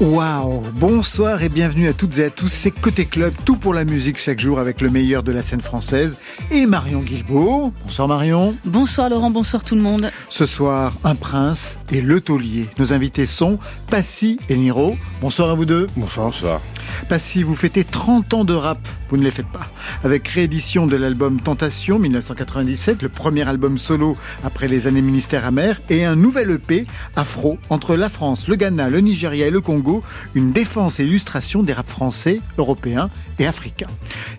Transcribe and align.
Waouh 0.00 0.62
Bonsoir 0.74 1.42
et 1.42 1.48
bienvenue 1.48 1.88
à 1.88 1.92
toutes 1.92 2.18
et 2.18 2.26
à 2.26 2.30
tous, 2.30 2.46
c'est 2.46 2.70
Côté 2.70 3.04
Club, 3.04 3.34
tout 3.44 3.56
pour 3.56 3.74
la 3.74 3.84
musique 3.84 4.16
chaque 4.16 4.38
jour 4.38 4.60
avec 4.60 4.80
le 4.80 4.90
meilleur 4.90 5.24
de 5.24 5.32
la 5.32 5.42
scène 5.42 5.60
française 5.60 6.18
et 6.52 6.66
Marion 6.66 7.00
Guilbault. 7.00 7.72
Bonsoir 7.82 8.06
Marion. 8.06 8.54
Bonsoir 8.64 9.10
Laurent, 9.10 9.32
bonsoir 9.32 9.64
tout 9.64 9.74
le 9.74 9.80
monde. 9.80 10.12
Ce 10.28 10.46
soir, 10.46 10.94
un 11.02 11.16
prince 11.16 11.78
et 11.90 12.00
le 12.00 12.20
taulier. 12.20 12.66
Nos 12.78 12.92
invités 12.92 13.26
sont 13.26 13.58
Passy 13.88 14.38
et 14.48 14.56
Niro. 14.56 14.96
Bonsoir 15.20 15.50
à 15.50 15.54
vous 15.54 15.64
deux. 15.64 15.88
Bonsoir. 15.96 16.26
Bonsoir. 16.26 16.60
Passy, 17.08 17.42
vous 17.42 17.56
fêtez 17.56 17.84
30 17.84 18.34
ans 18.34 18.44
de 18.44 18.54
rap, 18.54 18.78
vous 19.08 19.16
ne 19.16 19.24
les 19.24 19.30
faites 19.30 19.48
pas. 19.48 19.66
Avec 20.04 20.28
réédition 20.28 20.86
de 20.86 20.96
l'album 20.96 21.40
Tentation 21.40 21.98
1997, 21.98 23.02
le 23.02 23.08
premier 23.08 23.48
album 23.48 23.78
solo 23.78 24.16
après 24.44 24.68
les 24.68 24.86
années 24.86 25.02
ministère 25.02 25.44
amer, 25.44 25.80
et 25.88 26.04
un 26.04 26.16
nouvel 26.16 26.50
EP, 26.50 26.86
Afro, 27.16 27.58
entre 27.70 27.96
la 27.96 28.08
France, 28.08 28.48
le 28.48 28.56
Ghana, 28.56 28.90
le 28.90 29.00
Nigeria 29.00 29.46
et 29.46 29.50
le 29.50 29.60
Congo, 29.60 29.87
une 30.34 30.52
défense 30.52 31.00
et 31.00 31.04
illustration 31.04 31.62
des 31.62 31.72
rap 31.72 31.88
français, 31.88 32.40
européens 32.58 33.10
et 33.38 33.46
africains. 33.46 33.86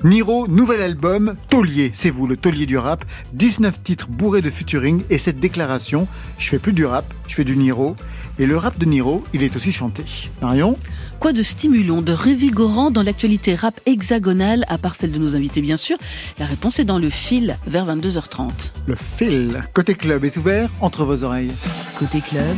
Niro, 0.04 0.48
nouvel 0.48 0.82
album, 0.82 1.36
Taulier, 1.50 1.92
c'est 1.94 2.10
vous, 2.10 2.28
le 2.28 2.38
taulier 2.38 2.66
du 2.66 2.78
rap, 2.78 3.06
19 3.34 3.84
titres 3.84 4.08
bourrés 4.08 4.42
de 4.42 4.50
futuring 4.50 5.02
et 5.10 5.18
cette 5.18 5.40
déclaration, 5.40 6.08
je 6.38 6.50
fais 6.50 6.60
plus 6.60 6.74
du 6.74 6.86
rap, 6.86 7.06
je 7.28 7.36
fais 7.36 7.44
du 7.44 7.58
Niro. 7.58 7.96
Et 8.38 8.46
le 8.46 8.58
rap 8.58 8.80
de 8.80 8.86
Niro, 8.86 9.26
il 9.34 9.44
est 9.44 9.56
aussi 9.58 9.74
chanté. 9.74 10.04
Marion 10.42 10.78
Quoi 11.20 11.34
de 11.34 11.44
stimulant, 11.44 12.02
de 12.02 12.14
révigorant 12.14 12.92
dans 12.92 13.04
l'actualité 13.04 13.54
rap 13.54 13.82
hexagonale, 13.86 14.64
à 14.70 14.78
part 14.78 14.96
celle 14.96 15.12
de 15.12 15.20
nos 15.20 15.36
invités 15.36 15.62
bien 15.62 15.76
sûr? 15.76 15.98
La 16.38 16.46
réponse 16.46 16.80
est 16.80 16.86
dans 16.86 17.00
le 17.00 17.10
fil 17.10 17.58
vers 17.68 17.86
22h30. 17.86 18.50
Le 18.88 18.96
fil. 18.96 19.62
Côté 19.74 19.96
club 19.96 20.24
est 20.24 20.38
ouvert 20.38 20.70
entre 20.80 21.04
vos 21.04 21.24
oreilles. 21.24 21.52
Côté 21.98 22.22
club, 22.22 22.56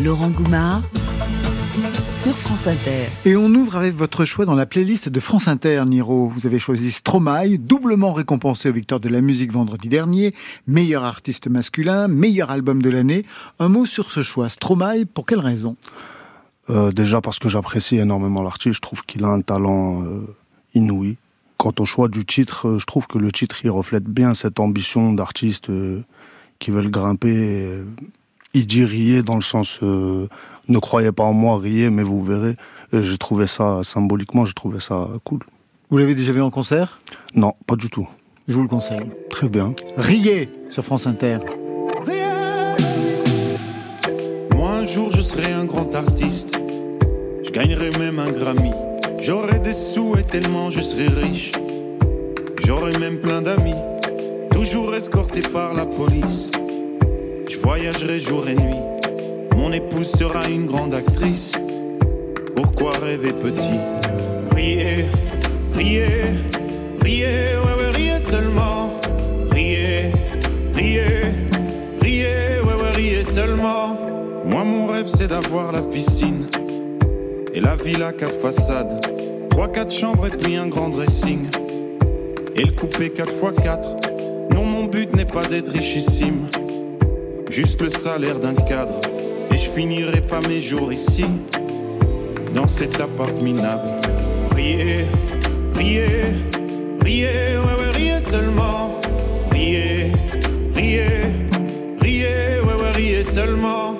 Laurent 0.00 0.28
Goumard 0.28 0.82
sur 2.16 2.34
France 2.34 2.66
Inter. 2.66 3.08
Et 3.26 3.36
on 3.36 3.48
ouvre 3.48 3.76
avec 3.76 3.94
votre 3.94 4.24
choix 4.24 4.46
dans 4.46 4.54
la 4.54 4.64
playlist 4.64 5.10
de 5.10 5.20
France 5.20 5.48
Inter, 5.48 5.82
Niro. 5.84 6.26
Vous 6.26 6.46
avez 6.46 6.58
choisi 6.58 6.90
Stromae, 6.90 7.58
doublement 7.58 8.14
récompensé 8.14 8.70
aux 8.70 8.72
victoires 8.72 9.00
de 9.00 9.10
la 9.10 9.20
musique 9.20 9.52
vendredi 9.52 9.88
dernier, 9.90 10.34
meilleur 10.66 11.04
artiste 11.04 11.48
masculin, 11.48 12.08
meilleur 12.08 12.50
album 12.50 12.80
de 12.80 12.88
l'année. 12.88 13.26
Un 13.58 13.68
mot 13.68 13.84
sur 13.84 14.10
ce 14.10 14.22
choix. 14.22 14.48
Stromae, 14.48 15.04
pour 15.04 15.26
quelle 15.26 15.40
raison? 15.40 15.76
Euh, 16.70 16.90
Déjà 16.90 17.20
parce 17.20 17.38
que 17.38 17.50
j'apprécie 17.50 17.98
énormément 17.98 18.42
l'artiste, 18.42 18.76
je 18.76 18.80
trouve 18.80 19.02
qu'il 19.02 19.22
a 19.24 19.28
un 19.28 19.42
talent 19.42 20.02
euh, 20.02 20.26
inouï. 20.74 21.16
Quant 21.58 21.74
au 21.78 21.84
choix 21.84 22.08
du 22.08 22.24
titre, 22.24 22.66
euh, 22.66 22.78
je 22.78 22.86
trouve 22.86 23.06
que 23.06 23.18
le 23.18 23.30
titre 23.30 23.60
il 23.62 23.70
reflète 23.70 24.04
bien 24.04 24.32
cette 24.32 24.58
ambition 24.58 25.12
d'artistes 25.12 25.68
euh, 25.68 26.00
qui 26.60 26.70
veulent 26.70 26.90
grimper. 26.90 27.34
Euh, 27.36 27.84
il 28.54 28.66
dit 28.66 28.86
rier 28.86 29.22
dans 29.22 29.36
le 29.36 29.42
sens 29.42 29.80
euh, 29.82 30.28
ne 30.68 30.78
croyez 30.78 31.12
pas 31.12 31.24
en 31.24 31.32
moi, 31.32 31.58
riez, 31.58 31.90
mais 31.90 32.02
vous 32.02 32.24
verrez. 32.24 32.56
Et 32.92 33.02
J'ai 33.02 33.18
trouvé 33.18 33.46
ça 33.46 33.80
symboliquement, 33.82 34.44
j'ai 34.44 34.54
trouvé 34.54 34.80
ça 34.80 35.08
cool. 35.24 35.40
Vous 35.90 35.98
l'avez 35.98 36.14
déjà 36.14 36.32
vu 36.32 36.42
en 36.42 36.50
concert? 36.50 37.00
Non, 37.34 37.52
pas 37.66 37.76
du 37.76 37.90
tout. 37.90 38.08
Je 38.48 38.54
vous 38.54 38.62
le 38.62 38.68
conseille. 38.68 39.10
Très 39.30 39.48
bien. 39.48 39.74
Riez 39.96 40.48
sur 40.70 40.84
France 40.84 41.06
Inter. 41.06 41.38
Moi 44.54 44.70
un 44.70 44.84
jour 44.84 45.10
je 45.12 45.20
serai 45.20 45.52
un 45.52 45.64
grand 45.64 45.94
artiste. 45.94 46.58
Je 47.44 47.50
gagnerai 47.50 47.90
même 47.98 48.18
un 48.18 48.30
Grammy. 48.30 48.72
J'aurai 49.20 49.58
des 49.58 49.72
sous 49.72 50.16
et 50.16 50.22
tellement 50.22 50.70
je 50.70 50.80
serai 50.80 51.08
riche. 51.08 51.52
J'aurai 52.64 52.96
même 52.98 53.18
plein 53.18 53.42
d'amis. 53.42 53.74
Toujours 54.52 54.94
escorté 54.94 55.40
par 55.40 55.74
la 55.74 55.86
police. 55.86 56.50
Je 57.48 57.58
voyagerai 57.58 58.20
jour 58.20 58.48
et 58.48 58.54
nuit. 58.54 58.85
Mon 59.56 59.72
épouse 59.72 60.10
sera 60.10 60.48
une 60.50 60.66
grande 60.66 60.92
actrice. 60.92 61.54
Pourquoi 62.54 62.90
rêver 63.02 63.32
petit? 63.32 63.80
Riez, 64.54 65.06
riez, 65.72 66.04
riez, 67.00 67.56
ouais, 67.56 67.82
ouais, 67.82 67.90
riez 67.94 68.18
seulement. 68.18 68.90
Riez, 69.50 70.10
riez, 70.74 71.02
riez, 72.02 72.60
ouais, 72.62 72.74
ouais, 72.74 72.90
riez 72.94 73.24
seulement. 73.24 73.96
Moi, 74.44 74.62
mon 74.62 74.84
rêve, 74.86 75.08
c'est 75.08 75.28
d'avoir 75.28 75.72
la 75.72 75.80
piscine 75.80 76.46
et 77.54 77.60
la 77.60 77.76
villa 77.76 78.12
quatre 78.12 78.34
façades. 78.34 79.00
Trois, 79.48 79.68
quatre 79.68 79.92
chambres 79.92 80.26
et 80.26 80.36
puis 80.36 80.56
un 80.56 80.66
grand 80.66 80.90
dressing. 80.90 81.46
Et 82.54 82.62
le 82.62 82.72
coupé 82.72 83.08
4 83.08 83.30
x 83.30 83.62
4 83.62 83.88
Non, 84.52 84.64
mon 84.64 84.84
but 84.84 85.16
n'est 85.16 85.24
pas 85.24 85.46
d'être 85.46 85.72
richissime. 85.72 86.46
Juste 87.50 87.80
le 87.80 87.88
salaire 87.88 88.38
d'un 88.38 88.54
cadre. 88.54 89.00
Et 89.52 89.58
je 89.58 89.70
finirai 89.70 90.20
pas 90.20 90.40
mes 90.48 90.60
jours 90.60 90.92
ici, 90.92 91.24
dans 92.54 92.66
cet 92.66 93.00
appart 93.00 93.40
minable. 93.42 93.88
Riez, 94.54 95.04
riez, 95.74 96.06
riez, 97.00 97.58
ouais, 97.58 97.80
ouais, 97.80 97.90
riez 97.94 98.20
seulement. 98.20 98.96
Riez, 99.50 100.10
riez, 100.74 101.06
riez, 102.00 102.60
ouais, 102.62 102.82
ouais, 102.82 102.90
riez 102.94 103.24
seulement. 103.24 103.96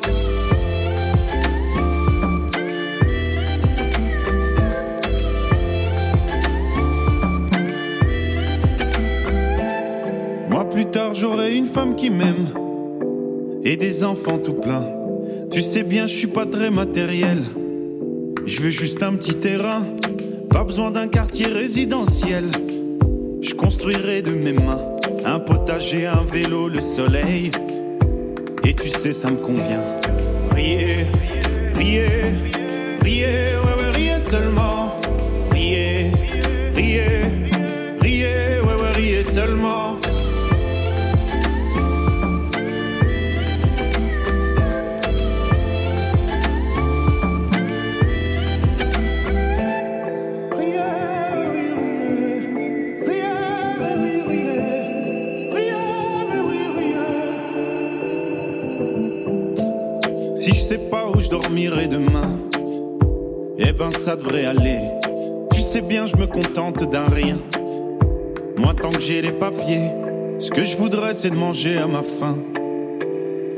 Moi 10.49 10.69
plus 10.71 10.87
tard 10.87 11.15
j'aurai 11.15 11.55
une 11.55 11.67
femme 11.67 11.95
qui 11.95 12.09
m'aime 12.09 12.49
et 13.63 13.77
des 13.77 14.05
enfants 14.05 14.39
tout 14.39 14.55
plein. 14.55 14.96
Tu 15.57 15.63
sais 15.63 15.85
bien 15.85 16.07
je 16.07 16.15
suis 16.15 16.27
pas 16.27 16.45
très 16.45 16.69
matériel. 16.69 17.43
Je 18.45 18.61
veux 18.61 18.69
juste 18.69 19.03
un 19.03 19.15
petit 19.15 19.37
terrain, 19.37 19.85
pas 20.51 20.65
besoin 20.65 20.91
d'un 20.91 21.09
quartier 21.09 21.47
résidentiel. 21.47 22.45
Je 23.41 23.55
construirai 23.55 24.21
de 24.21 24.33
mes 24.33 24.53
mains 24.53 24.83
un 25.25 25.41
potager, 25.41 26.05
un 26.05 26.21
vélo, 26.31 26.69
le 26.69 26.83
soleil. 26.83 27.51
Et 28.65 28.75
tu 28.75 28.91
sais 28.91 29.15
ça 29.15 29.31
me 29.31 29.39
convient. 29.39 29.81
Riez, 30.51 31.07
riez, 31.75 32.07
riez, 33.01 33.57
ouais 33.57 33.83
ouais 33.83 33.91
riez 33.95 34.19
seulement. 34.19 34.95
Riez, 35.51 36.11
riez, 36.75 37.03
riez, 38.03 38.61
ouais 38.61 38.83
ouais 38.83 38.91
riez 38.95 39.25
seulement. 39.25 39.97
Demain, 61.49 62.39
eh 63.59 63.73
ben 63.73 63.91
ça 63.91 64.17
devrait 64.17 64.47
aller. 64.47 64.79
Tu 65.53 65.61
sais 65.61 65.81
bien, 65.81 66.07
je 66.07 66.17
me 66.17 66.27
contente 66.27 66.91
d'un 66.91 67.07
rien. 67.07 67.39
Moi, 68.59 68.75
tant 68.75 68.91
que 68.91 69.01
j'ai 69.01 69.23
les 69.23 69.33
papiers, 69.33 69.91
ce 70.39 70.51
que 70.51 70.65
je 70.65 70.77
voudrais, 70.77 71.15
c'est 71.15 71.31
de 71.31 71.37
manger 71.37 71.79
à 71.79 71.87
ma 71.87 72.03
faim. 72.03 72.37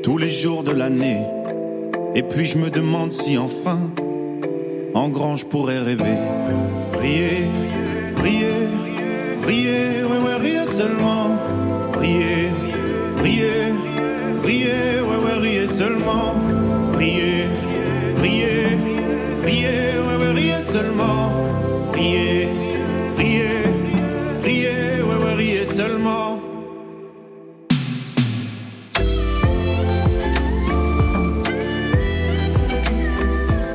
Tous 0.02 0.18
les 0.18 0.30
jours 0.30 0.62
de 0.62 0.72
l'année. 0.72 1.22
Et 2.14 2.22
puis 2.22 2.46
je 2.46 2.58
me 2.58 2.70
demande 2.70 3.12
si 3.12 3.38
enfin, 3.38 3.80
en 4.94 5.08
grand, 5.08 5.36
je 5.36 5.46
pourrais 5.46 5.78
rêver. 5.78 6.18
Riez, 6.92 7.46
riez, 8.22 8.68
riez, 9.46 10.04
ouais, 10.04 10.18
ouais, 10.26 10.36
riez 10.40 10.66
seulement. 10.66 11.36
Riez, 11.94 12.50
riez, 13.22 13.72
riez, 14.44 15.00
ouais, 15.00 15.24
ouais, 15.24 15.38
riez 15.40 15.66
seulement. 15.66 16.34
Riez, 16.94 17.48
riez, 18.20 18.78
riez, 19.44 19.98
ouais, 20.00 20.16
ouais, 20.16 20.32
riez 20.32 20.60
seulement. 20.60 21.30
Riez, 21.92 22.48
riez, 23.16 23.48
riez, 24.42 25.02
ouais, 25.02 25.24
ouais, 25.24 25.34
riez 25.34 25.66
seulement. 25.66 26.38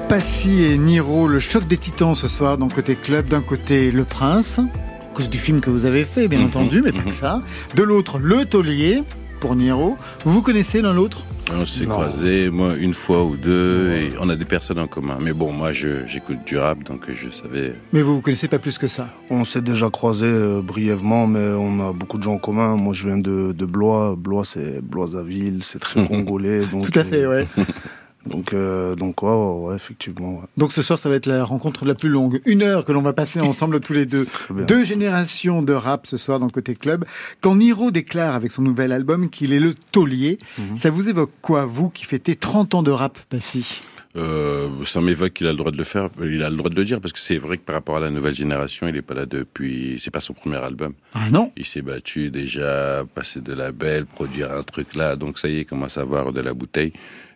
Passy 0.10 0.64
et 0.64 0.78
Niro, 0.78 1.28
le 1.28 1.40
choc 1.40 1.68
des 1.68 1.78
titans 1.78 2.14
ce 2.14 2.28
soir 2.28 2.58
dans 2.58 2.68
Côté 2.68 2.96
Club. 2.96 3.28
D'un 3.28 3.42
côté, 3.42 3.92
Le 3.92 4.04
Prince, 4.04 4.60
à 4.60 5.16
cause 5.16 5.30
du 5.30 5.40
film 5.40 5.60
que 5.60 5.70
vous 5.72 5.86
avez 5.86 6.06
fait, 6.06 6.28
bien 6.28 6.40
Mhm, 6.40 6.46
entendu, 6.46 6.82
mais 6.84 6.92
pas 6.92 7.00
mhm. 7.00 7.06
que 7.06 7.16
ça. 7.16 7.42
De 7.76 7.82
l'autre, 7.84 8.20
Le 8.20 8.46
Taulier, 8.46 9.04
pour 9.40 9.56
Niro. 9.56 9.98
Vous 10.26 10.34
vous 10.34 10.42
connaissez 10.42 10.82
l'un 10.82 10.94
l'autre? 10.94 11.26
On 11.56 11.66
s'est 11.66 11.86
croisés, 11.86 12.50
moi, 12.50 12.76
une 12.76 12.94
fois 12.94 13.24
ou 13.24 13.38
deux, 13.38 13.92
et 13.94 14.14
on 14.20 14.30
a 14.30 14.36
des 14.36 14.46
personnes 14.46 14.80
en 14.80 14.88
commun. 14.88 15.18
Mais 15.22 15.34
bon, 15.34 15.52
moi, 15.52 15.72
j'écoute 15.72 16.40
du 16.46 16.58
rap, 16.58 16.84
donc 16.84 17.06
je 17.12 17.30
savais. 17.30 17.74
Mais 17.94 18.02
vous, 18.02 18.16
vous 18.16 18.22
connaissez 18.22 18.48
pas 18.48 18.60
plus 18.60 18.78
que 18.78 18.88
ça? 18.88 19.08
On 19.30 19.44
s'est 19.44 19.62
déjà 19.62 19.90
croisés 19.90 20.26
euh, 20.26 20.62
brièvement, 20.62 21.28
mais 21.28 21.54
on 21.54 21.80
a 21.90 21.94
beaucoup 21.94 22.18
de 22.18 22.24
gens 22.24 22.34
en 22.34 22.38
commun. 22.38 22.76
Moi, 22.76 22.94
je 22.94 23.08
viens 23.08 23.18
de, 23.18 23.52
de 23.52 23.66
Blois. 23.66 24.16
Blois, 24.18 24.44
c'est 24.46 24.82
Blois-à-Ville, 24.82 25.60
c'est 25.64 25.80
très 25.80 26.06
congolais. 26.08 26.66
Donc, 26.72 26.90
Tout 26.90 27.00
à 27.00 27.04
fait, 27.04 27.26
ouais. 27.26 27.48
Donc, 28.26 28.54
euh, 28.54 28.96
donc 28.96 29.22
ouais, 29.22 29.76
effectivement. 29.76 30.42
Donc 30.58 30.72
ce 30.72 30.82
soir, 30.82 30.98
ça 30.98 31.10
va 31.10 31.16
être 31.16 31.26
la 31.26 31.44
rencontre 31.44 31.86
la 31.86 31.96
plus 31.96 32.10
longue. 32.10 32.42
Une 32.46 32.64
heure 32.64 32.86
que 32.86 32.92
l'on 32.92 33.02
va 33.02 33.14
passer 33.14 33.40
ensemble 33.42 33.80
tous 33.80 33.94
les 33.94 34.06
deux. 34.06 34.28
Deux 34.68 34.84
générations 34.84 35.62
de 35.62 35.74
rap 35.74 36.08
ce 36.08 36.18
soir 36.18 36.40
dans 36.40 36.46
le 36.46 36.52
côté 36.52 36.76
club. 36.76 37.06
Quand 37.42 37.56
Niro 37.56 37.92
déclare 37.92 38.36
avec 38.36 38.52
son 38.52 38.62
nouvel 38.62 38.92
album 38.92 39.30
qu'il 39.30 39.54
est 39.54 39.60
le 39.60 39.74
taulier, 39.74 40.40
mhm. 40.58 40.78
ça 40.78 40.90
vous 40.90 41.10
évoque 41.10 41.32
quoi, 41.42 41.66
vous 41.66 41.90
qui 41.90 42.06
fêtez 42.06 42.36
30 42.36 42.76
ans 42.76 42.84
de 42.84 42.92
rap, 42.92 43.18
Passy? 43.30 43.82
Euh, 44.16 44.70
ça 44.86 45.02
m'évoque 45.02 45.34
qu'il 45.34 45.48
a 45.48 45.52
le 45.52 45.58
droit 45.58 45.72
de 45.72 45.78
le 45.78 45.84
faire, 45.84 46.10
il 46.22 46.44
a 46.44 46.50
le 46.50 46.56
droit 46.56 46.70
de 46.70 46.76
le 46.76 46.84
dire 46.84 47.02
parce 47.02 47.12
que 47.12 47.20
c'est 47.20 47.38
vrai 47.38 47.58
que 47.58 47.64
par 47.64 47.74
rapport 47.74 47.98
à 47.98 48.00
la 48.00 48.12
nouvelle 48.12 48.36
génération, 48.36 48.88
il 48.88 48.96
est 48.96 49.02
pas 49.02 49.16
là 49.16 49.26
depuis, 49.26 50.00
c'est 50.04 50.12
pas 50.12 50.20
son 50.20 50.34
premier 50.34 50.58
album. 50.58 50.94
Ah 51.16 51.32
non? 51.32 51.52
Il 51.58 51.66
s'est 51.66 51.82
battu 51.82 52.30
déjà, 52.30 53.04
passé 53.16 53.42
de 53.42 53.54
la 53.54 53.72
belle, 53.72 54.06
produire 54.06 54.52
un 54.52 54.62
truc 54.62 54.94
là, 54.94 55.16
donc 55.16 55.40
ça 55.40 55.50
y 55.50 55.56
est, 55.56 55.62
il 55.62 55.66
commence 55.66 55.98
à 55.98 56.02
avoir 56.02 56.32
de 56.32 56.42
la 56.42 56.54
bouteille 56.54 56.94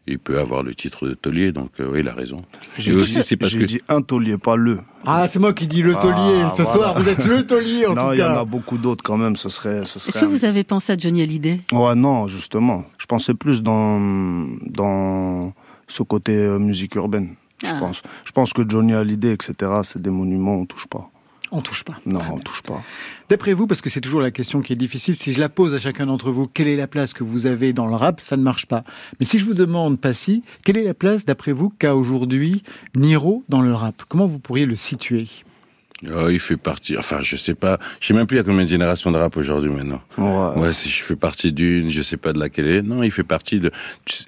il 0.08 0.20
peut 0.20 0.40
avoir 0.40 0.64
le 0.64 0.74
titre 0.74 1.08
de 1.08 1.14
taulier, 1.14 1.52
donc 1.52 1.72
euh, 1.80 1.90
oui, 1.92 2.00
il 2.00 2.08
a 2.08 2.14
raison. 2.14 2.42
J'ai 2.78 2.96
aussi, 2.96 3.22
c'est 3.24 3.36
parce 3.36 3.54
que 3.54 3.66
dit 3.66 3.82
un 3.90 4.02
taulier, 4.02 4.38
pas 4.38 4.56
le. 4.56 4.80
Ah, 5.06 5.28
c'est 5.28 5.40
moi 5.40 5.54
qui 5.54 5.68
dis 5.68 5.82
le 5.82 5.96
ah, 5.98 6.02
taulier. 6.02 6.44
ce 6.56 6.64
soir, 6.64 6.98
vous 6.98 7.08
êtes 7.08 7.26
le 7.26 7.46
taulier, 7.46 7.86
en 7.86 7.90
tout 7.90 7.96
cas. 7.96 8.04
Non, 8.06 8.14
il 8.14 8.20
y 8.20 8.24
en 8.24 8.38
a 8.38 8.46
beaucoup 8.46 8.78
d'autres 8.78 9.04
quand 9.04 9.18
même. 9.18 9.36
Ce 9.36 9.50
serait, 9.50 9.86
ce 9.86 10.00
serait. 10.00 10.10
Est-ce 10.10 10.20
que 10.22 10.26
vous 10.26 10.46
avez 10.46 10.64
pensé 10.64 10.94
à 10.94 10.98
Johnny 10.98 11.22
Hallyday? 11.22 11.62
Ouais, 11.72 11.96
non, 11.96 12.28
justement. 12.28 12.86
Je 12.98 13.06
pensais 13.06 13.34
plus 13.34 13.62
dans 13.62 14.00
dans 14.66 15.54
ce 15.88 16.04
côté 16.04 16.36
euh, 16.36 16.58
musique 16.58 16.96
urbaine. 16.96 17.36
Je 17.62 17.68
ah. 17.68 17.78
pense. 17.80 18.02
Je 18.24 18.32
pense 18.32 18.54
que 18.54 18.62
Johnny 18.68 18.94
Hallyday, 18.94 19.34
etc. 19.34 19.54
C'est 19.84 20.02
des 20.02 20.10
monuments, 20.10 20.56
on 20.56 20.66
touche 20.66 20.88
pas. 20.88 21.10
On 21.52 21.62
touche 21.62 21.84
pas. 21.84 21.96
Non, 22.06 22.20
on 22.32 22.40
touche 22.40 22.62
pas. 22.62 22.84
D'après 23.30 23.54
vous, 23.54 23.68
parce 23.68 23.82
que 23.82 23.90
c'est 23.90 24.02
toujours 24.02 24.22
la 24.22 24.32
question 24.32 24.62
qui 24.62 24.74
est 24.74 24.78
difficile, 24.78 25.16
si 25.16 25.32
je 25.32 25.40
la 25.40 25.50
pose 25.50 25.74
à 25.74 25.80
chacun 25.80 26.06
d'entre 26.06 26.32
vous, 26.32 26.48
quelle 26.48 26.68
est 26.68 26.76
la 26.76 26.88
place 26.88 27.14
que 27.14 27.24
vous 27.24 27.46
avez 27.46 27.74
dans 27.74 27.88
le 27.88 27.96
rap, 27.96 28.20
ça 28.20 28.36
ne 28.36 28.44
marche 28.44 28.66
pas. 28.66 28.84
Mais 29.20 29.26
si 29.26 29.40
je 29.40 29.46
vous 29.46 29.54
demande, 29.54 30.00
Passy, 30.00 30.44
quelle 30.64 30.78
est 30.78 30.84
la 30.84 30.94
place, 30.94 31.26
d'après 31.26 31.54
vous, 31.54 31.70
qu'a 31.70 31.96
aujourd'hui 31.96 32.64
Niro 32.96 33.44
dans 33.50 33.62
le 33.62 33.74
rap? 33.74 34.04
Comment 34.10 34.28
vous 34.28 34.40
pourriez 34.40 34.66
le 34.66 34.76
situer? 34.76 35.26
Oh, 36.06 36.30
il 36.30 36.40
fait 36.40 36.58
partie. 36.58 36.96
Enfin, 36.96 37.22
je 37.22 37.36
sais 37.36 37.56
pas. 37.56 37.80
Je 38.00 38.08
sais 38.08 38.14
même 38.14 38.28
plus 38.28 38.36
il 38.36 38.38
y 38.38 38.42
a 38.42 38.44
combien 38.44 38.66
de 38.66 38.70
générations 38.70 39.12
de 39.12 39.18
rap 39.18 39.36
aujourd'hui 39.36 39.72
maintenant. 39.72 40.00
Ouais. 40.18 40.62
ouais. 40.62 40.74
si 40.74 40.90
je 40.90 41.02
fais 41.02 41.16
partie 41.16 41.52
d'une, 41.52 41.90
je 41.90 42.04
sais 42.04 42.18
pas 42.18 42.34
de 42.34 42.40
laquelle 42.40 42.68
est. 42.68 42.82
Non, 42.84 43.02
il 43.02 43.10
fait 43.10 43.24
partie 43.24 43.60
de. 43.60 43.72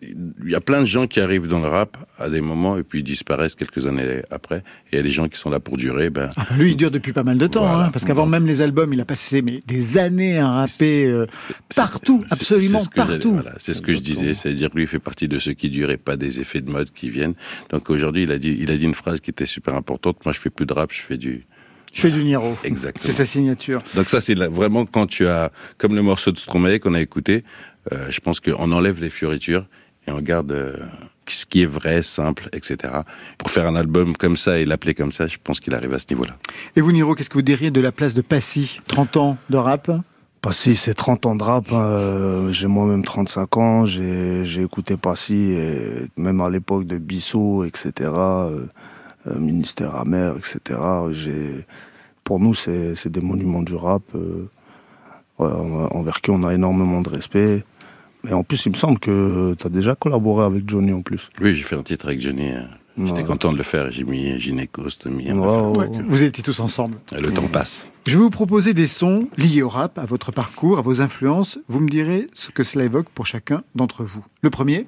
Il 0.02 0.50
y 0.50 0.56
a 0.56 0.62
plein 0.62 0.80
de 0.80 0.86
gens 0.86 1.06
qui 1.06 1.20
arrivent 1.20 1.48
dans 1.48 1.60
le 1.60 1.68
rap 1.68 1.96
à 2.18 2.30
des 2.30 2.42
moments 2.42 2.78
et 2.78 2.84
puis 2.84 3.00
ils 3.00 3.04
disparaissent 3.04 3.54
quelques 3.54 3.86
années 3.86 4.24
après. 4.32 4.64
Et 4.88 4.94
il 4.94 4.96
y 4.96 5.00
a 5.00 5.04
des 5.04 5.12
gens 5.12 5.28
qui 5.28 5.38
sont 5.38 5.52
là 5.52 5.60
pour 5.60 5.78
durer. 5.78 6.10
Ben. 6.10 6.32
Ah, 6.38 6.48
bah, 6.50 6.56
lui, 6.58 6.72
il 6.72 6.76
dure 6.76 6.90
depuis 6.90 7.14
pas 7.14 7.24
mal 7.24 7.38
de 7.38 7.46
temps, 7.46 7.68
hein, 7.68 7.92
parce 7.92 8.04
qu'avant 8.04 8.26
même 8.26 8.48
les 8.48 8.62
albums, 8.62 8.92
il 8.92 9.02
a 9.02 9.06
passé 9.06 9.44
mais 9.44 9.62
des 9.68 10.00
années 10.00 10.40
à 10.40 10.50
rapper 10.50 11.06
euh, 11.06 11.28
partout, 11.76 12.24
absolument 12.32 12.82
partout. 12.96 13.34
Voilà, 13.34 13.54
c'est 13.60 13.76
ce 13.76 13.84
que 13.84 13.94
je 13.94 14.00
disais, 14.00 14.34
c'est-à-dire 14.34 14.72
que 14.72 14.76
lui 14.76 14.84
il 14.84 14.88
fait 14.88 14.98
partie 15.00 15.28
de 15.28 15.38
ceux 15.38 15.54
qui 15.54 15.70
durent 15.70 15.92
et 15.92 15.98
pas 15.98 16.18
des 16.18 16.40
effets 16.40 16.62
de 16.62 16.72
mode 16.72 16.92
qui 16.92 17.12
viennent. 17.12 17.36
Donc 17.70 17.92
aujourd'hui, 17.92 18.24
il 18.24 18.32
a 18.32 18.40
dit, 18.40 18.58
il 18.60 18.72
a 18.72 18.78
dit 18.78 18.86
une 18.86 18.96
phrase 18.96 19.20
qui 19.20 19.30
était 19.30 19.46
super 19.46 19.76
importante. 19.76 20.18
Moi, 20.26 20.34
je 20.34 20.40
fais 20.40 20.50
plus 20.50 20.66
de 20.66 20.74
rap, 20.74 20.92
je 20.92 21.02
fais 21.02 21.18
du 21.18 21.46
je 21.94 22.02
fais 22.02 22.12
du 22.12 22.24
Niro. 22.24 22.56
Exactement. 22.64 23.06
C'est 23.06 23.18
sa 23.18 23.26
signature. 23.26 23.82
Donc 23.96 24.10
ça, 24.10 24.22
c'est 24.22 24.36
vraiment 24.36 24.86
quand 24.86 25.08
tu 25.08 25.28
as, 25.28 25.52
comme 25.78 25.96
le 25.96 26.02
morceau 26.02 26.32
de 26.32 26.38
Stromae 26.38 26.80
qu'on 26.80 26.94
a 26.94 27.02
écouté, 27.02 27.44
euh, 27.92 28.08
je 28.10 28.20
pense 28.20 28.40
qu'on 28.40 28.72
enlève 28.72 29.02
les 29.02 29.10
fioritures 29.10 29.66
et 30.08 30.12
on 30.12 30.22
garde 30.22 30.52
euh, 30.52 30.78
ce 31.28 31.46
qui 31.46 31.62
est 31.62 31.68
vrai, 31.68 32.02
simple, 32.02 32.50
etc. 32.54 32.94
Pour 33.38 33.52
faire 33.52 33.66
un 33.68 33.76
album 33.76 34.16
comme 34.16 34.38
ça 34.38 34.60
et 34.60 34.66
l'appeler 34.66 34.94
comme 34.94 35.12
ça, 35.12 35.28
je 35.28 35.38
pense 35.44 35.60
qu'il 35.60 35.74
arrive 35.76 35.94
à 35.94 36.00
ce 36.00 36.06
niveau-là. 36.10 36.38
Et 36.76 36.82
vous, 36.82 36.92
Niro, 36.92 37.16
qu'est-ce 37.16 37.30
que 37.30 37.36
vous 37.36 37.42
diriez 37.42 37.72
de 37.72 37.82
la 37.82 37.92
place 37.92 38.14
de 38.14 38.22
Passy? 38.22 38.80
30 38.88 39.18
ans 39.18 39.38
de 39.50 39.58
rap? 39.58 39.92
Passy, 40.42 40.76
c'est 40.76 40.94
30 40.94 41.26
ans 41.26 41.36
de 41.36 41.44
rap. 41.44 41.72
Hein. 41.72 41.82
Euh, 41.82 42.50
j'ai 42.50 42.68
moi-même 42.68 43.04
35 43.04 43.58
ans. 43.58 43.86
J'ai 43.86 44.62
écouté 44.62 44.96
Passy, 44.96 45.36
et 45.36 46.08
même 46.18 46.42
à 46.42 46.50
l'époque 46.50 46.86
de 46.86 46.98
Bissot, 46.98 47.66
etc. 47.66 48.10
Euh, 49.28 49.38
ministère 49.38 49.96
amer, 49.96 50.36
etc. 50.38 50.80
Pour 52.24 52.40
nous, 52.40 52.54
c'est 52.54 53.08
des 53.08 53.22
monuments 53.22 53.62
du 53.62 53.76
rap 53.76 54.04
euh, 54.16 54.48
envers 55.40 56.22
qui 56.22 56.32
on 56.32 56.44
a 56.44 56.54
énormément 56.54 57.02
de 57.02 57.10
respect. 57.10 57.64
Mais 58.24 58.34
en 58.34 58.44
plus, 58.44 58.66
il 58.66 58.72
me 58.72 58.78
semble 58.78 59.00
que 59.00 59.56
tu 59.58 59.68
as 59.68 59.70
déjà 59.70 59.96
collaboré 59.96 60.46
avec 60.46 60.70
Johnny 60.70 60.94
en 60.94 61.02
plus. 61.02 61.30
Oui, 61.42 61.54
j'ai 61.54 61.64
fait 61.64 61.76
un 61.76 61.84
titre 61.84 62.08
avec 62.08 62.22
Johnny. 62.22 62.50
Hein. 62.50 62.68
J'étais 63.06 63.24
content 63.24 63.52
de 63.52 63.58
le 63.58 63.64
faire. 63.64 63.92
J'ai 63.92 64.04
mis 64.04 64.40
Gynécoste, 64.40 65.06
mis 65.06 65.30
Vous 65.30 66.24
étiez 66.24 66.44
tous 66.44 66.60
ensemble. 66.60 66.98
le 67.14 67.32
temps 67.32 67.48
passe. 67.48 67.88
Je 68.08 68.12
vais 68.12 68.24
vous 68.24 68.30
proposer 68.30 68.74
des 68.74 68.88
sons 68.88 69.28
liés 69.38 69.62
au 69.62 69.70
rap, 69.70 70.00
à 70.00 70.06
votre 70.06 70.32
parcours, 70.32 70.80
à 70.80 70.82
vos 70.82 71.02
influences. 71.02 71.60
Vous 71.68 71.80
me 71.80 71.90
direz 71.90 72.28
ce 72.34 72.52
que 72.52 72.64
cela 72.64 72.86
évoque 72.86 73.10
pour 73.10 73.26
chacun 73.26 73.64
d'entre 73.76 74.04
vous. 74.04 74.26
Le 74.42 74.50
premier. 74.50 74.88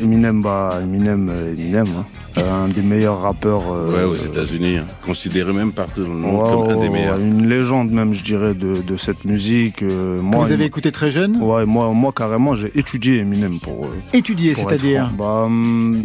Eminem, 0.00 0.42
bah, 0.42 0.78
Eminem, 0.82 1.28
euh, 1.30 1.54
Eminem. 1.54 1.86
Hein. 1.96 2.04
un 2.36 2.68
des 2.68 2.82
meilleurs 2.82 3.20
rappeurs. 3.20 3.62
Euh, 3.72 3.96
ouais, 3.96 4.04
aux 4.04 4.14
États-Unis, 4.14 4.78
hein. 4.78 4.86
considéré 5.04 5.52
même 5.52 5.72
partout 5.72 6.04
dans 6.04 6.14
le 6.14 6.18
monde 6.18 6.66
comme 6.66 6.76
un 6.76 6.80
des 6.80 6.88
meilleurs. 6.88 7.18
Une 7.18 7.48
légende 7.48 7.90
même, 7.90 8.12
je 8.12 8.24
dirais, 8.24 8.54
de, 8.54 8.80
de 8.82 8.96
cette 8.96 9.24
musique. 9.24 9.82
Euh, 9.82 10.20
moi, 10.20 10.44
vous 10.46 10.52
avez 10.52 10.64
écouté 10.64 10.92
très 10.92 11.10
jeune 11.10 11.36
Ouais, 11.42 11.66
moi, 11.66 11.92
moi 11.92 12.12
carrément, 12.16 12.54
j'ai 12.54 12.76
étudié 12.78 13.18
Eminem 13.18 13.60
pour. 13.60 13.86
Euh, 13.86 13.88
étudié, 14.12 14.54
c'est-à-dire 14.54 15.10
bah, 15.16 15.44
hum, 15.44 16.04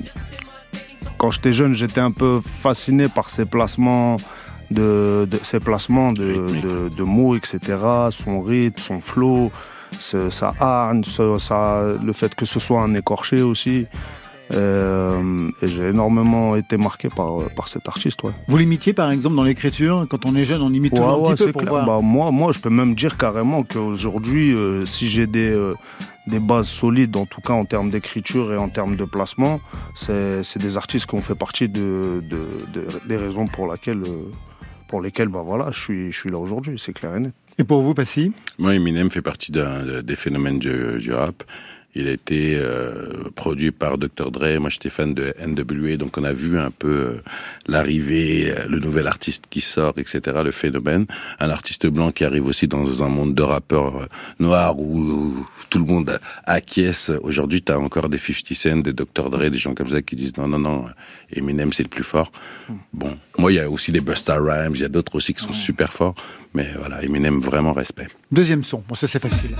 quand 1.18 1.32
j'étais 1.32 1.54
jeune, 1.54 1.74
j'étais 1.74 2.02
un 2.02 2.12
peu 2.12 2.40
fasciné 2.62 3.08
par 3.08 3.30
ses 3.30 3.46
placements. 3.46 4.18
De, 4.70 5.26
de 5.32 5.40
ses 5.44 5.62
placements 5.62 6.12
de, 6.12 6.46
de, 6.62 6.90
de, 6.90 7.04
mots, 7.04 7.38
etc., 7.38 7.60
son 8.10 8.42
rythme, 8.42 8.78
son 8.78 9.00
flow, 9.00 9.50
sa 9.92 10.54
hargne, 10.60 11.04
ça, 11.04 11.94
le 12.04 12.14
fait 12.14 12.36
que 12.36 12.46
ce 12.46 12.60
soit 12.60 12.82
un 12.82 12.94
écorché 12.94 13.42
aussi. 13.42 13.86
Euh, 14.54 15.50
et 15.62 15.68
j'ai 15.68 15.90
énormément 15.90 16.56
été 16.56 16.78
marqué 16.78 17.10
par, 17.10 17.50
par 17.54 17.68
cet 17.68 17.90
artiste. 17.90 18.24
Ouais. 18.24 18.32
Vous 18.48 18.56
l'imitiez 18.56 18.94
par 18.94 19.12
exemple 19.12 19.36
dans 19.36 19.44
l'écriture? 19.44 20.06
Quand 20.10 20.26
on 20.26 20.36
est 20.36 20.46
jeune, 20.46 20.62
on 20.62 20.72
imite 20.72 20.96
toujours 20.96 21.30
un 21.30 21.36
petit 21.36 21.48
peu 21.48 21.52
pour 21.52 21.66
voir. 21.66 21.86
Bah, 21.86 22.00
moi, 22.02 22.32
moi, 22.32 22.54
je 22.54 22.60
peux 22.60 22.70
même 22.70 22.96
dire 22.96 23.18
carrément 23.18 23.64
qu'aujourd'hui, 23.64 24.56
euh, 24.56 24.86
si 24.86 25.10
j'ai 25.10 25.28
des, 25.28 25.52
euh, 25.52 25.74
des 26.28 26.40
bases 26.40 26.70
solides, 26.70 27.18
en 27.18 27.26
tout 27.26 27.42
cas 27.42 27.54
en 27.54 27.66
termes 27.66 27.90
d'écriture 27.90 28.54
et 28.54 28.58
en 28.58 28.70
termes 28.70 28.96
de 28.96 29.04
placement, 29.04 29.60
c'est 29.96 30.58
des 30.60 30.78
artistes 30.78 31.08
qui 31.08 31.16
ont 31.16 31.22
fait 31.22 31.36
partie 31.36 31.68
de, 31.68 32.24
de, 32.24 32.88
des 33.06 33.18
raisons 33.18 33.48
pour, 33.48 33.68
laquelle, 33.68 34.04
pour 34.88 35.02
lesquelles 35.02 35.28
bah, 35.28 35.44
voilà, 35.46 35.72
je, 35.72 35.82
suis, 35.82 36.12
je 36.14 36.18
suis 36.18 36.30
là 36.30 36.38
aujourd'hui, 36.38 36.80
c'est 36.80 36.94
clair 36.94 37.18
et 37.18 37.20
net. 37.20 37.34
Et 37.60 37.64
pour 37.64 37.82
vous, 37.82 37.94
Passy 37.94 38.32
Moi, 38.60 38.76
Eminem 38.76 39.10
fait 39.10 39.24
partie 39.24 39.52
des 39.52 40.16
phénomènes 40.16 40.60
du, 40.60 41.00
du 41.00 41.12
rap. 41.12 41.44
Il 41.96 42.08
a 42.08 42.12
été 42.12 42.56
euh, 42.56 43.32
produit 43.34 43.72
par 43.72 43.98
Dr. 43.98 44.30
Dre. 44.30 44.60
Moi, 44.60 44.70
j'étais 44.70 44.90
fan 44.90 45.16
de 45.16 45.34
NWA, 45.44 45.98
donc 45.98 46.16
on 46.20 46.24
a 46.24 46.32
vu 46.32 46.60
un 46.60 46.70
peu 46.70 46.88
euh, 46.88 47.24
l'arrivée, 47.68 48.52
euh, 48.52 48.68
le 48.70 48.78
nouvel 48.78 49.08
artiste 49.08 49.46
qui 49.50 49.62
sort, 49.62 49.96
etc., 49.98 50.20
le 50.44 50.52
phénomène. 50.52 51.08
Un 51.40 51.50
artiste 51.50 51.88
blanc 51.88 52.12
qui 52.12 52.24
arrive 52.24 52.46
aussi 52.46 52.68
dans 52.68 53.04
un 53.04 53.08
monde 53.08 53.34
de 53.34 53.42
rappeurs 53.42 54.08
noirs 54.40 54.80
où, 54.80 55.44
tout 55.72 55.80
le 55.80 55.86
monde 55.86 56.20
acquiesce. 56.46 57.12
Aujourd'hui, 57.24 57.64
tu 57.64 57.72
as 57.72 57.80
encore 57.80 58.10
des 58.10 58.20
50 58.20 58.54
Cent, 58.54 58.78
des 58.84 58.94
Dr. 58.94 59.32
Dre, 59.32 59.50
des 59.50 59.58
gens 59.58 59.74
comme 59.74 59.90
ça 59.90 60.04
qui 60.04 60.16
disent 60.16 60.38
non, 60.38 60.48
non, 60.48 60.60
non, 60.60 60.86
Eminem, 61.34 61.74
c'est 61.74 61.84
le 61.84 61.90
plus 61.90 62.04
fort. 62.04 62.32
Bon, 62.94 63.18
moi, 63.40 63.52
il 63.52 63.56
y 63.56 63.60
a 63.60 63.70
aussi 63.72 63.92
des 63.92 64.02
Busta 64.02 64.36
Rhymes, 64.36 64.76
il 64.76 64.82
y 64.82 64.86
a 64.86 64.90
d'autres 64.90 65.16
aussi 65.16 65.34
qui 65.34 65.44
sont 65.44 65.54
super 65.54 65.92
forts. 65.92 66.14
Mais 66.58 66.70
voilà, 66.76 67.04
Eminem, 67.04 67.40
vraiment 67.40 67.72
respect. 67.72 68.08
Deuxième 68.32 68.64
son, 68.64 68.84
bon, 68.88 68.96
ça 68.96 69.06
c'est 69.08 69.22
facile. 69.22 69.52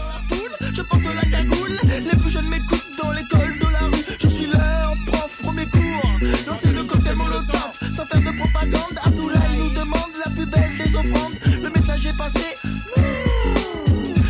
Je 0.74 0.82
porte 0.82 1.04
la 1.04 1.38
cagoule, 1.38 1.78
les 1.84 2.18
plus 2.18 2.32
jeunes 2.32 2.50
m'écoutent 2.50 2.92
dans 3.04 3.12
l'école 3.12 3.54
de 3.60 3.72
la 3.72 3.80
rue. 3.82 4.04
Je 4.20 4.28
suis 4.28 4.48
leur 4.48 4.96
prof, 5.06 5.40
premier 5.44 5.66
cours. 5.66 6.12
Lancer 6.48 6.72
le 6.72 6.84
cocktail 6.84 7.16
molotov, 7.16 7.70
sans 7.96 8.04
faire 8.08 8.20
de 8.20 8.36
propagande. 8.36 8.98
Abdoulaye 9.06 9.58
nous 9.60 9.70
demande 9.80 10.12
la 10.26 10.32
plus 10.32 10.50
belle 10.50 10.76
des 10.80 10.96
offrandes. 10.96 11.34
Le 11.46 11.70
message 11.70 12.04
est 12.08 12.18
passé. 12.18 12.46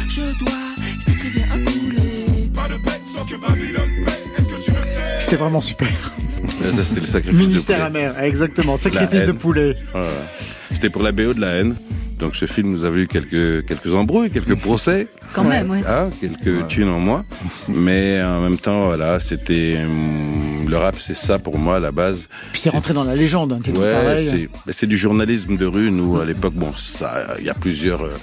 Je 0.10 0.38
dois 0.38 0.60
sacrifier 1.00 1.44
un 1.44 1.64
poulet. 1.64 2.50
Pas 2.54 2.68
de 2.68 2.84
paix 2.84 3.00
sans 3.16 3.24
que 3.24 3.40
Babylone 3.40 4.04
paie. 4.06 4.42
Est-ce 4.42 4.50
que 4.50 4.62
tu 4.66 4.72
le 4.72 4.84
sais? 4.84 5.20
C'était 5.22 5.38
vraiment 5.38 5.62
super. 5.62 5.88
C'était 6.84 7.00
le 7.00 7.06
sacrifice 7.06 7.40
Ministère 7.40 7.82
amer, 7.82 8.22
exactement. 8.22 8.76
Sacrifice 8.76 9.24
de 9.24 9.32
poulet. 9.32 9.74
C'était 10.70 10.90
pour 10.90 11.02
la 11.02 11.14
BO 11.14 11.34
de 11.34 11.40
la 11.40 11.52
haine. 11.60 11.74
Donc 12.20 12.36
ce 12.36 12.46
film, 12.48 12.72
nous 12.72 12.84
avons 12.84 12.98
eu 12.98 13.08
quelques, 13.08 13.66
quelques 13.66 13.94
embrouilles, 13.94 14.32
quelques 14.32 14.60
procès. 14.60 15.08
Quand 15.34 15.44
même, 15.44 15.70
oui. 15.70 15.80
Ah, 15.88 16.08
quelques 16.20 16.68
thunes 16.68 16.90
en 16.90 17.00
moi. 17.00 17.24
Mais 17.68 18.22
en 18.24 18.42
même 18.42 18.58
temps, 18.58 18.86
voilà, 18.86 19.20
c'était... 19.20 19.78
hum, 19.84 20.68
Le 20.68 20.78
rap, 20.78 20.96
c'est 21.00 21.16
ça 21.16 21.38
pour 21.40 21.58
moi, 21.60 21.76
à 21.76 21.80
la 21.80 21.92
base. 21.92 22.28
Puis 22.52 22.62
c'est 22.62 22.70
rentré 22.72 22.94
dans 22.94 23.04
la 23.04 23.16
légende, 23.16 23.54
un 23.54 23.60
titre 23.60 23.80
Ouais, 23.82 23.92
pareil. 23.92 24.26
c'est 24.28 24.50
mais 24.66 24.74
c'est 24.74 24.88
du 24.88 24.98
journalisme 24.98 25.58
de 25.58 25.66
rue. 25.66 25.92
Nous, 25.92 26.20
à 26.20 26.26
l'époque, 26.26 26.56
bon, 26.56 26.74
ça, 26.76 27.36
il 27.40 27.46
y 27.46 27.50
a 27.50 27.54
plusieurs, 27.54 28.02
euh, 28.04 28.14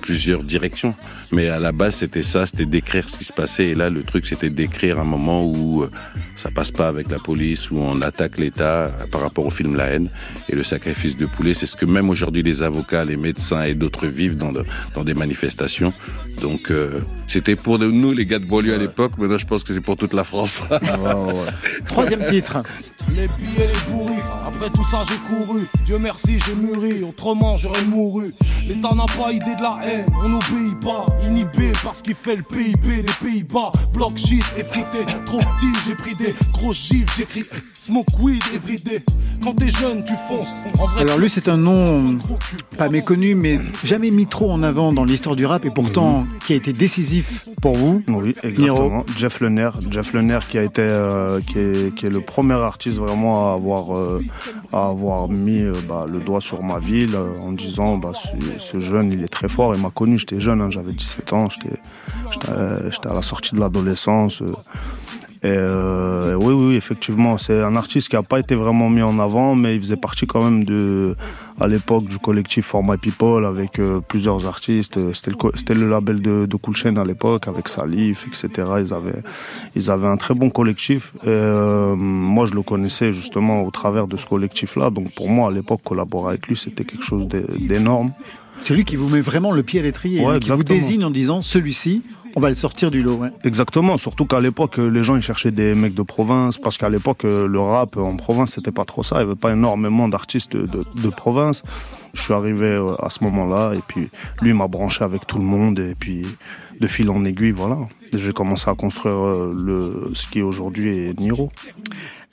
plusieurs 0.00 0.42
directions. 0.42 0.94
Mais 1.32 1.48
à 1.48 1.58
la 1.58 1.72
base, 1.72 1.96
c'était 1.96 2.22
ça, 2.22 2.46
c'était 2.46 2.66
d'écrire 2.66 3.08
ce 3.08 3.16
qui 3.18 3.24
se 3.24 3.32
passait. 3.32 3.66
Et 3.68 3.74
là, 3.74 3.90
le 3.90 4.02
truc, 4.02 4.26
c'était 4.26 4.50
d'écrire 4.50 5.00
un 5.00 5.04
moment 5.04 5.44
où 5.44 5.82
euh, 5.82 5.90
ça 6.36 6.50
passe 6.50 6.70
pas 6.70 6.86
avec 6.88 7.10
la 7.10 7.18
police, 7.18 7.70
où 7.70 7.78
on 7.78 8.00
attaque 8.02 8.38
l'État 8.38 8.64
euh, 8.86 8.90
par 9.10 9.20
rapport 9.22 9.46
au 9.46 9.50
film 9.50 9.74
La 9.76 9.86
haine 9.86 10.08
et 10.48 10.54
le 10.54 10.62
sacrifice 10.62 11.16
de 11.16 11.26
poulet. 11.26 11.54
C'est 11.54 11.66
ce 11.66 11.76
que 11.76 11.86
même 11.86 12.10
aujourd'hui 12.10 12.42
les 12.42 12.62
avocats, 12.62 13.04
les 13.04 13.16
médecins 13.16 13.62
et 13.62 13.74
d'autres 13.74 14.06
vivent 14.06 14.36
dans, 14.36 14.52
de- 14.52 14.64
dans 14.94 15.04
des 15.04 15.14
manifestations. 15.14 15.92
Donc, 16.40 16.70
euh, 16.70 17.00
c'était 17.26 17.56
pour 17.56 17.78
nous, 17.78 18.12
les 18.12 18.26
gars 18.26 18.38
de 18.38 18.44
banlieue 18.46 18.74
à 18.74 18.78
l'époque. 18.78 19.12
Maintenant, 19.18 19.38
je 19.38 19.46
pense 19.46 19.64
que 19.64 19.72
c'est 19.74 19.80
pour 19.80 19.96
toute 19.96 20.12
la 20.14 20.24
France. 20.24 20.62
Troisième 21.86 22.24
titre. 22.26 22.58
Les 23.10 23.28
billets, 23.28 23.68
les 23.68 23.92
bourrus. 23.92 24.14
Après 24.46 24.70
tout 24.70 24.84
ça, 24.84 25.02
j'ai 25.08 25.16
couru. 25.36 25.66
Dieu 25.84 25.98
merci, 25.98 26.38
j'ai 26.46 26.54
mûri. 26.54 27.02
Autrement, 27.02 27.56
j'aurais 27.56 27.84
mouru. 27.84 28.32
L'État 28.66 28.94
n'a 28.94 29.04
pas 29.06 29.32
idée 29.32 29.54
de 29.56 29.62
la 29.62 29.73
haine. 29.82 30.06
On 30.22 30.28
n'obéit 30.28 30.78
pas. 30.80 31.06
Inhibé 31.24 31.72
parce 31.82 32.02
qu'il 32.02 32.14
fait 32.14 32.36
le 32.36 32.42
PIB 32.42 33.02
des 33.02 33.12
Pays-Bas. 33.22 33.72
Block 33.92 34.16
shit, 34.16 34.44
effrité. 34.56 35.04
Trop 35.26 35.38
petit, 35.38 35.72
j'ai 35.86 35.94
pris 35.94 36.14
des 36.16 36.34
gros 36.52 36.72
gifs. 36.72 37.16
J'écris 37.16 37.44
smoke 37.72 38.06
weed 38.20 38.42
everyday. 38.54 39.02
Quand 39.42 39.54
t'es 39.54 39.70
jeune, 39.70 40.04
tu 40.04 40.14
fonces. 40.28 40.46
En 40.78 40.86
vrai, 40.86 41.02
Alors 41.02 41.18
lui, 41.18 41.28
c'est 41.28 41.48
un 41.48 41.56
nom 41.56 42.18
pas 42.76 42.88
méconnu, 42.88 43.34
mais 43.34 43.60
jamais 43.84 44.10
mis 44.10 44.26
trop 44.26 44.50
en 44.50 44.62
avant 44.62 44.92
dans 44.92 45.04
l'histoire 45.04 45.36
du 45.36 45.46
rap, 45.46 45.64
et 45.64 45.70
pourtant 45.70 46.26
qui 46.46 46.52
a 46.52 46.56
été 46.56 46.72
décisif 46.72 47.48
pour 47.60 47.76
vous. 47.76 48.02
Oui, 48.08 48.34
exactement. 48.42 49.04
Jeff 49.16 49.40
Lenner, 49.40 49.70
Jeff 49.90 50.12
Lenner 50.12 50.38
qui 50.48 50.58
a 50.58 50.62
été, 50.62 50.82
euh, 50.82 51.40
qui, 51.46 51.58
est, 51.58 51.94
qui 51.94 52.06
est 52.06 52.10
le 52.10 52.20
premier 52.20 52.54
artiste 52.54 52.98
vraiment 52.98 53.50
à 53.50 53.54
avoir, 53.54 53.96
euh, 53.96 54.22
à 54.72 54.88
avoir 54.88 55.28
mis 55.28 55.60
euh, 55.62 55.74
bah, 55.88 56.06
le 56.10 56.20
doigt 56.20 56.40
sur 56.40 56.62
ma 56.62 56.78
ville 56.78 57.14
euh, 57.14 57.36
en 57.42 57.52
disant, 57.52 57.96
bah, 57.96 58.12
ce, 58.14 58.28
ce 58.58 58.80
jeune, 58.80 59.12
il 59.12 59.22
est 59.22 59.28
très 59.28 59.48
fort. 59.48 59.63
Il 59.74 59.80
m'a 59.80 59.90
connu, 59.90 60.18
j'étais 60.18 60.40
jeune, 60.40 60.60
hein, 60.60 60.70
j'avais 60.70 60.92
17 60.92 61.32
ans, 61.32 61.44
euh, 62.50 62.90
j'étais 62.90 63.08
à 63.08 63.14
la 63.14 63.22
sortie 63.22 63.54
de 63.54 63.60
l'adolescence. 63.60 64.42
euh, 65.44 66.34
oui, 66.34 66.54
oui, 66.54 66.74
effectivement, 66.76 67.36
c'est 67.36 67.60
un 67.60 67.76
artiste 67.76 68.08
qui 68.08 68.16
n'a 68.16 68.22
pas 68.22 68.38
été 68.40 68.54
vraiment 68.54 68.88
mis 68.88 69.02
en 69.02 69.18
avant, 69.18 69.54
mais 69.54 69.74
il 69.76 69.80
faisait 69.80 69.96
partie 69.96 70.26
quand 70.26 70.42
même 70.42 70.64
de, 70.64 71.16
à 71.60 71.68
l'époque 71.68 72.06
du 72.06 72.18
collectif 72.18 72.64
For 72.64 72.82
My 72.82 72.96
People 72.96 73.44
avec 73.44 73.78
euh, 73.78 74.00
plusieurs 74.00 74.46
artistes. 74.46 74.98
C'était 75.12 75.74
le, 75.74 75.90
label 75.90 76.22
de, 76.22 76.46
de 76.46 76.56
Cool 76.56 76.74
Chain 76.76 76.96
à 76.96 77.04
l'époque 77.04 77.46
avec 77.46 77.68
Salif, 77.68 78.26
etc. 78.26 78.48
Ils 78.78 78.94
avaient, 78.94 79.22
ils 79.76 79.90
avaient 79.90 80.06
un 80.08 80.16
très 80.16 80.32
bon 80.34 80.48
collectif. 80.48 81.12
Moi, 81.24 82.46
je 82.46 82.54
le 82.54 82.62
connaissais 82.62 83.12
justement 83.12 83.62
au 83.64 83.70
travers 83.70 84.06
de 84.06 84.16
ce 84.16 84.26
collectif-là. 84.26 84.88
Donc 84.88 85.14
pour 85.14 85.28
moi, 85.28 85.48
à 85.48 85.52
l'époque, 85.52 85.80
collaborer 85.84 86.30
avec 86.30 86.46
lui, 86.48 86.56
c'était 86.56 86.84
quelque 86.84 87.04
chose 87.04 87.28
d'é- 87.28 87.44
d'énorme. 87.58 88.10
C'est 88.66 88.72
lui 88.74 88.84
qui 88.84 88.96
vous 88.96 89.10
met 89.10 89.20
vraiment 89.20 89.52
le 89.52 89.62
pied 89.62 89.78
à 89.80 89.82
l'étrier, 89.82 90.24
Ouais, 90.24 90.36
hein, 90.36 90.38
qui 90.38 90.50
vous 90.50 90.64
désigne 90.64 91.04
en 91.04 91.10
disant 91.10 91.42
celui-ci, 91.42 92.00
on 92.34 92.40
va 92.40 92.48
le 92.48 92.54
sortir 92.54 92.90
du 92.90 93.02
lot. 93.02 93.16
ouais. 93.16 93.28
Exactement, 93.44 93.98
surtout 93.98 94.24
qu'à 94.24 94.40
l'époque, 94.40 94.78
euh, 94.78 94.88
les 94.88 95.04
gens 95.04 95.16
ils 95.16 95.22
cherchaient 95.22 95.50
des 95.50 95.74
mecs 95.74 95.92
de 95.94 96.00
province, 96.00 96.56
parce 96.56 96.78
qu'à 96.78 96.88
l'époque, 96.88 97.26
euh, 97.26 97.46
le 97.46 97.60
rap 97.60 97.98
en 97.98 98.16
province, 98.16 98.54
c'était 98.54 98.72
pas 98.72 98.86
trop 98.86 99.02
ça. 99.02 99.16
Il 99.16 99.18
y 99.18 99.22
avait 99.24 99.34
pas 99.34 99.52
énormément 99.52 100.08
d'artistes 100.08 100.56
de, 100.56 100.62
de, 100.64 100.82
de 100.98 101.08
province. 101.10 101.62
Je 102.14 102.22
suis 102.22 102.32
arrivé 102.32 102.64
euh, 102.64 102.94
à 103.04 103.10
ce 103.10 103.22
moment-là, 103.24 103.74
et 103.74 103.80
puis 103.86 104.08
lui 104.40 104.48
il 104.50 104.54
m'a 104.54 104.66
branché 104.68 105.04
avec 105.04 105.26
tout 105.26 105.36
le 105.36 105.44
monde, 105.44 105.78
et 105.78 105.94
puis 105.94 106.24
de 106.80 106.86
fil 106.86 107.10
en 107.10 107.22
aiguille, 107.26 107.50
voilà. 107.50 107.80
J'ai 108.14 108.32
commencé 108.32 108.70
à 108.70 108.74
construire 108.74 109.52
le, 109.54 110.10
ce 110.14 110.26
qui 110.26 110.40
aujourd'hui 110.40 110.88
est 110.88 111.20
Niro. 111.20 111.50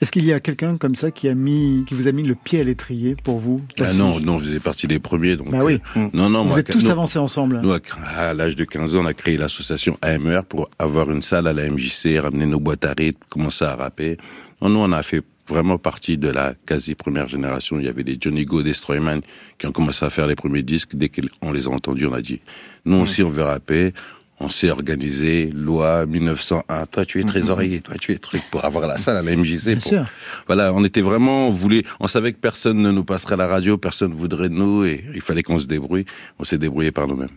Est-ce 0.02 0.10
qu'il 0.10 0.26
y 0.26 0.32
a 0.32 0.40
quelqu'un 0.40 0.78
comme 0.78 0.96
ça 0.96 1.12
qui 1.12 1.28
a 1.28 1.34
mis, 1.36 1.84
qui 1.86 1.94
vous 1.94 2.08
a 2.08 2.12
mis 2.12 2.24
le 2.24 2.34
pied 2.34 2.60
à 2.60 2.64
l'étrier 2.64 3.14
pour 3.14 3.38
vous 3.38 3.62
Ah 3.80 3.92
non, 3.92 4.18
non, 4.18 4.40
je 4.40 4.46
faisais 4.46 4.58
partie 4.58 4.88
des 4.88 4.98
premiers. 4.98 5.36
Donc, 5.36 5.52
Bah 5.52 5.60
oui. 5.62 5.78
euh, 5.96 6.08
non, 6.12 6.28
non, 6.28 6.42
Vous 6.42 6.48
moi, 6.50 6.58
êtes 6.58 6.72
tous 6.72 6.82
nous- 6.82 6.90
avancés 6.90 7.20
ensemble. 7.20 7.60
Nous, 7.62 7.72
à, 7.72 8.34
l'âge 8.34 8.56
de 8.56 8.64
15 8.64 8.96
ans, 8.96 9.02
on 9.04 9.06
a 9.06 9.14
créé 9.14 9.36
l'association 9.36 9.96
AMER 10.02 10.40
pour 10.48 10.68
avoir 10.80 11.08
une 11.12 11.22
salle 11.22 11.46
à 11.46 11.52
la 11.52 11.70
MJC, 11.70 12.18
ramener 12.18 12.46
nos 12.46 12.58
boîtes 12.58 12.84
à 12.84 12.94
rythme, 12.98 13.20
commencer 13.28 13.64
à 13.64 13.76
rapper. 13.76 14.16
Non, 14.60 14.70
nous, 14.70 14.80
on 14.80 14.90
a 14.90 15.04
fait 15.04 15.22
vraiment 15.48 15.78
partie 15.78 16.18
de 16.18 16.30
la 16.30 16.54
quasi 16.66 16.96
première 16.96 17.28
génération. 17.28 17.78
Il 17.78 17.84
y 17.84 17.88
avait 17.88 18.02
des 18.02 18.16
Johnny 18.20 18.44
Go, 18.44 18.64
des 18.64 18.72
Stroyman 18.72 19.20
qui 19.56 19.68
ont 19.68 19.72
commencé 19.72 20.04
à 20.04 20.10
faire 20.10 20.26
les 20.26 20.34
premiers 20.34 20.62
disques. 20.62 20.96
Dès 20.96 21.10
qu'on 21.10 21.52
les 21.52 21.68
a 21.68 21.70
entendus, 21.70 22.06
on 22.06 22.12
a 22.12 22.20
dit, 22.20 22.40
nous 22.86 22.96
aussi, 22.96 23.22
on 23.22 23.28
veut 23.30 23.44
rapper. 23.44 23.92
On 24.44 24.48
s'est 24.48 24.70
organisé, 24.70 25.50
loi 25.54 26.04
1901. 26.04 26.86
Toi, 26.86 27.06
tu 27.06 27.20
es 27.20 27.22
trésorier, 27.24 27.80
toi, 27.80 27.94
tu 28.00 28.10
es 28.12 28.18
truc 28.18 28.42
pour 28.50 28.64
avoir 28.64 28.88
la 28.88 28.98
salle 28.98 29.16
à 29.16 29.22
la 29.22 29.36
MJC. 29.36 29.64
Bien 29.66 29.74
pour- 29.76 29.82
sûr. 29.84 30.04
Voilà, 30.48 30.74
on 30.74 30.82
était 30.84 31.00
vraiment, 31.00 31.46
on 31.46 31.50
voulait, 31.50 31.84
on 32.00 32.08
savait 32.08 32.32
que 32.32 32.38
personne 32.38 32.82
ne 32.82 32.90
nous 32.90 33.04
passerait 33.04 33.34
à 33.34 33.36
la 33.36 33.46
radio, 33.46 33.78
personne 33.78 34.10
ne 34.10 34.16
voudrait 34.16 34.48
de 34.48 34.54
nous, 34.54 34.84
et 34.84 35.04
il 35.14 35.20
fallait 35.20 35.44
qu'on 35.44 35.58
se 35.58 35.66
débrouille. 35.66 36.06
On 36.40 36.44
s'est 36.44 36.58
débrouillé 36.58 36.90
par 36.90 37.06
nous-mêmes. 37.06 37.28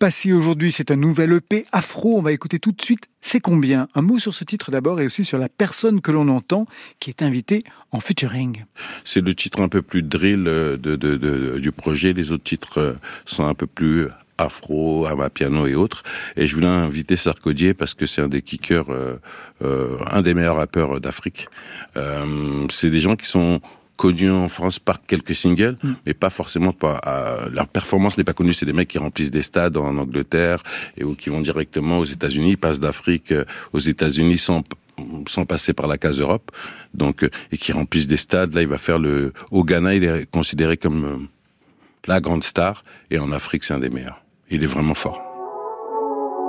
Passy 0.00 0.32
aujourd'hui, 0.32 0.72
c'est 0.72 0.90
un 0.90 0.96
nouvel 0.96 1.32
EP 1.32 1.64
afro. 1.70 2.18
On 2.18 2.22
va 2.22 2.32
écouter 2.32 2.58
tout 2.58 2.72
de 2.72 2.82
suite 2.82 3.04
C'est 3.20 3.40
combien? 3.40 3.88
Un 3.94 4.02
mot 4.02 4.18
sur 4.18 4.32
ce 4.34 4.42
titre 4.44 4.70
d'abord 4.70 5.00
et 5.00 5.06
aussi 5.06 5.24
sur 5.24 5.38
la 5.38 5.48
personne 5.48 6.00
que 6.00 6.10
l'on 6.12 6.28
entend 6.28 6.66
qui 7.00 7.10
est 7.10 7.20
invitée 7.22 7.62
en 7.92 7.98
featuring. 8.00 8.64
C'est 9.04 9.20
le 9.20 9.34
titre 9.34 9.60
un 9.60 9.68
peu 9.68 9.82
plus 9.82 10.02
drill 10.02 10.46
euh, 10.46 10.76
de, 10.76 10.94
de- 10.96 11.16
de- 11.16 11.58
du 11.58 11.72
projet. 11.72 12.12
Les 12.12 12.30
autres 12.32 12.44
titres 12.44 12.78
euh, 12.78 12.92
sont 13.26 13.44
un 13.46 13.54
peu 13.54 13.66
plus 13.66 14.06
afro, 14.38 15.06
à 15.06 15.30
piano 15.30 15.66
et 15.66 15.74
autres. 15.74 16.02
Et 16.36 16.46
je 16.46 16.54
voulais 16.54 16.68
inviter 16.68 17.16
Sarkodier 17.16 17.74
parce 17.74 17.94
que 17.94 18.06
c'est 18.06 18.22
un 18.22 18.28
des 18.28 18.42
kickers, 18.42 18.90
euh, 18.90 19.16
euh, 19.62 19.98
un 20.06 20.22
des 20.22 20.34
meilleurs 20.34 20.56
rappeurs 20.56 21.00
d'Afrique. 21.00 21.48
Euh, 21.96 22.64
c'est 22.70 22.90
des 22.90 23.00
gens 23.00 23.16
qui 23.16 23.26
sont 23.26 23.60
connus 23.96 24.30
en 24.30 24.48
France 24.48 24.78
par 24.78 25.04
quelques 25.04 25.34
singles, 25.34 25.76
mais 26.06 26.14
pas 26.14 26.30
forcément 26.30 26.72
pas. 26.72 27.00
euh, 27.06 27.48
leur 27.50 27.66
performance 27.66 28.16
n'est 28.16 28.22
pas 28.22 28.32
connue. 28.32 28.52
C'est 28.52 28.64
des 28.64 28.72
mecs 28.72 28.88
qui 28.88 28.98
remplissent 28.98 29.32
des 29.32 29.42
stades 29.42 29.76
en 29.76 29.96
Angleterre 29.98 30.62
et 30.96 31.02
ou 31.02 31.16
qui 31.16 31.30
vont 31.30 31.40
directement 31.40 31.98
aux 31.98 32.04
États-Unis. 32.04 32.50
Ils 32.50 32.58
passent 32.58 32.78
d'Afrique 32.78 33.32
euh, 33.32 33.44
aux 33.72 33.80
États-Unis 33.80 34.38
sans 34.38 34.62
sans 35.28 35.46
passer 35.46 35.74
par 35.74 35.86
la 35.86 35.96
case 35.96 36.20
Europe, 36.20 36.50
donc 36.92 37.22
et 37.52 37.56
qui 37.56 37.70
remplissent 37.70 38.08
des 38.08 38.16
stades. 38.16 38.52
Là, 38.54 38.62
il 38.62 38.66
va 38.66 38.78
faire 38.78 38.98
le 38.98 39.32
au 39.52 39.62
Ghana, 39.62 39.94
il 39.94 40.02
est 40.02 40.28
considéré 40.28 40.76
comme 40.76 41.28
la 42.08 42.20
grande 42.20 42.42
star, 42.42 42.82
et 43.10 43.18
en 43.20 43.30
Afrique, 43.30 43.62
c'est 43.62 43.74
un 43.74 43.78
des 43.78 43.90
meilleurs. 43.90 44.20
Il 44.50 44.64
est 44.64 44.66
vraiment 44.66 44.94
fort. 44.94 45.20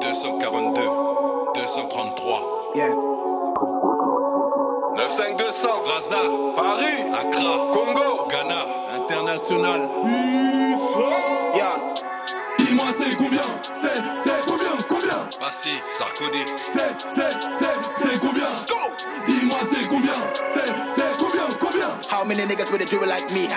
242, 0.01 0.81
233. 1.53 2.71
Yeah. 2.75 2.95
95200, 4.95 5.67
Gaza, 5.85 6.17
Paris, 6.55 6.85
Accra, 7.13 7.57
Congo, 7.73 8.27
Ghana, 8.29 8.61
International. 9.03 9.81
Yeah. 11.53 11.93
Dis-moi 12.57 12.85
c'est 12.93 13.17
combien? 13.17 13.41
C'est, 13.73 13.95
c'est 14.15 14.45
combien? 14.47 14.77
Combien? 14.87 15.27
Passy, 15.39 15.71
Sarkodie. 15.89 16.45
C'est, 16.47 17.11
c'est, 17.11 17.33
c'est, 17.55 17.75
c'est 17.97 18.19
combien? 18.19 18.49
Dis-moi 19.25 19.57
c'est 19.63 19.87
combien? 19.89 20.13
C'est, 20.47 20.67
c'est 20.87 21.17
combien? 21.19 21.47
Combien? 21.59 21.89
How 22.09 22.23
many 22.25 22.45
niggas 22.45 22.71
would 22.71 22.85
do 22.85 23.01
it 23.03 23.07
like 23.07 23.29
me? 23.31 23.47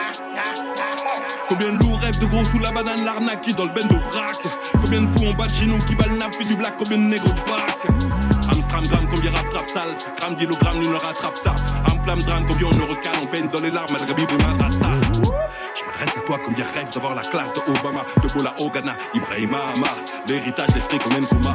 Combien 1.49 1.73
de 1.75 1.79
loups? 1.79 1.92
De 2.19 2.27
gros 2.27 2.45
sous 2.45 2.59
la 2.59 2.71
banane, 2.73 3.05
l'arnaque 3.05 3.43
qui 3.43 3.55
dans 3.55 3.65
le 3.65 3.71
bendo 3.71 3.97
braque. 4.11 4.43
Combien 4.81 5.03
de 5.03 5.07
fous 5.07 5.27
en 5.27 5.35
bas 5.35 5.47
de 5.47 5.53
chez 5.53 5.67
nous 5.67 5.79
qui 5.79 5.95
balent 5.95 6.19
fait 6.33 6.45
du 6.45 6.57
black 6.57 6.75
Combien 6.79 6.99
de 6.99 7.15
de 7.15 7.19
bac 7.19 7.79
Amstram 8.51 8.85
gramme, 8.85 9.09
combien 9.09 9.31
rattrape 9.31 9.67
sale 9.67 9.95
Gramme, 10.17 10.37
kilogramme, 10.37 10.79
nous 10.79 10.91
ne 10.91 10.97
rattrape 10.97 11.37
ça. 11.37 11.55
Amflamme 11.91 12.23
drame, 12.23 12.45
combien 12.47 12.67
on 12.67 12.75
ne 12.75 12.83
recale 12.83 13.13
On 13.23 13.27
peine 13.27 13.49
dans 13.49 13.61
les 13.61 13.71
larmes, 13.71 13.95
al 13.95 14.07
Gabi 14.07 14.25
Madrasa 14.47 14.91
Je 16.03 16.07
m'adresse 16.07 16.23
à 16.23 16.27
toi, 16.27 16.39
combien 16.45 16.65
rêve 16.65 16.93
d'avoir 16.93 17.15
la 17.15 17.23
classe 17.23 17.53
de 17.53 17.61
Obama 17.61 18.05
De 18.21 18.29
Bola 18.29 18.55
au 18.59 18.69
Ghana, 18.71 18.93
Ibrahima 19.15 19.59
Amar. 19.77 19.95
L'héritage 20.27 20.71
d'esprit 20.71 20.99
qu'on 20.99 21.11
aime 21.11 21.27
Kuma 21.27 21.55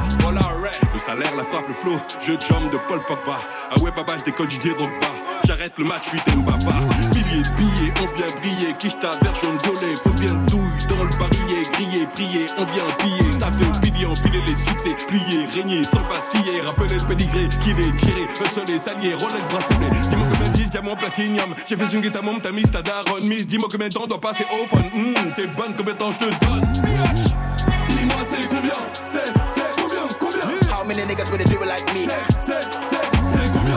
Le 0.94 0.98
salaire, 0.98 1.36
la 1.36 1.44
frappe, 1.44 1.68
le 1.68 1.74
flow. 1.74 1.98
Je 2.20 2.32
jump 2.32 2.72
de 2.72 2.78
Paul 2.88 3.00
Pogba. 3.06 3.38
Ah 3.70 3.78
ouais 3.82 3.92
papa, 3.92 4.14
je 4.18 4.24
décolle 4.24 4.48
Didier 4.48 4.72
Drogba 4.72 5.08
J'arrête 5.44 5.78
le 5.78 5.84
match, 5.84 6.04
je 6.04 6.18
suis 6.18 6.38
Mbaba 6.38 6.56
Milliers 6.56 7.42
de 7.42 7.56
billets, 7.56 7.92
on 8.02 8.16
vient 8.16 8.26
briller. 8.40 8.74
Kishta, 8.78 9.10
version 9.22 9.52
violet 9.64 9.94
Combien 10.02 10.32
de 10.32 10.50
douilles 10.50 10.86
dans 10.88 11.04
le 11.04 11.10
barillet. 11.18 11.62
Griller, 11.72 12.06
prier, 12.06 12.46
on 12.58 12.64
vient 12.64 12.86
piller. 12.98 13.38
Taf 13.38 13.56
de 13.56 13.78
pilier, 13.80 14.06
empiler 14.06 14.40
les 14.46 14.54
succès. 14.54 14.96
Plier, 15.06 15.46
régner, 15.54 15.84
sans 15.84 16.02
vaciller. 16.02 16.60
Rappeler 16.62 16.94
le 16.94 17.06
pédigré, 17.06 17.48
qui 17.48 17.70
est 17.70 17.96
tiré 17.96 18.26
Un 18.40 18.48
seul 18.48 18.64
les 18.66 18.88
alliés, 18.88 19.14
Rolex 19.14 19.48
bracelet. 19.48 19.90
Dis-moi 20.08 20.26
combien 20.32 20.50
10 20.50 20.70
diamants 20.70 20.96
platinium. 20.96 21.54
J'ai 21.66 21.76
fait 21.76 21.96
une 21.96 22.10
ta 22.10 22.22
mom, 22.22 22.38
t'as 22.42 22.52
mis 22.52 22.62
ta 22.62 22.82
daronne 22.82 23.26
Miss, 23.26 23.46
dis-moi 23.46 23.68
combien 23.70 23.88
de 23.88 23.94
temps 23.94 24.06
doit 24.06 24.20
passer 24.20 24.37
passer 24.38 24.46
au 24.52 25.32
t'es 25.34 25.46
bonne, 25.46 25.74
combien 25.76 25.94
je 25.94 26.18
te 26.18 26.46
donne 26.46 26.72
Dis-moi 26.72 28.22
c'est 28.24 28.48
combien 28.48 28.72
C'est, 29.04 29.32
c'est 29.48 29.82
combien, 29.82 30.08
combien 30.18 30.76
How 30.76 30.84
many 30.84 31.04
niggas 31.06 31.30
would 31.30 31.44
do 31.44 31.62
it 31.62 31.66
like 31.66 31.86
me 31.94 32.08
C'est, 32.42 32.62
c'est, 32.62 33.00
c'est 33.28 33.52
combien 33.52 33.74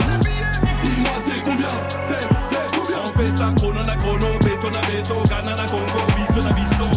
Dis-moi 0.82 1.16
c'est 1.24 1.44
combien 1.44 1.68
C'est, 2.02 2.28
c'est 2.50 2.78
combien 2.78 2.98
On 3.04 3.18
fait 3.18 3.26
ça, 3.26 3.52
chrono 3.56 3.82
na 3.82 3.96
chrono, 3.96 4.38
béton 4.40 4.70
na 4.70 4.80
béton, 4.80 5.22
canana 5.28 5.64
congo, 5.66 6.02
biso 6.16 6.46
na 6.46 6.52
biso 6.52 6.90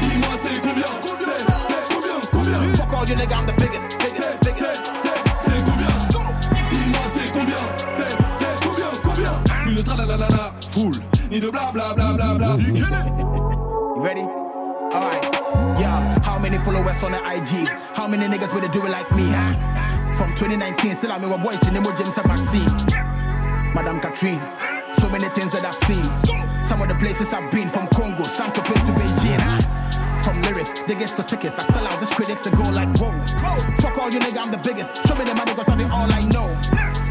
Dis-moi 0.00 0.34
c'est 0.42 0.60
combien 0.60 0.92
C'est, 1.18 1.44
c'est 1.68 1.94
combien, 1.94 2.20
combien 2.30 2.76
Fuck 2.76 2.92
all 2.92 3.08
you 3.08 3.16
niggas, 3.16 3.38
I'm 3.38 3.46
the 3.46 3.54
biggest, 3.58 3.98
biggest, 3.98 4.38
biggest 4.42 4.92
C'est 5.40 5.64
combien 5.64 5.88
Dis-moi 6.70 7.04
c'est 7.14 7.32
combien 7.32 7.64
C'est, 7.90 8.16
c'est 8.38 8.66
combien, 8.66 8.90
combien 9.02 9.32
Plus 9.62 9.76
de 9.76 9.82
tralalala, 9.82 10.52
full, 10.70 10.94
ni 11.30 11.40
de 11.40 11.50
blablabla 11.50 12.07
on 17.02 17.12
the 17.12 17.18
IG? 17.18 17.68
How 17.94 18.08
many 18.08 18.24
niggas 18.24 18.52
would 18.54 18.70
do 18.70 18.84
it 18.84 18.90
like 18.90 19.10
me? 19.12 19.28
Huh? 19.28 20.10
From 20.12 20.34
2019, 20.34 20.94
still 20.94 21.12
I'm 21.12 21.22
with 21.22 21.42
boys 21.42 21.62
in 21.68 21.74
the 21.74 21.94
James 21.96 22.18
vaccine. 22.18 22.70
Madame 23.74 24.00
Katrine, 24.00 24.40
so 24.94 25.08
many 25.08 25.28
things 25.30 25.52
that 25.54 25.64
I've 25.64 25.78
seen. 25.86 26.02
Some 26.62 26.82
of 26.82 26.88
the 26.88 26.96
places 26.96 27.32
I've 27.32 27.50
been, 27.52 27.68
from 27.68 27.86
Congo, 27.88 28.24
some 28.24 28.50
to 28.52 28.60
to 28.62 28.92
Beijing. 28.98 29.38
Huh? 29.38 30.22
From 30.24 30.42
lyrics, 30.42 30.72
they 30.82 30.94
get 30.94 31.10
to 31.16 31.22
tickets. 31.22 31.54
I 31.58 31.62
sell 31.62 31.86
out 31.86 32.00
these 32.00 32.12
critics 32.12 32.42
to 32.42 32.50
go 32.50 32.64
like, 32.70 32.90
whoa. 32.98 33.12
Fuck 33.80 33.98
all 33.98 34.10
you 34.10 34.18
nigga, 34.18 34.42
I'm 34.42 34.50
the 34.50 34.58
biggest. 34.58 35.06
Show 35.06 35.14
me 35.14 35.24
the 35.24 35.34
money, 35.34 35.54
cause 35.54 35.68
I 35.68 35.76
be 35.76 35.84
all 35.84 36.10
I 36.10 36.22
know. 36.34 36.48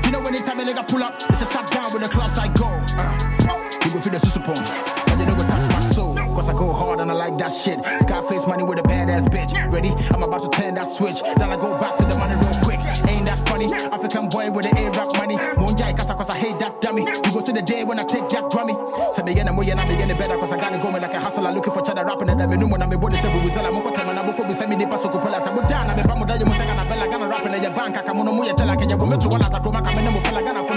You 0.03 0.11
know, 0.11 0.25
anytime 0.27 0.59
a 0.59 0.63
nigga 0.63 0.87
pull 0.87 1.03
up, 1.03 1.15
it's 1.29 1.41
a 1.41 1.45
shot 1.49 1.71
down 1.71 1.93
with 1.93 2.01
the 2.01 2.09
clubs 2.09 2.37
I 2.37 2.47
go. 2.49 2.67
Uh, 2.67 3.67
you 3.85 3.93
go 3.93 3.99
feel 3.99 4.11
the 4.11 4.19
susupon, 4.19 4.59
but 5.07 5.19
you 5.19 5.25
know 5.25 5.35
go 5.35 5.43
touch 5.43 5.63
my 5.71 5.79
soul. 5.79 6.15
Cause 6.35 6.49
I 6.49 6.53
go 6.53 6.71
hard 6.73 6.99
and 6.99 7.09
I 7.09 7.13
like 7.13 7.37
that 7.37 7.49
shit. 7.51 7.79
Scarface 8.01 8.45
money 8.45 8.63
with 8.63 8.79
a 8.79 8.86
badass 9.17 9.27
bitch. 9.29 9.71
Ready? 9.71 9.89
I'm 10.13 10.23
about 10.23 10.41
to 10.43 10.49
turn 10.49 10.75
that 10.75 10.87
switch. 10.87 11.21
Then 11.37 11.49
I 11.49 11.57
go 11.57 11.77
back 11.77 11.97
to 11.97 12.05
the 12.05 12.17
money 12.17 12.35
real 12.35 12.53
quick. 12.61 12.79
Ain't 13.09 13.25
that 13.25 13.39
funny? 13.47 13.65
African 13.73 14.29
boy 14.29 14.51
with 14.51 14.69
the 14.69 14.73
A-rap 14.77 15.09
money. 15.17 15.35
Monjai 15.57 15.95
kasa 15.97 16.13
cause 16.15 16.29
I 16.29 16.37
hate 16.37 16.59
that 16.59 16.81
dummy. 16.81 17.01
You 17.01 17.31
go 17.31 17.41
to 17.41 17.51
the 17.51 17.61
day 17.61 17.83
when 17.83 17.99
I 17.99 18.03
take 18.03 18.29
that 18.29 18.45
drummy. 18.51 18.75
Say 19.13 19.23
me 19.23 19.31
again, 19.31 19.47
I'm 19.47 19.55
way 19.55 19.69
and 19.69 19.79
I'm 19.79 19.87
getting 19.87 20.17
better 20.17 20.37
cause 20.37 20.51
I 20.51 20.57
gotta 20.57 20.77
go 20.77 20.91
me 20.91 20.99
like 20.99 21.13
a 21.13 21.19
hustler 21.19 21.51
looking 21.51 21.73
for 21.73 21.81
cheddar 21.81 22.05
rapping 22.05 22.29
at. 22.29 22.49
You 22.49 22.57
know 22.57 22.67
when 22.67 22.81
I'm 22.81 22.91
a 22.91 22.97
bonus 22.97 23.23
every 23.23 23.41
wizard. 23.41 23.65
I'm 23.65 23.75
a 23.75 23.81
kotem 23.81 24.09
and 24.09 24.19
I'm 24.19 24.29
a 24.29 24.33
kobe. 24.33 24.53
Send 24.53 24.69
me 24.69 24.75
the 24.75 24.87
paso 24.87 25.09
kupola. 25.09 25.39
I'm 25.41 25.67
down. 25.67 25.89
I'm 25.89 25.99
a 25.99 26.03
bamu 26.03 26.27
da 26.27 26.35
you 26.35 26.45
musa 26.45 26.65
gana 26.65 26.85
bella 26.85 27.07
gana 27.09 27.27
rapping 27.27 27.53
at 27.53 27.61
your 27.61 27.73
bank. 27.73 27.97
I'm 27.97 28.19
a 28.19 28.31
muya 28.31 28.55
tell 28.55 28.69
I 28.69 28.75
can 28.75 28.89
you 28.89 28.97
go 28.97 29.05
to 29.05 29.27
wala 29.29 29.47
tatuma 29.49 29.81
kame 29.83 30.01
nemo 30.03 30.19
fella 30.21 30.41
gana 30.43 30.63
funa 30.63 30.76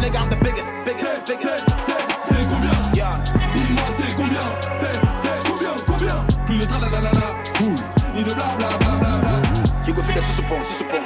Fuck 0.00 0.14
all 0.14 0.20
you 0.20 0.20
nigga, 0.20 0.22
I'm 0.22 0.30
the 0.30 0.36
biggest, 0.44 0.72
biggest, 0.84 1.26
C'est, 1.26 1.36
biggest. 1.36 1.66
c'est, 1.86 2.34
c'est 2.34 2.48
combien? 2.48 2.70
Yeah. 2.94 3.18
Dis-moi 3.52 3.82
c'est 3.92 4.16
combien, 4.16 4.40
c'est, 4.74 5.00
c'est 5.14 5.50
combien, 5.50 5.74
combien? 5.86 6.44
Plus 6.46 6.58
de 6.58 6.64
tralalalala, 6.64 7.44
full, 7.54 7.74
ni 8.14 8.24
de 8.24 8.34
bla 8.34 8.56
bla 8.58 8.68
bla 8.78 8.98
bla 8.98 9.18
bla. 9.18 9.40
You 9.86 9.94
go 9.94 10.02
feel 10.02 10.16
the 10.16 10.22
susupon, 10.22 10.62
susupon. 10.64 11.00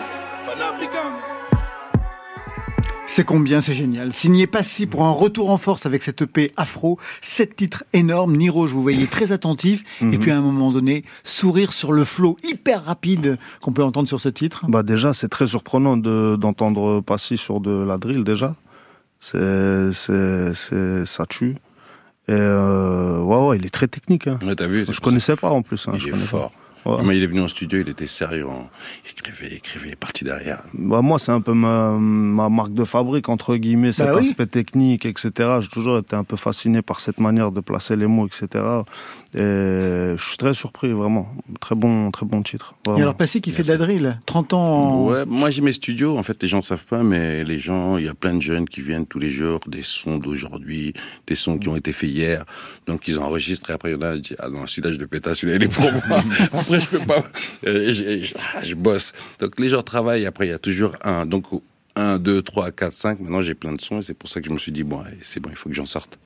Panafricain. 0.46 1.12
C'est 3.06 3.24
combien, 3.24 3.60
c'est 3.60 3.74
génial. 3.74 4.12
Signé 4.12 4.48
Passy 4.48 4.86
pour 4.86 5.04
un 5.04 5.10
retour 5.12 5.50
en 5.50 5.56
force 5.56 5.86
avec 5.86 6.02
cette 6.02 6.22
EP 6.22 6.50
Afro, 6.56 6.98
sept 7.22 7.54
titres 7.54 7.84
énormes. 7.92 8.36
Niro, 8.36 8.66
je 8.66 8.72
vous 8.72 8.82
voyais 8.82 9.06
très 9.06 9.30
attentif. 9.30 9.84
Et 10.00 10.18
puis 10.18 10.32
à 10.32 10.38
un 10.38 10.40
moment 10.40 10.72
donné, 10.72 11.04
sourire 11.22 11.72
sur 11.72 11.92
le 11.92 12.04
flow 12.04 12.36
hyper 12.42 12.84
rapide 12.84 13.38
qu'on 13.60 13.72
peut 13.72 13.84
entendre 13.84 14.08
sur 14.08 14.18
ce 14.18 14.28
titre. 14.28 14.64
Bah 14.68 14.82
déjà, 14.82 15.12
c'est 15.12 15.28
très 15.28 15.46
surprenant 15.46 15.96
de 15.96 16.34
d'entendre 16.34 17.02
Passy 17.02 17.36
sur 17.36 17.60
de 17.60 17.70
la 17.70 17.98
drill 17.98 18.24
déjà. 18.24 18.56
C'est 19.30 19.92
c'est 19.92 20.54
c'est 20.54 21.06
ça 21.06 21.24
tue. 21.26 21.56
Et 22.28 22.32
euh, 22.32 23.20
ouais 23.20 23.46
ouais, 23.48 23.56
il 23.58 23.66
est 23.66 23.70
très 23.70 23.88
technique. 23.88 24.26
Hein. 24.28 24.38
Ouais, 24.44 24.54
t'as 24.54 24.66
vu? 24.66 24.84
c'est 24.86 24.92
Je 24.92 25.00
connaissais 25.00 25.36
pas 25.36 25.50
en 25.50 25.62
plus. 25.62 25.86
Hein, 25.88 25.92
je 25.98 26.08
Il 26.08 26.14
est 26.14 26.16
fort. 26.16 26.52
Ouais. 26.86 27.02
Mais 27.02 27.16
il 27.16 27.22
est 27.22 27.26
venu 27.26 27.40
en 27.40 27.48
studio, 27.48 27.80
il 27.80 27.88
était 27.88 28.04
sérieux. 28.06 28.46
hein. 28.46 28.66
Il 29.06 29.10
écrivait, 29.12 29.46
il 29.52 29.56
écrivait, 29.56 29.88
il 29.88 29.92
est 29.92 29.96
parti 29.96 30.22
derrière. 30.24 30.62
Bah 30.74 31.00
moi, 31.00 31.18
c'est 31.18 31.32
un 31.32 31.40
peu 31.40 31.54
ma, 31.54 31.92
ma 31.92 32.50
marque 32.50 32.74
de 32.74 32.84
fabrique 32.84 33.30
entre 33.30 33.56
guillemets, 33.56 33.92
cet 33.92 34.08
Bah 34.08 34.12
oui. 34.16 34.20
aspect 34.28 34.44
technique, 34.46 35.06
etc. 35.06 35.30
J'ai 35.60 35.68
toujours 35.68 35.96
été 35.96 36.14
un 36.14 36.24
peu 36.24 36.36
fasciné 36.36 36.82
par 36.82 37.00
cette 37.00 37.18
manière 37.20 37.52
de 37.52 37.60
placer 37.60 37.96
les 37.96 38.06
mots, 38.06 38.26
etc. 38.26 38.62
Et 39.34 40.14
je 40.16 40.24
suis 40.28 40.36
très 40.36 40.54
surpris, 40.54 40.92
vraiment. 40.92 41.28
Très 41.60 41.74
bon, 41.74 42.10
très 42.10 42.24
bon 42.24 42.42
titre. 42.42 42.74
Et 42.74 42.88
vraiment. 42.90 43.02
alors 43.02 43.14
Passy 43.16 43.40
qui 43.40 43.50
fait 43.50 43.62
de 43.64 43.68
la 43.68 43.76
drill, 43.78 44.18
30 44.26 44.52
ans 44.54 44.60
en... 44.62 45.06
Ouais, 45.08 45.24
moi 45.26 45.50
j'ai 45.50 45.60
mes 45.62 45.72
studios. 45.72 46.16
En 46.16 46.22
fait, 46.22 46.40
les 46.42 46.48
gens 46.48 46.58
ne 46.58 46.62
savent 46.62 46.86
pas, 46.86 47.02
mais 47.02 47.42
les 47.44 47.58
gens, 47.58 47.96
il 47.96 48.04
y 48.04 48.08
a 48.08 48.14
plein 48.14 48.34
de 48.34 48.42
jeunes 48.42 48.68
qui 48.68 48.80
viennent 48.80 49.06
tous 49.06 49.18
les 49.18 49.30
jours, 49.30 49.60
des 49.66 49.82
sons 49.82 50.18
d'aujourd'hui, 50.18 50.94
des 51.26 51.34
sons 51.34 51.58
qui 51.58 51.68
ont 51.68 51.76
été 51.76 51.92
faits 51.92 52.10
hier. 52.10 52.44
Donc 52.86 53.08
ils 53.08 53.18
enregistrent 53.18 53.70
et 53.70 53.72
après 53.72 53.90
il 53.90 53.94
y 53.94 53.96
en 53.96 54.02
a, 54.02 54.14
je 54.16 54.20
dis, 54.20 54.34
ah 54.38 54.48
non, 54.48 54.66
celui-là 54.66 54.92
je 54.92 54.98
le 54.98 55.06
pète, 55.06 55.32
celui-là 55.34 55.56
il 55.56 55.64
est 55.64 55.68
pour 55.74 55.90
moi. 56.08 56.20
après 56.52 56.80
je 56.80 56.86
peux 56.86 56.98
pas, 57.00 57.24
Euh, 57.66 57.92
je, 57.92 58.22
je- 58.24 58.34
ah, 58.56 58.62
je 58.62 58.74
bosse. 58.74 59.12
Donc 59.40 59.58
les 59.58 59.68
gens 59.68 59.82
travaillent. 59.82 60.26
Après 60.26 60.46
il 60.46 60.50
y 60.50 60.54
a 60.54 60.58
toujours 60.58 60.92
un. 61.02 61.26
Donc 61.26 61.46
1, 61.96 62.18
2, 62.18 62.42
3, 62.42 62.70
4, 62.72 62.92
5. 62.92 63.20
Maintenant 63.20 63.40
j'ai 63.40 63.54
plein 63.54 63.72
de 63.72 63.80
sons 63.80 63.98
et 63.98 64.02
c'est 64.02 64.14
pour 64.14 64.28
ça 64.28 64.40
que 64.40 64.46
je 64.48 64.52
me 64.52 64.58
suis 64.58 64.72
dit, 64.72 64.82
bon, 64.84 65.02
c'est 65.22 65.40
bon, 65.40 65.50
il 65.50 65.56
faut 65.56 65.68
que 65.68 65.74
j'en 65.74 65.86
sorte. 65.86 66.18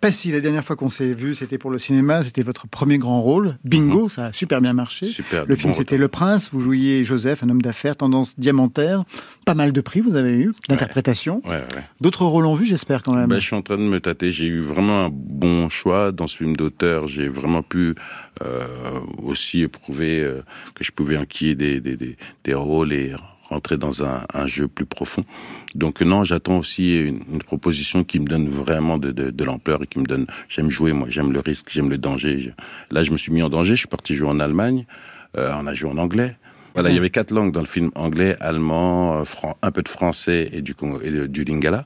Passy, 0.00 0.30
la 0.30 0.38
dernière 0.38 0.62
fois 0.62 0.76
qu'on 0.76 0.90
s'est 0.90 1.12
vu, 1.12 1.34
c'était 1.34 1.58
pour 1.58 1.72
le 1.72 1.78
cinéma, 1.78 2.22
c'était 2.22 2.44
votre 2.44 2.68
premier 2.68 2.98
grand 2.98 3.20
rôle. 3.20 3.58
Bingo, 3.64 4.08
ça 4.08 4.26
a 4.26 4.32
super 4.32 4.60
bien 4.60 4.72
marché. 4.72 5.06
Mhm. 5.06 5.12
Super, 5.12 5.44
Le 5.44 5.56
film 5.56 5.74
c'était. 5.74 5.98
Le 5.98 6.06
Prince, 6.06 6.50
vous 6.52 6.60
jouiez 6.60 7.02
Joseph, 7.02 7.42
un 7.42 7.48
homme 7.48 7.62
d'affaires, 7.62 7.96
tendance 7.96 8.38
diamantaire. 8.38 9.02
Pas 9.44 9.54
mal 9.54 9.72
de 9.72 9.80
prix 9.80 10.00
vous 10.00 10.14
avez 10.14 10.34
eu, 10.34 10.52
d'interprétation. 10.68 11.42
Ouais, 11.44 11.56
ouais. 11.56 11.82
D'autres 12.00 12.24
rôles 12.24 12.46
en 12.46 12.54
vue, 12.54 12.64
j'espère 12.66 13.02
quand 13.02 13.14
même. 13.14 13.28
Ben, 13.28 13.40
je 13.40 13.46
suis 13.46 13.56
en 13.56 13.62
train 13.62 13.76
de 13.76 13.82
me 13.82 14.00
tâter. 14.00 14.30
J'ai 14.30 14.46
eu 14.46 14.60
vraiment 14.60 15.06
un 15.06 15.10
bon 15.10 15.68
choix 15.68 16.12
dans 16.12 16.28
ce 16.28 16.36
film 16.36 16.54
d'auteur. 16.54 17.08
J'ai 17.08 17.26
vraiment 17.28 17.62
pu 17.62 17.96
euh, 18.44 18.66
aussi 19.20 19.62
éprouver 19.62 20.20
euh, 20.20 20.42
que 20.76 20.84
je 20.84 20.92
pouvais 20.92 21.16
enquiller 21.16 21.56
des, 21.56 21.80
des, 21.80 21.96
des, 21.96 22.16
des 22.44 22.54
rôles 22.54 22.92
et 22.92 23.14
rentrer 23.48 23.76
dans 23.78 24.04
un, 24.04 24.22
un 24.34 24.46
jeu 24.46 24.68
plus 24.68 24.84
profond. 24.86 25.24
Donc 25.74 26.00
non, 26.02 26.24
j'attends 26.24 26.58
aussi 26.58 26.96
une, 27.00 27.20
une 27.32 27.38
proposition 27.42 28.04
qui 28.04 28.20
me 28.20 28.26
donne 28.26 28.48
vraiment 28.48 28.98
de, 28.98 29.10
de, 29.10 29.30
de 29.30 29.44
l'ampleur 29.44 29.82
et 29.82 29.86
qui 29.86 29.98
me 29.98 30.04
donne. 30.04 30.26
J'aime 30.48 30.70
jouer, 30.70 30.92
moi, 30.92 31.08
j'aime 31.10 31.32
le 31.32 31.40
risque, 31.40 31.68
j'aime 31.70 31.88
le 31.90 31.98
danger. 31.98 32.38
Je- 32.38 32.50
là, 32.90 33.02
je 33.02 33.10
me 33.10 33.16
suis 33.16 33.32
mis 33.32 33.42
en 33.42 33.48
danger. 33.48 33.74
Je 33.74 33.80
suis 33.80 33.88
parti 33.88 34.14
jouer 34.14 34.28
en 34.28 34.40
Allemagne. 34.40 34.86
Euh, 35.36 35.52
on 35.58 35.66
a 35.66 35.74
joué 35.74 35.90
en 35.90 35.98
anglais. 35.98 36.36
Voilà, 36.74 36.90
il 36.90 36.94
y 36.94 36.98
avait 36.98 37.10
quatre 37.10 37.32
langues 37.32 37.52
dans 37.52 37.60
le 37.60 37.66
film 37.66 37.90
anglais, 37.96 38.36
allemand, 38.40 39.20
euh, 39.20 39.24
un 39.62 39.70
peu 39.72 39.82
de 39.82 39.88
français 39.88 40.48
et 40.52 40.62
du, 40.62 40.74
Congo- 40.74 41.00
et 41.02 41.26
du 41.26 41.44
lingala. 41.44 41.84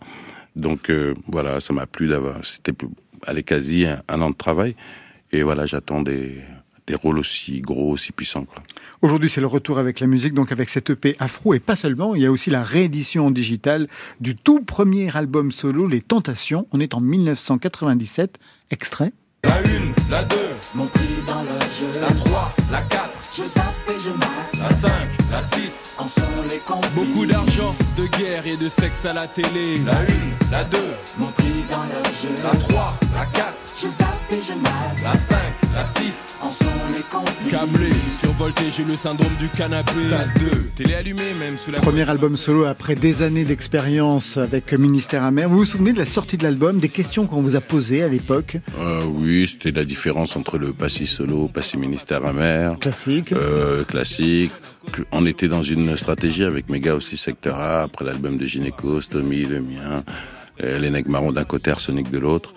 Donc 0.57 0.90
euh, 0.90 1.14
voilà, 1.29 1.61
ça 1.61 1.72
m'a 1.72 1.87
plu 1.87 2.09
d'avoir. 2.09 2.44
C'était 2.44 2.72
plus- 2.72 2.88
allez 3.27 3.42
quasi 3.42 3.87
un, 3.87 4.03
un 4.09 4.20
an 4.20 4.31
de 4.31 4.35
travail. 4.37 4.75
Et 5.33 5.42
voilà, 5.42 5.64
j'attends 5.64 6.03
des, 6.03 6.35
des 6.86 6.94
rôles 6.94 7.18
aussi 7.18 7.60
gros, 7.60 7.92
aussi 7.92 8.12
puissants. 8.12 8.44
Quoi. 8.44 8.62
Aujourd'hui, 9.02 9.30
c'est 9.30 9.40
le 9.40 9.46
retour 9.46 9.78
avec 9.78 10.00
la 10.00 10.06
musique, 10.06 10.34
donc 10.34 10.52
avec 10.52 10.68
cette 10.68 10.90
EP 10.90 11.16
afro, 11.18 11.54
et 11.54 11.60
pas 11.60 11.76
seulement, 11.76 12.14
il 12.14 12.22
y 12.22 12.26
a 12.26 12.30
aussi 12.30 12.50
la 12.50 12.62
réédition 12.64 13.26
en 13.26 13.30
digital 13.30 13.88
du 14.20 14.34
tout 14.34 14.60
premier 14.60 15.14
album 15.16 15.52
solo, 15.52 15.86
Les 15.86 16.00
Tentations. 16.00 16.66
On 16.72 16.80
est 16.80 16.94
en 16.94 17.00
1997. 17.00 18.38
Extrait. 18.70 19.12
La 19.44 19.60
une, 19.62 19.92
la 20.08 20.22
deux, 20.22 20.36
Mon 20.76 20.86
prix 20.86 21.02
dans 21.26 21.42
le 21.42 21.48
jeu, 21.48 22.00
la 22.00 22.14
trois, 22.14 22.54
la 22.70 22.80
quatre, 22.82 23.10
je 23.36 23.42
zappe 23.42 23.74
et 23.88 24.00
je 24.00 24.10
mate, 24.10 24.52
la 24.56 24.72
cinq, 24.72 25.08
la 25.32 25.42
six. 25.42 25.96
en 25.98 26.06
sont 26.06 26.22
les 26.48 26.58
complices. 26.58 26.92
Beaucoup 26.94 27.26
d'argent, 27.26 27.74
de 27.98 28.06
guerre 28.18 28.46
et 28.46 28.56
de 28.56 28.68
sexe 28.68 29.04
à 29.04 29.12
la 29.12 29.26
télé. 29.26 29.78
La 29.84 30.02
une, 30.02 30.50
la 30.52 30.62
deux, 30.62 30.94
Mon 31.18 31.26
prix 31.26 31.64
dans 31.68 31.82
le 31.82 32.04
jeu, 32.14 32.28
la 32.44 32.56
trois, 32.60 32.96
la 33.14 33.26
quatre, 33.26 33.56
je 33.82 33.88
zappe 33.88 34.06
et 34.30 34.36
je 34.42 34.52
mate, 34.54 35.02
la 35.02 35.18
cinq, 35.18 35.52
la 35.74 35.84
six. 35.84 36.38
en 36.40 36.50
sont 36.50 36.64
les 36.94 37.02
complices. 37.10 37.50
Câblé, 37.50 37.90
survolté, 37.92 38.62
j'ai 38.76 38.84
le 38.84 38.92
syndrome 38.96 39.32
du 39.40 39.48
canapé. 39.48 39.90
Stade 40.06 40.30
2, 40.38 40.46
télé 40.76 40.94
allumée 40.94 41.34
même 41.40 41.56
sous 41.58 41.72
la 41.72 41.80
Premier 41.80 42.08
album 42.08 42.36
solo 42.36 42.64
après 42.64 42.94
des 42.94 43.22
années 43.22 43.44
d'expérience 43.44 44.36
avec 44.36 44.72
Ministère 44.72 45.24
Amer. 45.24 45.48
Vous 45.48 45.58
vous 45.58 45.64
souvenez 45.64 45.92
de 45.92 45.98
la 45.98 46.06
sortie 46.06 46.36
de 46.36 46.44
l'album, 46.44 46.78
des 46.78 46.90
questions 46.90 47.26
qu'on 47.26 47.40
vous 47.42 47.56
a 47.56 47.60
posées 47.60 48.04
à 48.04 48.08
l'époque? 48.08 48.58
Euh, 48.78 49.02
oui, 49.04 49.48
c'était 49.48 49.72
la 49.72 49.84
différence 49.84 50.36
entre 50.36 50.58
le 50.58 50.72
passé 50.72 51.04
solo, 51.04 51.48
passé 51.48 51.76
ministère 51.76 52.24
amer, 52.24 52.78
Classique. 52.78 53.32
euh, 53.32 53.82
classique. 53.84 54.52
On 55.10 55.26
était 55.26 55.48
dans 55.48 55.62
une 55.64 55.96
stratégie 55.96 56.44
avec 56.44 56.68
mes 56.68 56.78
gars 56.78 56.94
aussi, 56.94 57.16
Secteur 57.16 57.58
A, 57.58 57.82
après 57.82 58.04
l'album 58.04 58.36
de 58.36 58.46
Gynéco, 58.46 59.00
Stomy, 59.00 59.44
le 59.44 59.60
mien, 59.60 60.04
euh, 60.62 60.78
les 60.78 60.90
Marrons 61.08 61.32
d'un 61.32 61.44
côté, 61.44 61.70
Arsenic 61.72 62.10
de 62.10 62.18
l'autre. 62.18 62.54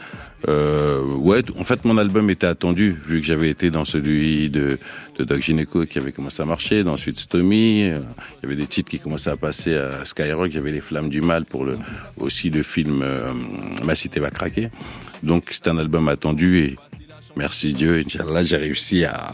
Euh, 0.47 1.03
ouais, 1.03 1.41
en 1.59 1.63
fait, 1.63 1.85
mon 1.85 1.97
album 1.97 2.29
était 2.29 2.45
attendu, 2.47 2.95
vu 3.05 3.19
que 3.19 3.25
j'avais 3.25 3.49
été 3.49 3.69
dans 3.71 3.85
celui 3.85 4.49
de, 4.49 4.77
de 5.17 5.23
Doc 5.23 5.41
Gynéco 5.41 5.85
qui 5.85 5.97
avait 5.97 6.11
commencé 6.11 6.41
à 6.41 6.45
marcher, 6.45 6.83
dans 6.83 6.93
ensuite 6.93 7.17
Stomy. 7.19 7.83
euh, 7.89 7.99
Il 8.41 8.43
y 8.43 8.45
avait 8.45 8.55
des 8.55 8.67
titres 8.67 8.89
qui 8.91 8.99
commençaient 8.99 9.31
à 9.31 9.37
passer 9.37 9.75
à 9.75 10.05
Skyrock. 10.05 10.55
Avait 10.55 10.71
Les 10.71 10.81
Flammes 10.81 11.09
du 11.09 11.21
Mal 11.21 11.45
pour 11.45 11.65
le, 11.65 11.77
aussi 12.17 12.49
le 12.49 12.63
film 12.63 13.01
euh, 13.01 13.33
Ma 13.83 13.95
Cité 13.95 14.19
va 14.19 14.29
craquer. 14.29 14.69
Donc, 15.23 15.45
c'est 15.49 15.67
un 15.67 15.77
album 15.77 16.07
attendu 16.09 16.59
et 16.59 16.75
merci 17.35 17.73
Dieu, 17.73 18.03
Inch'Allah, 18.05 18.43
j'ai 18.43 18.57
réussi 18.57 19.03
à, 19.05 19.33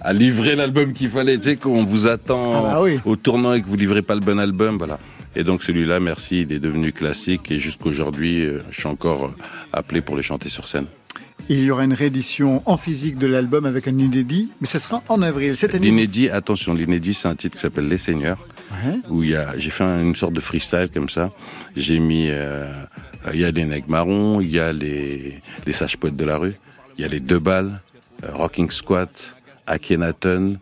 à 0.00 0.12
livrer 0.14 0.56
l'album 0.56 0.92
qu'il 0.94 1.10
fallait. 1.10 1.36
Tu 1.38 1.50
sais, 1.50 1.56
qu'on 1.56 1.84
vous 1.84 2.06
attend 2.06 2.52
Ah 2.54 2.62
bah 2.74 2.80
oui. 2.82 2.98
au 3.04 3.16
tournant 3.16 3.52
et 3.52 3.60
que 3.60 3.66
vous 3.66 3.76
livrez 3.76 4.02
pas 4.02 4.14
le 4.14 4.20
bon 4.20 4.38
album, 4.38 4.76
voilà. 4.76 4.98
Et 5.36 5.44
donc 5.44 5.62
celui-là, 5.62 6.00
merci, 6.00 6.42
il 6.42 6.52
est 6.52 6.58
devenu 6.58 6.92
classique 6.92 7.50
et 7.52 7.58
jusqu'aujourd'hui, 7.58 8.44
euh, 8.44 8.62
je 8.70 8.80
suis 8.80 8.88
encore 8.88 9.26
euh, 9.26 9.42
appelé 9.72 10.00
pour 10.00 10.16
le 10.16 10.22
chanter 10.22 10.48
sur 10.48 10.66
scène. 10.66 10.86
Et 11.48 11.54
il 11.54 11.64
y 11.64 11.70
aura 11.70 11.84
une 11.84 11.94
réédition 11.94 12.62
en 12.66 12.76
physique 12.76 13.16
de 13.16 13.26
l'album 13.26 13.64
avec 13.64 13.88
un 13.88 13.96
inédit, 13.98 14.52
mais 14.60 14.66
ça 14.66 14.78
sera 14.78 15.02
en 15.08 15.22
avril. 15.22 15.56
Cette 15.56 15.74
année, 15.74 15.86
L'inédit, 15.86 16.28
attention, 16.28 16.74
l'inédit, 16.74 17.14
c'est 17.14 17.28
un 17.28 17.34
titre 17.34 17.54
qui 17.56 17.60
s'appelle 17.60 17.88
Les 17.88 17.98
Seigneurs, 17.98 18.38
Ouais. 18.72 18.94
où 19.08 19.22
il 19.24 19.30
y 19.30 19.34
a, 19.34 19.58
j'ai 19.58 19.70
fait 19.70 19.82
un- 19.84 20.02
une 20.02 20.14
sorte 20.14 20.32
de 20.32 20.40
freestyle 20.40 20.88
comme 20.94 21.08
ça. 21.08 21.32
J'ai 21.76 21.98
mis, 21.98 22.26
euh, 22.28 22.70
il 23.32 23.40
y 23.40 23.44
a 23.44 23.50
les 23.50 23.64
nègres 23.64 23.88
marrons, 23.90 24.40
il 24.40 24.50
y 24.50 24.60
a 24.60 24.72
les, 24.72 25.40
les 25.66 25.72
sages 25.72 25.96
poètes 25.96 26.14
de 26.16 26.24
la 26.24 26.36
rue, 26.36 26.54
il 26.96 27.02
y 27.02 27.04
a 27.04 27.08
les 27.08 27.18
deux 27.20 27.40
balles, 27.40 27.80
euh, 28.24 28.28
Rocking 28.32 28.70
Squat, 28.70 29.32
Akhenaton, 29.66 30.56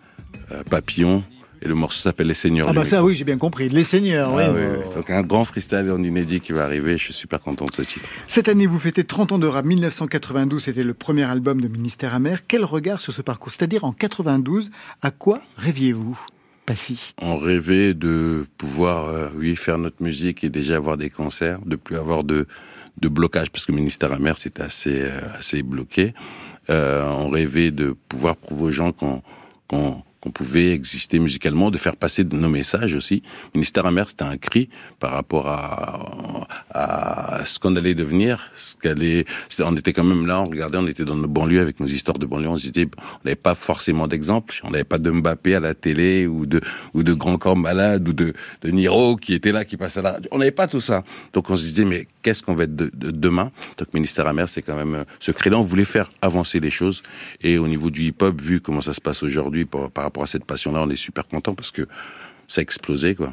euh, 0.52 0.62
Papillon, 0.70 1.22
et 1.60 1.68
le 1.68 1.74
morceau 1.74 2.00
s'appelle 2.00 2.26
Les 2.26 2.34
Seigneurs. 2.34 2.68
Ah 2.68 2.72
bah 2.72 2.84
ça 2.84 3.02
oui, 3.02 3.14
j'ai 3.14 3.24
bien 3.24 3.38
compris. 3.38 3.68
Les 3.68 3.84
Seigneurs, 3.84 4.34
oui. 4.34 4.42
Ah 4.46 4.52
oui, 4.52 4.60
oui. 4.62 4.94
Donc 4.94 5.10
un 5.10 5.22
grand 5.22 5.44
freestyle 5.44 5.90
en 5.90 6.02
inédit 6.02 6.40
qui 6.40 6.52
va 6.52 6.64
arriver, 6.64 6.96
je 6.96 7.04
suis 7.04 7.14
super 7.14 7.40
content 7.40 7.64
de 7.64 7.72
ce 7.72 7.82
titre. 7.82 8.06
Cette 8.26 8.48
année, 8.48 8.66
vous 8.66 8.78
fêtez 8.78 9.04
30 9.04 9.32
ans 9.32 9.38
de 9.38 9.46
rap. 9.46 9.64
1992, 9.64 10.62
c'était 10.62 10.82
le 10.82 10.94
premier 10.94 11.24
album 11.24 11.60
de 11.60 11.68
Ministère 11.68 12.14
Amer. 12.14 12.40
Quel 12.46 12.64
regard 12.64 13.00
sur 13.00 13.12
ce 13.12 13.22
parcours? 13.22 13.52
C'est-à-dire 13.52 13.84
en 13.84 13.92
92, 13.92 14.70
à 15.02 15.10
quoi 15.10 15.40
rêviez-vous 15.56 16.18
Passy? 16.66 17.14
On 17.20 17.38
rêvait 17.38 17.94
de 17.94 18.46
pouvoir, 18.58 19.08
euh, 19.08 19.28
oui, 19.36 19.56
faire 19.56 19.78
notre 19.78 20.02
musique 20.02 20.44
et 20.44 20.50
déjà 20.50 20.76
avoir 20.76 20.96
des 20.96 21.10
concerts, 21.10 21.60
de 21.64 21.76
plus 21.76 21.96
avoir 21.96 22.24
de, 22.24 22.46
de 23.00 23.08
blocage, 23.08 23.50
parce 23.50 23.64
que 23.64 23.72
le 23.72 23.78
ministère 23.78 24.12
amer, 24.12 24.36
c'était 24.36 24.62
assez, 24.62 24.98
euh, 25.00 25.20
assez 25.38 25.62
bloqué. 25.62 26.12
Euh, 26.70 27.08
on 27.08 27.30
rêvait 27.30 27.70
de 27.70 27.96
pouvoir 28.08 28.36
prouver 28.36 28.64
aux 28.64 28.72
gens 28.72 28.92
qu'on 28.92 29.22
qu'on 29.68 30.02
qu'on 30.20 30.31
pouvait 30.31 30.72
exister 30.72 31.18
musicalement, 31.18 31.70
de 31.70 31.78
faire 31.78 31.96
passer 31.96 32.24
nos 32.24 32.48
messages 32.48 32.94
aussi. 32.94 33.22
Ministère 33.54 33.87
amer, 33.87 34.09
c'était 34.09 34.24
un 34.24 34.37
cri 34.37 34.68
par 34.98 35.12
rapport 35.12 35.46
à, 35.48 37.44
ce 37.44 37.59
qu'on 37.59 37.76
allait 37.76 37.94
devenir. 37.94 38.50
Ce 38.57 38.74
qu'allait, 38.76 39.24
on 39.61 39.76
était 39.76 39.92
quand 39.92 40.04
même 40.04 40.26
là, 40.26 40.40
on 40.40 40.44
regardait, 40.44 40.78
on 40.78 40.87
était 40.87 41.04
dans 41.04 41.14
nos 41.14 41.28
banlieues 41.28 41.61
avec 41.61 41.81
nos 41.81 41.87
histoires 41.87 42.18
de 42.18 42.26
banlieue, 42.26 42.48
on 42.48 42.57
se 42.57 42.68
disait, 42.68 42.88
on 42.98 43.24
n'avait 43.24 43.37
pas 43.37 43.54
forcément 43.54 44.09
d'exemple, 44.09 44.61
on 44.64 44.70
n'avait 44.70 44.85
pas 44.85 44.98
de 44.98 45.11
Mbappé 45.11 45.54
à 45.54 45.61
la 45.61 45.74
télé 45.74 46.26
ou 46.26 46.46
de, 46.46 46.61
Grand 46.94 47.38
Corps 47.38 47.57
Malade 47.57 48.09
ou 48.09 48.12
de, 48.12 48.35
Niro 48.64 49.16
qui 49.16 49.35
était 49.35 49.52
là, 49.52 49.64
qui 49.64 49.76
passait 49.76 50.00
à 50.00 50.02
la 50.02 50.12
radio. 50.12 50.28
On 50.33 50.38
n'avait 50.38 50.50
pas 50.50 50.66
tout 50.66 50.81
ça. 50.81 51.04
Donc 51.33 51.50
on 51.50 51.57
se 51.57 51.64
disait, 51.64 51.85
mais 51.85 52.07
qu'est-ce 52.22 52.42
qu'on 52.42 52.54
va 52.54 52.64
être 52.64 52.76
de- 52.76 52.90
demain? 52.92 53.50
Donc 53.76 53.94
Ministère 53.94 54.26
amer, 54.26 54.48
c'est 54.48 54.62
quand 54.62 54.76
même 54.76 54.94
euh, 54.94 55.04
ce 55.20 55.31
cri-là. 55.33 55.59
On 55.59 55.62
voulait 55.62 55.85
faire 55.85 56.11
avancer 56.22 56.61
les 56.61 56.70
choses. 56.70 57.02
Et 57.40 57.59
au 57.59 57.68
niveau 57.68 57.90
du 57.90 58.02
hip-hop, 58.02 58.40
vu 58.40 58.61
comment 58.61 58.81
ça 58.81 58.92
se 58.92 59.00
passe 59.00 59.22
aujourd'hui 59.22 59.64
par, 59.64 59.90
par 59.90 60.04
rapport 60.04 60.17
à 60.22 60.26
cette 60.26 60.44
passion-là, 60.44 60.81
on 60.83 60.90
est 60.90 60.96
super 60.96 61.26
content 61.26 61.54
parce 61.54 61.70
que 61.70 61.87
ça 62.48 62.61
a 62.61 62.62
explosé, 62.62 63.14
quoi. 63.14 63.33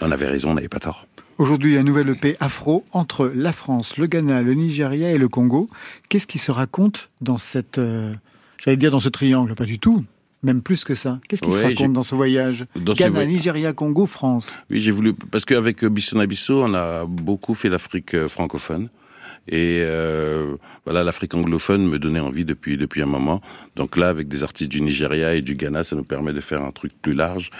Et 0.00 0.04
on 0.04 0.10
avait 0.10 0.26
raison, 0.26 0.50
on 0.50 0.54
n'avait 0.54 0.68
pas 0.68 0.80
tort. 0.80 1.06
Aujourd'hui, 1.38 1.76
un 1.76 1.82
nouvel 1.82 2.08
EP 2.10 2.36
afro 2.40 2.84
entre 2.92 3.30
la 3.34 3.52
France, 3.52 3.96
le 3.96 4.06
Ghana, 4.06 4.42
le 4.42 4.54
Nigeria 4.54 5.10
et 5.12 5.18
le 5.18 5.28
Congo. 5.28 5.66
Qu'est-ce 6.08 6.26
qui 6.26 6.38
se 6.38 6.50
raconte 6.50 7.10
dans 7.20 7.38
cette, 7.38 7.78
euh, 7.78 8.12
j'allais 8.58 8.76
dire 8.76 8.90
dans 8.90 9.00
ce 9.00 9.08
triangle, 9.08 9.54
pas 9.54 9.64
du 9.64 9.78
tout, 9.78 10.04
même 10.42 10.62
plus 10.62 10.84
que 10.84 10.94
ça. 10.94 11.20
Qu'est-ce 11.28 11.42
qui 11.42 11.50
se 11.50 11.56
Ouais, 11.56 11.64
raconte 11.68 11.94
dans 11.94 12.02
ce 12.02 12.14
voyage? 12.14 12.66
Dans 12.76 12.92
Ghana, 12.92 13.24
Nigeria, 13.24 13.72
Congo, 13.72 14.06
France. 14.06 14.56
Oui, 14.70 14.78
j'ai 14.78 14.90
voulu 14.90 15.14
parce 15.14 15.44
qu'avec 15.44 15.84
Bissona 15.84 16.26
Bisso, 16.26 16.62
on 16.62 16.74
a 16.74 17.04
beaucoup 17.06 17.54
fait 17.54 17.68
l'Afrique 17.68 18.14
euh, 18.14 18.28
francophone. 18.28 18.88
Et 19.48 19.80
euh, 19.82 20.56
voilà, 20.84 21.02
l'Afrique 21.02 21.34
anglophone 21.34 21.86
me 21.86 21.98
donnait 21.98 22.20
envie 22.20 22.44
depuis 22.44 22.76
depuis 22.76 23.02
un 23.02 23.06
moment. 23.06 23.40
Donc 23.76 23.96
là, 23.96 24.08
avec 24.08 24.28
des 24.28 24.42
artistes 24.42 24.70
du 24.70 24.80
Nigeria 24.80 25.34
et 25.34 25.42
du 25.42 25.54
Ghana, 25.54 25.84
ça 25.84 25.96
nous 25.96 26.04
permet 26.04 26.32
de 26.32 26.40
faire 26.40 26.62
un 26.62 26.70
truc 26.70 26.92
plus 27.00 27.14
large, 27.14 27.50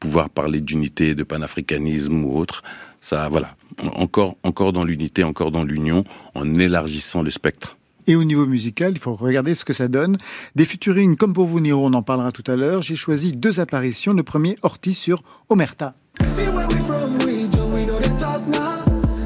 pouvoir 0.00 0.30
parler 0.30 0.60
d'unité, 0.60 1.14
de 1.14 1.22
panafricanisme 1.22 2.24
ou 2.24 2.36
autre. 2.38 2.62
Ça, 3.00 3.28
voilà, 3.28 3.54
encore 3.94 4.36
encore 4.42 4.72
dans 4.72 4.84
l'unité, 4.84 5.22
encore 5.22 5.52
dans 5.52 5.62
l'union, 5.62 6.04
en 6.34 6.54
élargissant 6.54 7.22
le 7.22 7.30
spectre. 7.30 7.76
Et 8.08 8.16
au 8.16 8.24
niveau 8.24 8.46
musical, 8.46 8.92
il 8.92 8.98
faut 8.98 9.12
regarder 9.12 9.54
ce 9.54 9.64
que 9.66 9.74
ça 9.74 9.86
donne. 9.86 10.16
Des 10.56 10.64
featuring 10.64 11.16
comme 11.16 11.34
pour 11.34 11.46
vous, 11.46 11.60
Niro, 11.60 11.86
on 11.86 11.92
en 11.92 12.02
parlera 12.02 12.32
tout 12.32 12.44
à 12.50 12.56
l'heure. 12.56 12.80
J'ai 12.80 12.96
choisi 12.96 13.32
deux 13.32 13.60
apparitions. 13.60 14.14
Le 14.14 14.22
premier, 14.22 14.56
Ortiz 14.62 14.96
sur 14.96 15.22
Omerta. 15.50 15.94
See 16.24 16.48
where 16.48 16.66
we 16.68 16.76
from, 16.86 17.18
we 17.24 17.48
do, 17.48 17.58
we 17.72 17.84
know 17.84 17.98
they 18.00 18.08
talk 18.18 18.40
now. 18.48 18.82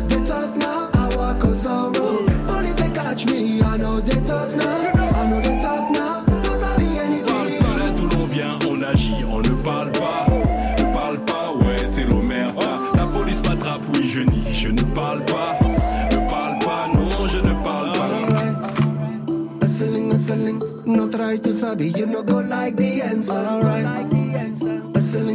They 0.08 0.22
talk 0.26 0.56
now, 0.58 0.90
I 0.94 1.16
walk 1.16 1.44
on 1.44 1.54
sorrow. 1.54 1.91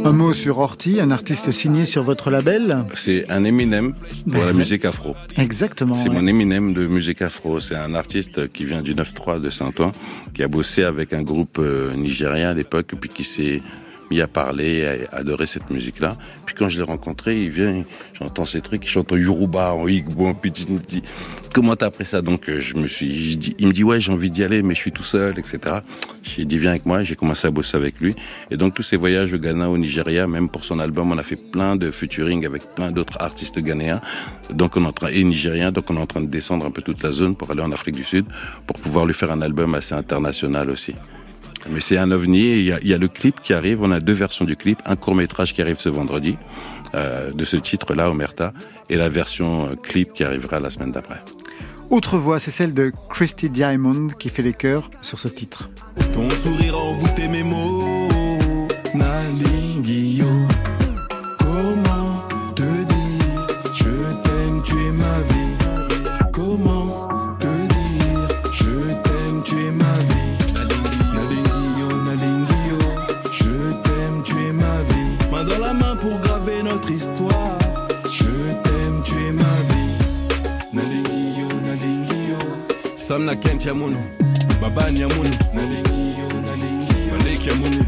Un 0.04 0.12
mot 0.12 0.32
sur 0.32 0.58
Orti, 0.58 1.00
un 1.00 1.10
artiste 1.10 1.50
signé 1.52 1.86
sur 1.86 2.02
votre 2.02 2.30
label. 2.30 2.84
C'est 2.94 3.30
un 3.30 3.44
Eminem 3.44 3.94
pour 4.30 4.44
la 4.44 4.52
musique 4.52 4.84
afro. 4.84 5.14
Exactement. 5.36 5.94
C'est 5.94 6.08
ouais. 6.08 6.14
mon 6.14 6.26
Eminem 6.26 6.72
de 6.72 6.86
musique 6.86 7.22
afro. 7.22 7.60
C'est 7.60 7.76
un 7.76 7.94
artiste 7.94 8.50
qui 8.52 8.64
vient 8.64 8.82
du 8.82 8.94
9-3 8.94 9.40
de 9.40 9.50
Saint-Ouen, 9.50 9.92
qui 10.34 10.42
a 10.42 10.48
bossé 10.48 10.84
avec 10.84 11.12
un 11.12 11.22
groupe 11.22 11.58
euh, 11.58 11.94
nigérien 11.94 12.50
à 12.50 12.54
l'époque, 12.54 12.94
puis 12.98 13.10
qui 13.10 13.24
s'est 13.24 13.62
mis 14.10 14.20
à 14.20 14.26
parler, 14.26 15.06
à 15.10 15.16
adorer 15.16 15.46
cette 15.46 15.70
musique-là. 15.70 16.16
Puis 16.46 16.54
quand 16.54 16.68
je 16.68 16.78
l'ai 16.78 16.84
rencontré, 16.84 17.40
il 17.40 17.50
vient, 17.50 17.84
j'entends 18.14 18.44
ces 18.44 18.60
trucs, 18.60 18.84
il 18.84 18.88
chante 18.88 19.12
en 19.12 19.16
Yoruba, 19.16 19.74
en 19.74 19.86
Igbo, 19.86 20.28
me 20.28 20.78
dis, 20.78 21.02
comment 21.52 21.76
t'as 21.76 21.86
appris 21.86 22.04
ça? 22.04 22.22
Donc 22.22 22.48
euh, 22.48 22.58
je 22.58 22.76
me 22.76 22.86
suis, 22.86 23.32
je 23.32 23.38
il 23.58 23.66
me 23.66 23.72
dit, 23.72 23.84
ouais, 23.84 24.00
j'ai 24.00 24.12
envie 24.12 24.30
d'y 24.30 24.44
aller, 24.44 24.62
mais 24.62 24.74
je 24.74 24.80
suis 24.80 24.92
tout 24.92 25.04
seul, 25.04 25.38
etc. 25.38 25.80
J'ai 26.22 26.44
dit, 26.44 26.58
viens 26.58 26.70
avec 26.70 26.86
moi, 26.86 27.02
j'ai 27.02 27.16
commencé 27.16 27.46
à 27.46 27.50
bosser 27.50 27.76
avec 27.76 28.00
lui. 28.00 28.14
Et 28.50 28.56
donc 28.56 28.74
tous 28.74 28.82
ces 28.82 28.96
voyages 28.96 29.32
au 29.34 29.38
Ghana, 29.38 29.68
au 29.68 29.78
Nigeria, 29.78 30.26
même 30.26 30.48
pour 30.48 30.64
son 30.64 30.78
album, 30.78 31.12
on 31.12 31.18
a 31.18 31.22
fait 31.22 31.36
plein 31.36 31.76
de 31.76 31.90
featuring 31.90 32.46
avec 32.46 32.62
plein 32.74 32.90
d'autres 32.90 33.20
artistes 33.20 33.58
ghanéens, 33.58 34.00
donc 34.50 34.76
on 34.76 34.84
est 34.84 34.86
en 34.86 34.92
train, 34.92 35.08
et 35.08 35.24
nigériens, 35.24 35.72
donc 35.72 35.90
on 35.90 35.96
est 35.96 36.00
en 36.00 36.06
train 36.06 36.20
de 36.20 36.26
descendre 36.26 36.66
un 36.66 36.70
peu 36.70 36.82
toute 36.82 37.02
la 37.02 37.12
zone 37.12 37.36
pour 37.36 37.50
aller 37.50 37.62
en 37.62 37.72
Afrique 37.72 37.96
du 37.96 38.04
Sud, 38.04 38.26
pour 38.66 38.78
pouvoir 38.78 39.06
lui 39.06 39.14
faire 39.14 39.32
un 39.32 39.42
album 39.42 39.74
assez 39.74 39.94
international 39.94 40.70
aussi. 40.70 40.94
Mais 41.68 41.80
c'est 41.80 41.98
un 41.98 42.10
ovni, 42.10 42.46
et 42.46 42.58
il 42.58 42.64
y, 42.64 42.72
a, 42.72 42.78
il 42.80 42.88
y 42.88 42.94
a 42.94 42.98
le 42.98 43.08
clip 43.08 43.40
qui 43.40 43.52
arrive, 43.52 43.82
on 43.82 43.90
a 43.90 44.00
deux 44.00 44.12
versions 44.12 44.44
du 44.44 44.56
clip, 44.56 44.78
un 44.84 44.96
court 44.96 45.14
métrage 45.14 45.52
qui 45.54 45.62
arrive 45.62 45.78
ce 45.78 45.88
vendredi, 45.88 46.36
euh, 46.94 47.32
de 47.32 47.44
ce 47.44 47.56
titre-là, 47.56 48.10
Omerta, 48.10 48.52
et 48.88 48.96
la 48.96 49.08
version 49.08 49.66
euh, 49.66 49.74
clip 49.76 50.12
qui 50.14 50.24
arrivera 50.24 50.60
la 50.60 50.70
semaine 50.70 50.92
d'après. 50.92 51.20
Autre 51.90 52.18
voix, 52.18 52.38
c'est 52.38 52.50
celle 52.50 52.74
de 52.74 52.92
Christy 53.08 53.48
Diamond 53.48 54.08
qui 54.18 54.28
fait 54.28 54.42
les 54.42 54.52
chœurs 54.52 54.90
sur 55.00 55.18
ce 55.18 55.28
titre. 55.28 55.70
Ton 56.12 56.28
sourire 56.28 56.78
envoûté 56.78 57.28
mes 57.28 57.42
mots, 57.42 57.82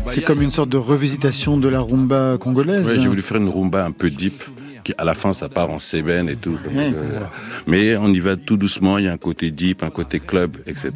C'est 0.09 0.22
comme 0.22 0.42
une 0.42 0.50
sorte 0.50 0.68
de 0.68 0.76
revisitation 0.76 1.57
de 1.57 1.68
la 1.68 1.81
rumba 1.81 2.37
congolaise. 2.38 2.87
Ouais, 2.87 2.98
j'ai 2.98 3.09
voulu 3.09 3.22
faire 3.22 3.37
une 3.37 3.48
rumba 3.48 3.85
un 3.85 3.92
peu 3.92 4.11
deep, 4.11 4.42
qui 4.85 4.92
à 4.98 5.05
la 5.05 5.14
fin 5.14 5.33
ça 5.33 5.48
part 5.48 5.70
en 5.70 5.79
sébène 5.79 6.29
et 6.29 6.37
tout. 6.37 6.59
Ouais. 6.74 6.92
euh, 6.94 7.20
mais 7.66 7.96
on 7.96 8.09
y 8.09 8.18
va 8.18 8.37
tout 8.37 8.57
doucement, 8.57 8.98
il 8.98 9.05
y 9.05 9.09
a 9.09 9.12
un 9.12 9.18
côté 9.18 9.50
deep, 9.50 9.83
un 9.83 9.90
côté 9.90 10.20
club, 10.20 10.57
etc. 10.66 10.90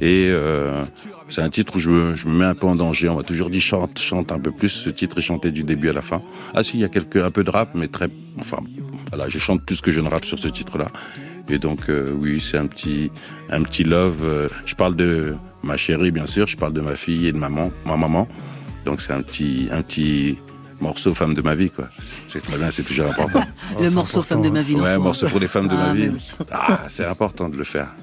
Et 0.00 0.26
euh, 0.28 0.84
c'est 1.28 1.42
un 1.42 1.50
titre 1.50 1.76
où 1.76 1.78
je 1.78 1.90
me, 1.90 2.14
je 2.14 2.28
me 2.28 2.38
mets 2.38 2.44
un 2.44 2.54
peu 2.54 2.66
en 2.66 2.74
danger. 2.76 3.08
On 3.08 3.16
m'a 3.16 3.22
toujours 3.22 3.50
dit 3.50 3.60
chante, 3.60 3.98
chante 3.98 4.32
un 4.32 4.38
peu 4.38 4.52
plus. 4.52 4.68
Ce 4.68 4.90
titre 4.90 5.18
est 5.18 5.22
chanté 5.22 5.50
du 5.50 5.64
début 5.64 5.90
à 5.90 5.92
la 5.92 6.02
fin. 6.02 6.22
Ah 6.54 6.62
si, 6.62 6.78
il 6.78 6.80
y 6.80 6.84
a 6.84 6.88
quelques, 6.88 7.16
un 7.16 7.30
peu 7.30 7.44
de 7.44 7.50
rap, 7.50 7.70
mais 7.74 7.88
très... 7.88 8.08
Enfin, 8.38 8.58
voilà, 9.10 9.28
je 9.28 9.38
chante 9.38 9.62
plus 9.62 9.80
que 9.80 9.90
je 9.90 10.00
ne 10.00 10.08
rappe 10.08 10.24
sur 10.24 10.38
ce 10.38 10.48
titre-là. 10.48 10.86
Et 11.48 11.58
donc, 11.58 11.88
euh, 11.88 12.06
oui, 12.12 12.40
c'est 12.40 12.58
un 12.58 12.66
petit, 12.66 13.10
un 13.50 13.62
petit 13.62 13.84
love. 13.84 14.24
euh, 14.24 14.48
je 14.64 14.74
parle 14.74 14.96
de 14.96 15.34
ma 15.62 15.76
chérie, 15.76 16.10
bien 16.10 16.26
sûr. 16.26 16.46
Je 16.46 16.56
parle 16.56 16.72
de 16.72 16.80
ma 16.80 16.96
fille 16.96 17.26
et 17.26 17.32
de 17.32 17.38
maman, 17.38 17.70
ma 17.84 17.96
maman. 17.96 18.26
Donc, 18.84 19.00
c'est 19.00 19.12
un 19.12 19.22
petit, 19.22 19.68
un 19.70 19.82
petit 19.82 20.38
morceau 20.80 21.14
femme 21.14 21.34
de 21.34 21.42
ma 21.42 21.54
vie, 21.54 21.70
quoi. 21.70 21.88
C'est 22.28 22.40
très 22.42 22.56
bien, 22.58 22.70
c'est 22.70 22.82
toujours 22.82 23.06
important. 23.06 23.42
le 23.80 23.90
morceau 23.90 24.22
femme 24.22 24.42
de 24.42 24.50
ma 24.50 24.62
vie. 24.62 24.74
ouais, 24.74 24.90
l'enfant. 24.92 25.04
morceau 25.04 25.28
pour 25.28 25.40
les 25.40 25.48
femmes 25.48 25.68
de 25.68 25.74
Ah, 25.74 25.88
ma 25.88 25.94
vie. 25.94 26.08
mais 26.08 26.18
oui. 26.40 26.46
Ah, 26.50 26.80
c'est 26.88 27.04
important 27.04 27.48
de 27.48 27.56
le 27.56 27.64
faire. 27.64 27.94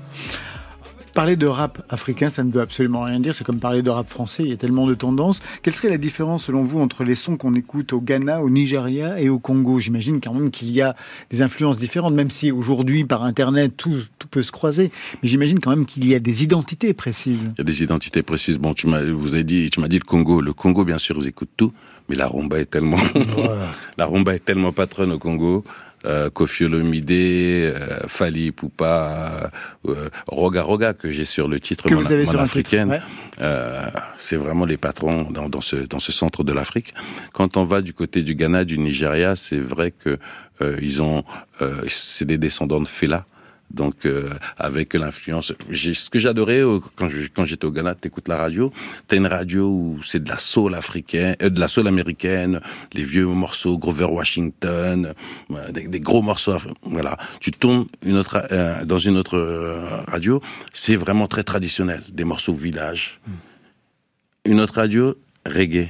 Parler 1.13 1.35
de 1.35 1.45
rap 1.45 1.85
africain, 1.89 2.31
ça 2.31 2.43
ne 2.43 2.51
veut 2.51 2.61
absolument 2.61 3.03
rien 3.03 3.19
dire. 3.19 3.35
C'est 3.35 3.43
comme 3.43 3.59
parler 3.59 3.83
de 3.83 3.89
rap 3.91 4.07
français. 4.07 4.41
Il 4.43 4.49
y 4.49 4.53
a 4.53 4.57
tellement 4.57 4.87
de 4.87 4.95
tendances. 4.95 5.41
Quelle 5.61 5.75
serait 5.75 5.89
la 5.89 5.99
différence, 5.99 6.45
selon 6.45 6.63
vous, 6.63 6.79
entre 6.79 7.03
les 7.03 7.13
sons 7.13 7.37
qu'on 7.37 7.53
écoute 7.53 7.93
au 7.93 8.01
Ghana, 8.01 8.41
au 8.41 8.49
Nigeria 8.49 9.21
et 9.21 9.29
au 9.29 9.37
Congo? 9.37 9.79
J'imagine 9.79 10.21
quand 10.21 10.33
même 10.33 10.49
qu'il 10.49 10.71
y 10.71 10.81
a 10.81 10.95
des 11.29 11.43
influences 11.43 11.77
différentes, 11.77 12.15
même 12.15 12.31
si 12.31 12.51
aujourd'hui, 12.51 13.03
par 13.03 13.23
Internet, 13.23 13.77
tout, 13.77 13.95
tout 14.17 14.27
peut 14.27 14.41
se 14.41 14.51
croiser. 14.51 14.89
Mais 15.21 15.29
j'imagine 15.29 15.59
quand 15.59 15.69
même 15.69 15.85
qu'il 15.85 16.07
y 16.07 16.15
a 16.15 16.19
des 16.19 16.43
identités 16.43 16.93
précises. 16.93 17.51
Il 17.53 17.59
y 17.59 17.61
a 17.61 17.63
des 17.63 17.83
identités 17.83 18.23
précises. 18.23 18.57
Bon, 18.57 18.73
tu 18.73 18.87
m'as, 18.87 19.03
vous 19.03 19.35
avez 19.35 19.43
dit, 19.43 19.69
tu 19.69 19.81
m'as 19.81 19.87
dit 19.87 19.99
le 19.99 20.05
Congo. 20.05 20.41
Le 20.41 20.53
Congo, 20.53 20.83
bien 20.83 20.97
sûr, 20.97 21.15
ils 21.19 21.27
écoutent 21.27 21.49
tout. 21.55 21.73
Mais 22.09 22.15
la 22.15 22.27
rumba 22.27 22.59
est 22.59 22.65
tellement, 22.65 22.97
la 23.97 24.05
rumba 24.07 24.33
est 24.35 24.43
tellement 24.43 24.73
patronne 24.73 25.11
au 25.11 25.19
Congo 25.19 25.63
euh, 26.05 26.29
Kofi 26.29 26.65
Olomide, 26.65 27.11
euh, 27.11 27.99
Fali 28.07 28.51
Poupa, 28.51 29.51
euh, 29.87 30.09
Roga 30.27 30.61
Roga 30.63 30.93
que 30.93 31.09
j'ai 31.09 31.25
sur 31.25 31.47
le 31.47 31.59
titre 31.59 31.85
que 31.87 31.93
vous 31.93 32.11
avez 32.11 32.25
sur 32.25 32.41
africaine. 32.41 33.01
Euh, 33.41 33.89
c'est 34.17 34.37
vraiment 34.37 34.65
les 34.65 34.77
patrons 34.77 35.29
dans, 35.31 35.49
dans, 35.49 35.61
ce 35.61 35.75
dans 35.75 35.99
ce 35.99 36.11
centre 36.11 36.43
de 36.43 36.53
l'Afrique. 36.53 36.93
Quand 37.33 37.57
on 37.57 37.63
va 37.63 37.81
du 37.81 37.93
côté 37.93 38.21
du 38.21 38.35
Ghana, 38.35 38.65
du 38.65 38.77
Nigeria, 38.77 39.35
c'est 39.35 39.59
vrai 39.59 39.91
que 39.91 40.17
euh, 40.61 40.77
ils 40.81 41.01
ont, 41.01 41.23
c'est 41.87 42.25
des 42.25 42.37
descendants 42.37 42.81
de 42.81 42.87
Fela 42.87 43.25
donc 43.71 44.05
euh, 44.05 44.29
avec 44.57 44.93
l'influence. 44.93 45.53
Ce 45.71 46.09
que 46.09 46.19
j'adorais 46.19 46.61
euh, 46.61 46.79
quand 46.95 47.45
j'étais 47.45 47.65
au 47.65 47.71
Ghana, 47.71 47.95
t'écoutes 47.95 48.27
la 48.27 48.37
radio, 48.37 48.71
t'as 49.07 49.17
une 49.17 49.27
radio 49.27 49.67
où 49.67 49.99
c'est 50.03 50.23
de 50.23 50.29
la 50.29 50.37
soul 50.37 50.75
africaine, 50.75 51.35
euh, 51.41 51.49
de 51.49 51.59
la 51.59 51.67
soul 51.67 51.87
américaine, 51.87 52.61
les 52.93 53.03
vieux 53.03 53.25
morceaux 53.25 53.77
Grover 53.77 54.05
Washington, 54.05 55.13
des, 55.71 55.99
gros 55.99 56.21
morceaux. 56.21 56.57
Voilà, 56.83 57.17
tu 57.39 57.51
une 58.03 58.17
autre 58.17 58.83
dans 58.85 58.97
une 58.97 59.17
autre 59.17 59.37
radio, 60.07 60.41
c'est 60.73 60.95
vraiment 60.95 61.27
très 61.27 61.43
traditionnel, 61.43 62.01
des 62.11 62.23
morceaux 62.23 62.53
village. 62.53 63.19
Hmm. 63.25 63.31
Une 64.45 64.59
autre 64.59 64.75
radio 64.75 65.15
reggae 65.45 65.89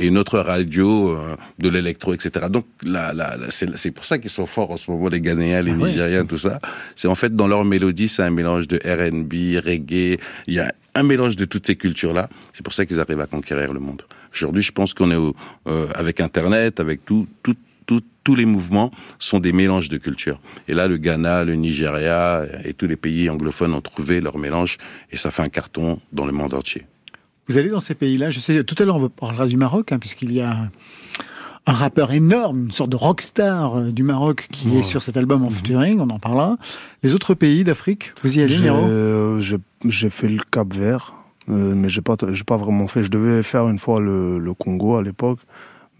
et 0.00 0.06
une 0.06 0.18
autre 0.18 0.38
radio, 0.38 1.16
euh, 1.16 1.36
de 1.58 1.68
l'électro, 1.68 2.14
etc. 2.14 2.46
Donc 2.50 2.66
la, 2.82 3.12
la, 3.12 3.36
c'est 3.50 3.90
pour 3.90 4.04
ça 4.04 4.18
qu'ils 4.18 4.30
sont 4.30 4.46
forts 4.46 4.70
en 4.70 4.76
ce 4.76 4.90
moment, 4.90 5.08
les 5.08 5.20
Ghanéens, 5.20 5.62
les 5.62 5.72
ah 5.72 5.76
Nigériens, 5.76 6.26
tout 6.26 6.36
ça. 6.36 6.60
C'est 6.96 7.08
en 7.08 7.14
fait 7.14 7.34
dans 7.34 7.46
leur 7.46 7.64
mélodie, 7.64 8.08
c'est 8.08 8.22
un 8.22 8.30
mélange 8.30 8.66
de 8.68 8.76
R&B, 8.78 9.64
reggae. 9.64 10.18
Il 10.46 10.54
y 10.54 10.58
a 10.58 10.74
un 10.94 11.02
mélange 11.02 11.36
de 11.36 11.44
toutes 11.44 11.66
ces 11.66 11.76
cultures-là. 11.76 12.28
C'est 12.52 12.62
pour 12.62 12.72
ça 12.72 12.86
qu'ils 12.86 13.00
arrivent 13.00 13.20
à 13.20 13.26
conquérir 13.26 13.72
le 13.72 13.80
monde. 13.80 14.02
Aujourd'hui, 14.32 14.62
je 14.62 14.72
pense 14.72 14.94
qu'on 14.94 15.10
est 15.10 15.34
euh, 15.68 15.86
avec 15.94 16.20
Internet, 16.20 16.80
avec 16.80 17.04
tout, 17.04 17.28
tout, 17.42 17.54
tout, 17.86 18.02
tous 18.24 18.34
les 18.34 18.46
mouvements 18.46 18.90
sont 19.18 19.38
des 19.38 19.52
mélanges 19.52 19.88
de 19.88 19.98
cultures. 19.98 20.40
Et 20.66 20.72
là, 20.72 20.88
le 20.88 20.96
Ghana, 20.96 21.44
le 21.44 21.54
Nigeria 21.54 22.44
et 22.64 22.74
tous 22.74 22.88
les 22.88 22.96
pays 22.96 23.30
anglophones 23.30 23.74
ont 23.74 23.80
trouvé 23.80 24.20
leur 24.20 24.38
mélange 24.38 24.78
et 25.12 25.16
ça 25.16 25.30
fait 25.30 25.42
un 25.42 25.48
carton 25.48 26.00
dans 26.12 26.26
le 26.26 26.32
monde 26.32 26.54
entier. 26.54 26.84
Vous 27.48 27.58
allez 27.58 27.68
dans 27.68 27.80
ces 27.80 27.94
pays-là, 27.94 28.30
je 28.30 28.40
sais, 28.40 28.64
tout 28.64 28.80
à 28.82 28.86
l'heure 28.86 28.96
on 28.96 29.08
parlera 29.08 29.46
du 29.46 29.56
Maroc, 29.56 29.92
hein, 29.92 29.98
puisqu'il 29.98 30.32
y 30.32 30.40
a 30.40 30.70
un 31.66 31.72
rappeur 31.72 32.12
énorme, 32.12 32.64
une 32.64 32.70
sorte 32.70 32.90
de 32.90 32.96
rockstar 32.96 33.76
euh, 33.76 33.90
du 33.90 34.02
Maroc 34.02 34.48
qui 34.52 34.76
est 34.76 34.82
sur 34.82 35.02
cet 35.02 35.16
album 35.16 35.42
en 35.42 35.46
mhm. 35.46 35.52
featuring, 35.52 36.00
on 36.00 36.10
en 36.10 36.18
parlera. 36.18 36.58
Les 37.02 37.14
autres 37.14 37.34
pays 37.34 37.64
d'Afrique, 37.64 38.12
vous 38.22 38.38
y 38.38 38.42
allez, 38.42 38.58
Nero? 38.58 39.38
J'ai 39.86 40.10
fait 40.10 40.28
le 40.28 40.42
Cap 40.50 40.72
Vert, 40.72 41.14
euh, 41.50 41.74
mais 41.74 41.88
j'ai 41.88 42.00
pas, 42.00 42.16
pas 42.16 42.56
vraiment 42.56 42.88
fait. 42.88 43.02
Je 43.02 43.10
devais 43.10 43.42
faire 43.42 43.68
une 43.68 43.78
fois 43.78 44.00
le, 44.00 44.38
le 44.38 44.54
Congo 44.54 44.96
à 44.96 45.02
l'époque, 45.02 45.40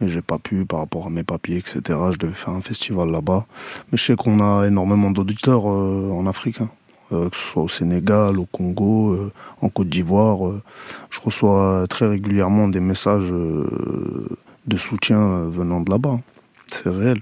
mais 0.01 0.09
j'ai 0.09 0.23
pas 0.23 0.39
pu 0.39 0.65
par 0.65 0.81
rapport 0.81 1.07
à 1.07 1.11
mes 1.11 1.25
papiers, 1.25 1.59
etc. 1.59 1.81
Je 2.13 2.19
devais 2.19 2.33
faire 2.33 2.55
un 2.55 2.63
festival 2.63 3.11
là-bas. 3.11 3.47
Mais 3.91 3.99
je 3.99 4.05
sais 4.05 4.17
qu'on 4.17 4.41
a 4.41 4.67
énormément 4.67 5.11
d'auditeurs 5.11 5.71
euh, 5.71 6.11
en 6.11 6.27
Afrique. 6.27 6.61
Hein. 6.61 6.71
Euh, 7.13 7.29
que 7.29 7.37
ce 7.37 7.43
soit 7.43 7.63
au 7.63 7.69
Sénégal, 7.69 8.39
au 8.39 8.47
Congo, 8.47 9.13
euh, 9.13 9.33
en 9.61 9.69
Côte 9.69 9.89
d'Ivoire. 9.89 10.49
Euh, 10.49 10.63
je 11.11 11.21
reçois 11.21 11.87
très 11.89 12.07
régulièrement 12.07 12.69
des 12.69 12.81
messages 12.81 13.31
de 13.31 14.77
soutien 14.77 15.45
venant 15.49 15.81
de 15.81 15.91
là-bas. 15.91 16.21
C'est 16.69 16.89
réel. 16.89 17.21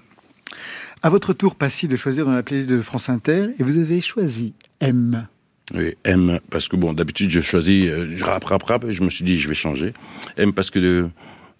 À 1.02 1.10
votre 1.10 1.32
tour, 1.32 1.56
Passy, 1.56 1.88
de 1.88 1.96
choisir 1.96 2.24
dans 2.24 2.32
la 2.32 2.44
playlist 2.44 2.68
de 2.68 2.80
France 2.80 3.08
Inter, 3.08 3.48
et 3.58 3.62
vous 3.64 3.76
avez 3.76 4.00
choisi 4.00 4.54
M. 4.80 5.26
Oui, 5.74 5.94
M, 6.04 6.38
parce 6.48 6.68
que 6.68 6.76
bon, 6.76 6.92
d'habitude, 6.92 7.30
je 7.30 7.40
choisis, 7.40 7.86
je 7.86 8.24
rap, 8.24 8.44
rap, 8.44 8.62
rap, 8.62 8.84
et 8.84 8.92
je 8.92 9.02
me 9.02 9.10
suis 9.10 9.24
dit, 9.24 9.38
je 9.38 9.48
vais 9.48 9.54
changer. 9.54 9.94
M, 10.36 10.52
parce 10.52 10.70
que 10.70 10.78
de, 10.78 11.08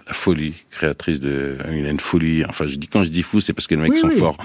la 0.06 0.12
folie, 0.12 0.54
créatrice 0.70 1.20
de, 1.20 1.56
il 1.70 1.86
a 1.86 1.90
une 1.90 2.00
folie, 2.00 2.44
enfin, 2.44 2.66
je 2.66 2.76
dis, 2.76 2.88
quand 2.88 3.02
je 3.02 3.10
dis 3.10 3.22
fou, 3.22 3.40
c'est 3.40 3.52
parce 3.52 3.66
que 3.66 3.74
les 3.74 3.80
mecs 3.82 3.96
sont 3.96 4.10
forts 4.10 4.36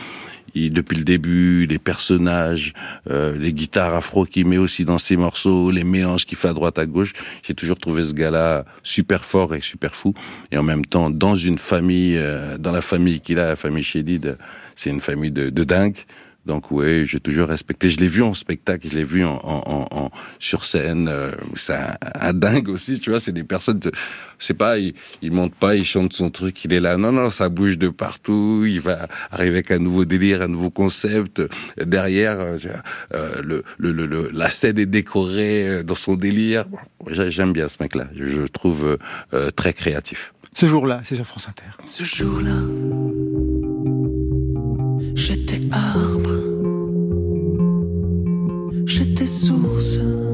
depuis 0.70 0.98
le 0.98 1.04
début, 1.04 1.66
les 1.66 1.80
personnages, 1.80 2.74
euh, 3.10 3.38
les 3.38 3.54
guitares 3.54 3.94
afro 3.94 4.26
qu'il 4.26 4.48
met 4.48 4.58
aussi 4.58 4.86
dans 4.86 4.98
ses 4.98 5.18
morceaux, 5.18 5.72
les 5.72 5.84
mélanges 5.84 6.26
qu'il 6.26 6.38
fait 6.38 6.48
à 6.48 6.54
droite 6.54 6.80
à 6.80 6.86
gauche. 6.86 7.14
J'ai 7.44 7.54
toujours 7.54 7.78
trouvé 7.78 8.04
ce 8.04 8.14
gars-là 8.14 8.66
super 8.84 9.24
fort 9.24 9.54
et 9.54 9.62
super 9.62 9.96
fou. 9.96 10.14
Et 10.52 10.58
en 10.58 10.64
même 10.64 10.86
temps, 10.86 11.10
dans 11.10 11.36
une 11.36 11.58
famille, 11.58 12.18
euh, 12.18 12.58
dans 12.58 12.72
la 12.72 12.82
famille 12.82 13.22
qu'il 13.22 13.40
a, 13.40 13.48
la 13.50 13.56
famille 13.56 13.84
Chédid, 13.84 14.38
c'est 14.76 14.90
une 14.90 15.02
famille 15.02 15.32
de, 15.32 15.50
de 15.50 15.64
dingue. 15.64 15.98
Donc 16.48 16.72
oui, 16.72 17.06
j'ai 17.06 17.20
toujours 17.20 17.50
respecté. 17.50 17.90
Je 17.90 18.00
l'ai 18.00 18.08
vu 18.08 18.24
en 18.24 18.34
spectacle, 18.34 18.88
je 18.90 18.96
l'ai 18.96 19.04
vu 19.04 19.26
en, 19.26 19.38
en, 19.44 19.88
en, 19.92 20.12
sur 20.40 20.64
scène. 20.64 21.10
Euh, 21.10 21.34
c'est 21.56 21.76
un, 22.16 22.34
dingue 22.34 22.70
aussi, 22.70 23.00
tu 23.02 23.10
vois. 23.10 23.20
C'est 23.20 23.34
des 23.34 23.44
personnes, 23.44 23.82
c'est 24.40 24.54
pas, 24.54 24.80
il, 24.80 24.94
il 25.22 25.34
monte 25.34 25.54
pas, 25.54 25.76
il 25.76 25.84
chante 25.84 26.14
son 26.14 26.30
truc, 26.30 26.64
il 26.64 26.74
est 26.74 26.80
là. 26.80 26.96
Non, 26.96 27.12
non, 27.12 27.30
ça 27.30 27.50
bouge 27.50 27.78
de 27.78 27.90
partout. 27.90 28.64
Il 28.66 28.80
va 28.80 29.10
arriver 29.30 29.58
avec 29.58 29.72
un 29.72 29.80
nouveau 29.80 30.06
délire, 30.06 30.42
un 30.42 30.48
nouveau 30.48 30.70
concept. 30.70 31.42
Derrière, 31.78 32.40
euh, 32.40 32.58
euh 33.14 33.42
le, 33.44 33.64
le, 33.78 33.92
le, 33.92 34.30
la 34.32 34.50
scène 34.50 34.80
est 34.80 34.86
décorée 34.86 35.68
euh, 35.68 35.84
dans 35.84 35.96
son 35.96 36.16
délire. 36.16 36.66
J'aime 37.10 37.52
bien 37.52 37.68
ce 37.68 37.78
mec-là. 37.82 38.08
Je, 38.16 38.26
je 38.26 38.46
trouve 38.46 38.98
euh, 39.34 39.52
très 39.52 39.74
créatif. 39.74 40.34
Ce 40.54 40.66
jour-là, 40.66 41.02
c'est 41.04 41.16
sur 41.16 41.26
France 41.26 41.48
Inter. 41.50 41.66
Ce 41.86 42.04
jour-là, 42.04 42.56
J'étais 49.30 50.27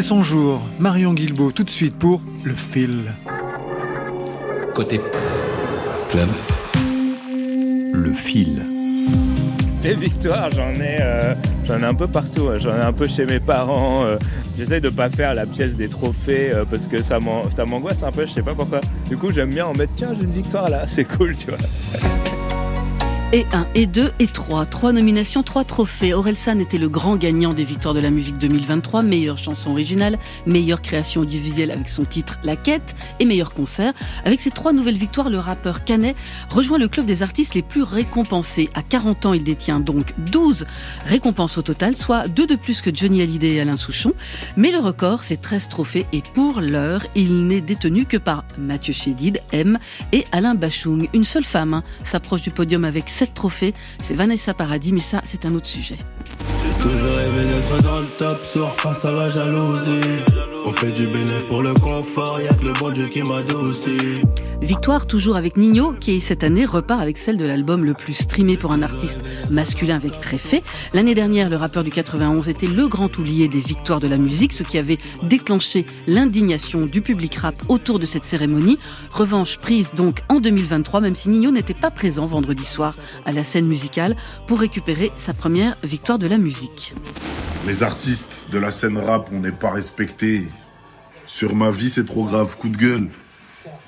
C'est 0.00 0.04
son 0.04 0.22
jour. 0.22 0.62
Marion 0.78 1.12
Guilbault, 1.12 1.50
tout 1.50 1.64
de 1.64 1.70
suite 1.70 1.96
pour 1.96 2.22
Le 2.44 2.54
Fil. 2.54 3.16
Côté 4.72 5.00
club, 6.12 6.28
Le 7.92 8.12
Fil. 8.12 8.62
Les 9.82 9.94
victoires, 9.94 10.52
j'en 10.52 10.70
ai, 10.74 10.98
euh, 11.00 11.34
j'en 11.64 11.80
ai 11.80 11.84
un 11.84 11.94
peu 11.94 12.06
partout. 12.06 12.48
hein. 12.48 12.58
J'en 12.58 12.76
ai 12.76 12.80
un 12.80 12.92
peu 12.92 13.08
chez 13.08 13.26
mes 13.26 13.40
parents. 13.40 14.04
euh. 14.04 14.18
J'essaye 14.56 14.80
de 14.80 14.88
pas 14.88 15.10
faire 15.10 15.34
la 15.34 15.46
pièce 15.46 15.74
des 15.74 15.88
trophées 15.88 16.52
euh, 16.54 16.64
parce 16.64 16.86
que 16.86 17.02
ça 17.02 17.18
m'angoisse 17.18 18.04
un 18.04 18.12
peu, 18.12 18.24
je 18.24 18.30
sais 18.30 18.42
pas 18.42 18.54
pourquoi. 18.54 18.80
Du 19.08 19.16
coup, 19.16 19.32
j'aime 19.32 19.50
bien 19.50 19.66
en 19.66 19.72
mettre, 19.72 19.94
tiens, 19.96 20.14
j'ai 20.16 20.22
une 20.22 20.30
victoire 20.30 20.70
là, 20.70 20.84
c'est 20.86 21.06
cool, 21.06 21.36
tu 21.36 21.48
vois. 21.50 21.58
Et 23.30 23.44
1, 23.52 23.66
et 23.74 23.84
2, 23.84 24.12
et 24.20 24.26
3. 24.26 24.64
Trois 24.64 24.92
nominations, 24.92 25.42
trois 25.42 25.62
trophées. 25.62 26.14
Orelsan 26.14 26.60
était 26.60 26.78
le 26.78 26.88
grand 26.88 27.18
gagnant 27.18 27.52
des 27.52 27.62
victoires 27.62 27.92
de 27.92 28.00
la 28.00 28.08
musique 28.08 28.38
2023, 28.38 29.02
meilleure 29.02 29.36
chanson 29.36 29.72
originale, 29.72 30.18
meilleure 30.46 30.80
création 30.80 31.20
audiovisuelle 31.20 31.70
avec 31.70 31.90
son 31.90 32.06
titre 32.06 32.38
La 32.42 32.56
Quête 32.56 32.96
et 33.20 33.26
meilleur 33.26 33.52
concert. 33.52 33.92
Avec 34.24 34.40
ces 34.40 34.50
trois 34.50 34.72
nouvelles 34.72 34.96
victoires, 34.96 35.28
le 35.28 35.38
rappeur 35.38 35.84
Canet 35.84 36.16
rejoint 36.48 36.78
le 36.78 36.88
club 36.88 37.04
des 37.04 37.22
artistes 37.22 37.52
les 37.52 37.60
plus 37.60 37.82
récompensés. 37.82 38.70
À 38.72 38.82
40 38.82 39.26
ans, 39.26 39.34
il 39.34 39.44
détient 39.44 39.78
donc 39.78 40.14
12 40.30 40.64
récompenses 41.04 41.58
au 41.58 41.62
total, 41.62 41.94
soit 41.94 42.28
deux 42.28 42.46
de 42.46 42.56
plus 42.56 42.80
que 42.80 42.88
Johnny 42.94 43.20
Hallyday 43.20 43.56
et 43.56 43.60
Alain 43.60 43.76
Souchon. 43.76 44.14
Mais 44.56 44.70
le 44.70 44.78
record, 44.78 45.22
c'est 45.22 45.42
13 45.42 45.68
trophées 45.68 46.06
et 46.14 46.22
pour 46.32 46.62
l'heure, 46.62 47.04
il 47.14 47.46
n'est 47.46 47.60
détenu 47.60 48.06
que 48.06 48.16
par 48.16 48.46
Mathieu 48.56 48.94
Chédid, 48.94 49.42
M 49.52 49.78
et 50.12 50.24
Alain 50.32 50.54
Bachung. 50.54 51.10
Une 51.12 51.24
seule 51.24 51.44
femme 51.44 51.74
hein, 51.74 51.84
s'approche 52.04 52.40
du 52.40 52.50
podium 52.50 52.86
avec 52.86 53.10
7 53.18 53.34
trophées, 53.34 53.74
c'est 54.04 54.14
Vanessa 54.14 54.54
Paradis, 54.54 54.92
mais 54.92 55.00
ça, 55.00 55.20
c'est 55.26 55.44
un 55.44 55.52
autre 55.56 55.66
sujet. 55.66 55.98
J'ai 56.62 56.82
toujours 56.82 57.16
rêvé 57.16 57.46
d'être 57.48 57.82
dans 57.82 57.98
le 57.98 58.06
top 58.06 58.44
sur 58.44 58.68
face 58.76 59.04
à 59.04 59.10
la 59.10 59.28
jalousie. 59.28 60.22
On 60.68 60.70
fait 60.70 60.90
du 60.90 61.06
bénéfice 61.06 61.44
pour 61.44 61.62
le 61.62 61.72
confort, 61.72 62.38
que 62.60 62.62
le 62.62 62.74
bon 62.74 62.90
Dieu 62.90 63.08
qui. 63.08 63.22
Victoire 64.60 65.06
toujours 65.06 65.36
avec 65.36 65.56
Nino, 65.56 65.94
qui 65.98 66.20
cette 66.20 66.44
année 66.44 66.66
repart 66.66 67.00
avec 67.00 67.16
celle 67.16 67.38
de 67.38 67.46
l'album 67.46 67.86
le 67.86 67.94
plus 67.94 68.12
streamé 68.12 68.58
pour 68.58 68.72
un 68.72 68.82
artiste 68.82 69.16
masculin 69.48 69.96
avec 69.96 70.14
Réfé. 70.16 70.62
L'année 70.92 71.14
dernière, 71.14 71.48
le 71.48 71.56
rappeur 71.56 71.84
du 71.84 71.90
91 71.90 72.50
était 72.50 72.66
le 72.66 72.86
grand 72.86 73.16
oublié 73.16 73.48
des 73.48 73.60
victoires 73.60 73.98
de 73.98 74.08
la 74.08 74.18
musique, 74.18 74.52
ce 74.52 74.62
qui 74.62 74.76
avait 74.76 74.98
déclenché 75.22 75.86
l'indignation 76.06 76.84
du 76.84 77.00
public 77.00 77.36
rap 77.36 77.54
autour 77.68 77.98
de 77.98 78.04
cette 78.04 78.26
cérémonie. 78.26 78.76
Revanche 79.10 79.56
prise 79.56 79.88
donc 79.96 80.22
en 80.28 80.38
2023, 80.38 81.00
même 81.00 81.14
si 81.14 81.30
Nino 81.30 81.50
n'était 81.50 81.72
pas 81.72 81.90
présent 81.90 82.26
vendredi 82.26 82.66
soir 82.66 82.94
à 83.24 83.32
la 83.32 83.42
scène 83.42 83.66
musicale 83.66 84.16
pour 84.46 84.60
récupérer 84.60 85.12
sa 85.16 85.32
première 85.32 85.78
victoire 85.82 86.18
de 86.18 86.26
la 86.26 86.36
musique. 86.36 86.92
Les 87.66 87.82
artistes 87.82 88.46
de 88.50 88.58
la 88.58 88.72
scène 88.72 88.98
rap, 88.98 89.28
on 89.32 89.40
n'est 89.40 89.52
pas 89.52 89.70
respectés. 89.70 90.48
Sur 91.26 91.54
ma 91.54 91.70
vie, 91.70 91.90
c'est 91.90 92.04
trop 92.04 92.24
grave. 92.24 92.56
Coup 92.56 92.68
de 92.68 92.76
gueule. 92.76 93.10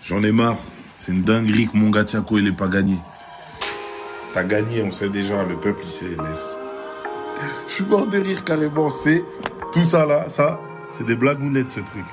J'en 0.04 0.22
ai 0.22 0.32
marre. 0.32 0.58
C'est 0.96 1.12
une 1.12 1.22
dinguerie 1.22 1.66
que 1.66 1.76
mon 1.76 1.88
gars 1.88 2.04
il 2.32 2.46
est 2.46 2.52
pas 2.52 2.68
gagné. 2.68 2.98
T'as 4.34 4.44
gagné, 4.44 4.82
on 4.82 4.90
sait 4.90 5.08
déjà. 5.08 5.42
Le 5.44 5.56
peuple, 5.56 5.80
il 5.84 5.90
sait. 5.90 6.16
Je 7.66 7.72
suis 7.72 7.84
mort 7.84 8.06
de 8.06 8.18
rire 8.18 8.44
carrément. 8.44 8.90
C'est 8.90 9.24
tout 9.72 9.84
ça 9.84 10.04
là, 10.04 10.28
ça, 10.28 10.60
c'est 10.92 11.06
des 11.06 11.14
blagounettes 11.14 11.70
ce 11.70 11.80
truc. 11.80 12.04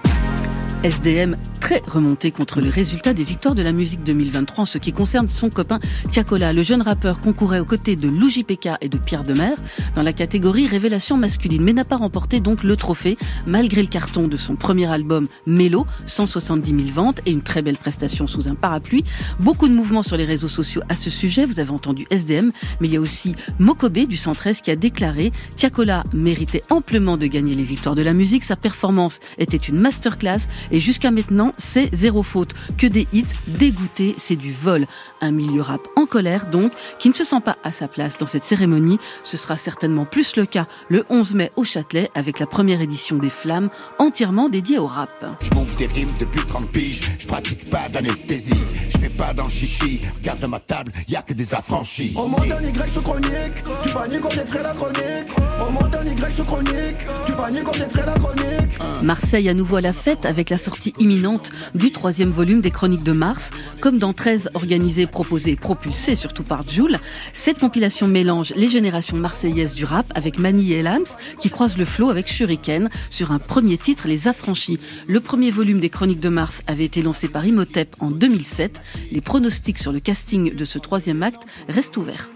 SDM 0.83 1.35
très 1.59 1.81
remonté 1.87 2.31
contre 2.31 2.61
les 2.61 2.69
résultats 2.69 3.13
des 3.13 3.23
victoires 3.23 3.55
de 3.55 3.63
la 3.63 3.71
musique 3.71 4.03
2023 4.03 4.61
en 4.61 4.65
ce 4.65 4.77
qui 4.77 4.93
concerne 4.93 5.27
son 5.27 5.49
copain 5.49 5.79
Tiakola. 6.11 6.53
Le 6.53 6.61
jeune 6.61 6.83
rappeur 6.83 7.19
concourait 7.19 7.59
aux 7.59 7.65
côtés 7.65 7.95
de 7.95 8.07
Luigi 8.07 8.43
Pekka 8.43 8.77
et 8.81 8.87
de 8.87 8.97
Pierre 8.97 9.23
Demer 9.23 9.55
dans 9.95 10.03
la 10.03 10.13
catégorie 10.13 10.67
révélation 10.67 11.17
masculine, 11.17 11.63
mais 11.63 11.73
n'a 11.73 11.83
pas 11.83 11.97
remporté 11.97 12.39
donc 12.39 12.63
le 12.63 12.75
trophée 12.75 13.17
malgré 13.47 13.81
le 13.81 13.87
carton 13.87 14.27
de 14.27 14.37
son 14.37 14.55
premier 14.55 14.85
album 14.85 15.27
Mélo, 15.47 15.87
170 16.05 16.69
000 16.69 16.81
ventes 16.93 17.21
et 17.25 17.31
une 17.31 17.41
très 17.41 17.63
belle 17.63 17.77
prestation 17.77 18.27
sous 18.27 18.47
un 18.47 18.55
parapluie. 18.55 19.03
Beaucoup 19.39 19.67
de 19.67 19.73
mouvements 19.73 20.03
sur 20.03 20.15
les 20.15 20.25
réseaux 20.25 20.47
sociaux 20.47 20.83
à 20.89 20.95
ce 20.95 21.09
sujet. 21.09 21.45
Vous 21.45 21.59
avez 21.59 21.71
entendu 21.71 22.05
SDM, 22.11 22.51
mais 22.79 22.87
il 22.87 22.93
y 22.93 22.97
a 22.97 23.01
aussi 23.01 23.35
Mokobe 23.57 24.05
du 24.05 24.15
113 24.15 24.61
qui 24.61 24.69
a 24.69 24.75
déclaré 24.75 25.33
Tiakola 25.55 26.03
méritait 26.13 26.63
amplement 26.69 27.17
de 27.17 27.25
gagner 27.25 27.55
les 27.55 27.63
victoires 27.63 27.95
de 27.95 28.03
la 28.03 28.13
musique. 28.13 28.43
Sa 28.43 28.55
performance 28.55 29.19
était 29.39 29.57
une 29.57 29.79
masterclass 29.79 30.47
et 30.71 30.79
jusqu'à 30.79 31.11
maintenant, 31.11 31.53
c'est 31.57 31.89
zéro 31.93 32.23
faute. 32.23 32.53
Que 32.77 32.87
des 32.87 33.07
hits 33.13 33.25
dégoûtés, 33.47 34.15
c'est 34.17 34.35
du 34.35 34.51
vol. 34.51 34.87
Un 35.21 35.31
milieu 35.31 35.61
rap 35.61 35.81
en 35.95 36.05
colère 36.05 36.47
donc, 36.51 36.71
qui 36.99 37.09
ne 37.09 37.13
se 37.13 37.23
sent 37.23 37.41
pas 37.43 37.57
à 37.63 37.71
sa 37.71 37.87
place 37.87 38.17
dans 38.17 38.27
cette 38.27 38.45
cérémonie. 38.45 38.99
Ce 39.23 39.37
sera 39.37 39.57
certainement 39.57 40.05
plus 40.05 40.35
le 40.35 40.45
cas 40.45 40.67
le 40.89 41.05
11 41.09 41.35
mai 41.35 41.51
au 41.55 41.63
Châtelet 41.63 42.09
avec 42.15 42.39
la 42.39 42.47
première 42.47 42.81
édition 42.81 43.17
des 43.17 43.29
Flammes 43.29 43.69
entièrement 43.99 44.49
dédiée 44.49 44.79
au 44.79 44.87
rap. 44.87 45.09
Je 45.41 45.49
bouffe 45.49 45.77
des 45.77 45.87
rimes 45.87 46.11
depuis 46.19 46.41
30 46.45 46.69
piges, 46.69 47.01
je 47.19 47.27
pratique 47.27 47.69
pas 47.69 47.87
d'anesthésie, 47.89 48.53
je 48.89 48.97
fais 48.97 49.09
pas 49.09 49.33
dans 49.33 49.45
le 49.45 49.49
chichi, 49.49 50.01
regarde 50.15 50.43
ma 50.45 50.59
table, 50.59 50.91
y 51.07 51.15
a 51.15 51.21
que 51.21 51.33
des 51.33 51.53
affranchis. 51.53 52.13
On 52.15 52.27
monte 52.27 52.51
un 52.51 52.61
Y 52.61 52.89
sur 52.91 53.03
chronique, 53.03 53.63
tu 53.83 53.89
paniques 53.89 54.21
comme 54.21 54.35
des 54.35 54.45
frères 54.45 54.63
la 54.63 54.73
chronique. 54.73 55.29
On 55.67 55.71
monte 55.71 55.95
un 55.95 56.05
Y 56.05 56.31
sur 56.31 56.45
chronique, 56.45 57.07
tu 57.25 57.31
paniques 57.33 57.63
comme 57.63 57.79
des 57.79 57.89
frères 57.89 58.05
la 58.05 58.13
chronique. 58.13 59.03
Marseille 59.03 59.49
à 59.49 59.53
nouveau 59.53 59.77
à 59.77 59.81
la 59.81 59.93
fête 59.93 60.25
avec 60.25 60.49
la 60.49 60.56
sortie 60.57 60.93
imminente 60.99 61.51
du 61.75 61.91
troisième 61.91 62.31
volume 62.31 62.61
des 62.61 62.71
Chroniques 62.71 63.03
de 63.03 63.11
Mars. 63.11 63.49
Comme 63.79 63.97
dans 63.97 64.13
13 64.13 64.49
organisés, 64.53 65.07
proposés 65.07 65.55
propulsés 65.55 66.15
surtout 66.15 66.43
par 66.43 66.69
Joule, 66.69 66.97
cette 67.33 67.59
compilation 67.59 68.07
mélange 68.07 68.53
les 68.55 68.69
générations 68.69 69.17
marseillaises 69.17 69.75
du 69.75 69.85
rap 69.85 70.05
avec 70.15 70.39
Mani 70.39 70.73
et 70.73 70.81
Lams 70.81 71.05
qui 71.39 71.49
croisent 71.49 71.77
le 71.77 71.85
flot 71.85 72.09
avec 72.09 72.27
Shuriken 72.27 72.89
sur 73.09 73.31
un 73.31 73.39
premier 73.39 73.77
titre, 73.77 74.07
Les 74.07 74.27
Affranchis. 74.27 74.79
Le 75.07 75.19
premier 75.19 75.51
volume 75.51 75.79
des 75.79 75.89
Chroniques 75.89 76.19
de 76.19 76.29
Mars 76.29 76.61
avait 76.67 76.85
été 76.85 77.01
lancé 77.01 77.27
par 77.27 77.45
Imhotep 77.45 77.95
en 77.99 78.11
2007. 78.11 78.79
Les 79.11 79.21
pronostics 79.21 79.77
sur 79.77 79.91
le 79.91 79.99
casting 79.99 80.55
de 80.55 80.65
ce 80.65 80.79
troisième 80.79 81.23
acte 81.23 81.43
restent 81.69 81.97
ouverts. 81.97 82.29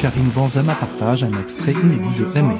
Karim 0.00 0.28
Benzema 0.34 0.74
partage 0.74 1.24
un 1.24 1.40
extrait 1.40 1.72
inédit 1.72 2.18
de 2.18 2.38
Aimé. 2.38 2.54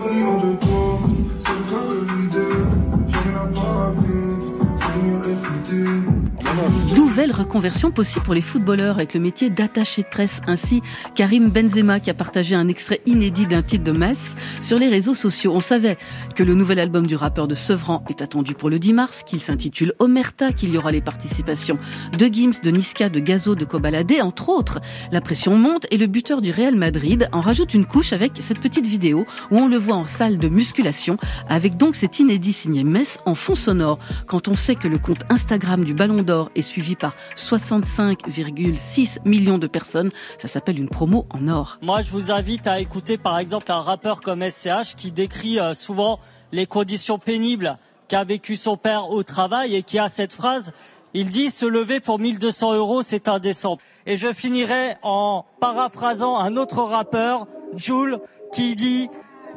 Nouvelle 6.97 7.31
reconversion 7.33 7.91
possible 7.91 8.25
pour 8.25 8.35
les 8.35 8.41
footballeurs 8.41 8.97
avec 8.97 9.15
le 9.15 9.21
métier 9.21 9.51
d'attaché 9.51 10.03
de 10.03 10.09
presse. 10.09 10.41
Ainsi, 10.47 10.83
Karim 11.15 11.51
Benzema 11.51 12.01
qui 12.01 12.11
a 12.11 12.15
partagé 12.15 12.55
un 12.55 12.69
extrait 12.69 13.01
inédit 13.07 13.47
d'un 13.47 13.63
titre 13.63 13.85
de 13.85 13.93
Metz 13.93 14.19
sur 14.61 14.79
les 14.79 14.89
réseaux 14.89 15.15
sociaux. 15.15 15.53
On 15.55 15.61
savait 15.61 15.97
que 16.35 16.43
le 16.43 16.55
nouvel 16.55 16.79
album 16.79 17.07
du 17.07 17.17
rappeur 17.17 17.47
de 17.47 17.55
Sevran 17.55 18.03
est 18.09 18.23
attendu 18.23 18.55
pour 18.55 18.71
le 18.71 18.79
10 18.79 18.93
mars, 18.93 19.23
qu'il 19.25 19.41
s'intitule 19.41 19.95
Omerta, 19.99 20.53
qu'il 20.53 20.73
y 20.73 20.79
aura 20.79 20.91
les 20.91 21.01
participations 21.01 21.79
de 22.19 22.27
Gims, 22.27 22.61
de 22.63 22.71
Niska, 22.71 23.09
de 23.09 23.21
Gazo, 23.21 23.55
de 23.55 23.65
Kobalade, 23.65 24.15
entre 24.21 24.49
autres. 24.49 24.81
La 25.13 25.21
pression 25.21 25.57
monte 25.57 25.87
et 25.91 25.97
le 25.97 26.07
buteur 26.07 26.43
du 26.43 26.51
Real 26.51 26.75
Madrid 26.75 27.29
en 27.33 27.41
rajoute 27.41 27.75
une 27.75 27.87
couche 27.87 28.13
avec 28.13 28.33
cette 28.41 28.61
petite 28.61 28.87
vidéo 28.87 29.27
où 29.51 29.59
on 29.59 29.69
le 29.69 29.77
voit 29.77 29.97
en 29.97 30.07
salle 30.07 30.39
de 30.39 30.49
musculation 30.49 31.19
avec 31.49 31.77
donc 31.77 31.95
cet 31.95 32.19
inédit 32.19 32.53
signé 32.53 32.85
Metz 32.85 33.19
en 33.27 33.35
fond 33.35 33.55
sonore. 33.55 33.99
Quand 34.27 34.49
on 34.49 34.57
sait 34.57 34.75
que 34.75 34.89
le 34.89 34.99
compte 34.99 35.25
Instagram 35.31 35.85
du 35.85 35.95
Ballon 35.95 36.23
d'Or 36.23 36.48
est 36.55 36.63
suivi 36.63 36.97
par 36.97 37.15
65,6 37.37 39.19
millions 39.25 39.59
de 39.59 39.67
personnes. 39.67 40.11
Ça 40.39 40.49
s'appelle 40.49 40.79
une 40.79 40.89
promo 40.89 41.27
en 41.31 41.49
or. 41.49 41.79
Moi, 41.83 42.03
je 42.03 42.11
vous 42.11 42.31
invite 42.33 42.67
à 42.67 42.81
écouter 42.81 43.19
par 43.19 43.39
exemple 43.39 43.71
un 43.73 43.81
rappeur 43.81 44.21
comme 44.21 44.49
SCH 44.49 44.95
qui 44.97 45.11
décrit 45.11 45.59
euh, 45.59 45.75
souvent 45.75 46.21
les 46.53 46.67
conditions 46.67 47.19
pénibles 47.19 47.79
qu'a 48.09 48.25
vécu 48.25 48.57
son 48.57 48.77
père 48.77 49.11
au 49.11 49.23
travail 49.23 49.77
et 49.77 49.83
qui 49.83 49.99
a 49.99 50.09
cette 50.09 50.33
phrase 50.33 50.73
il 51.15 51.31
dit 51.31 51.51
se 51.51 51.65
lever 51.65 52.01
pour 52.01 52.19
1200 52.19 52.75
euros, 52.75 53.03
c'est 53.03 53.29
indécent. 53.29 53.79
Et 54.07 54.17
je 54.17 54.33
finirai 54.33 54.97
en 55.03 55.45
paraphrasant 55.61 56.39
un 56.39 56.57
autre 56.57 56.83
rappeur, 56.83 57.47
Jules, 57.75 58.19
qui 58.53 58.77
dit 58.77 59.09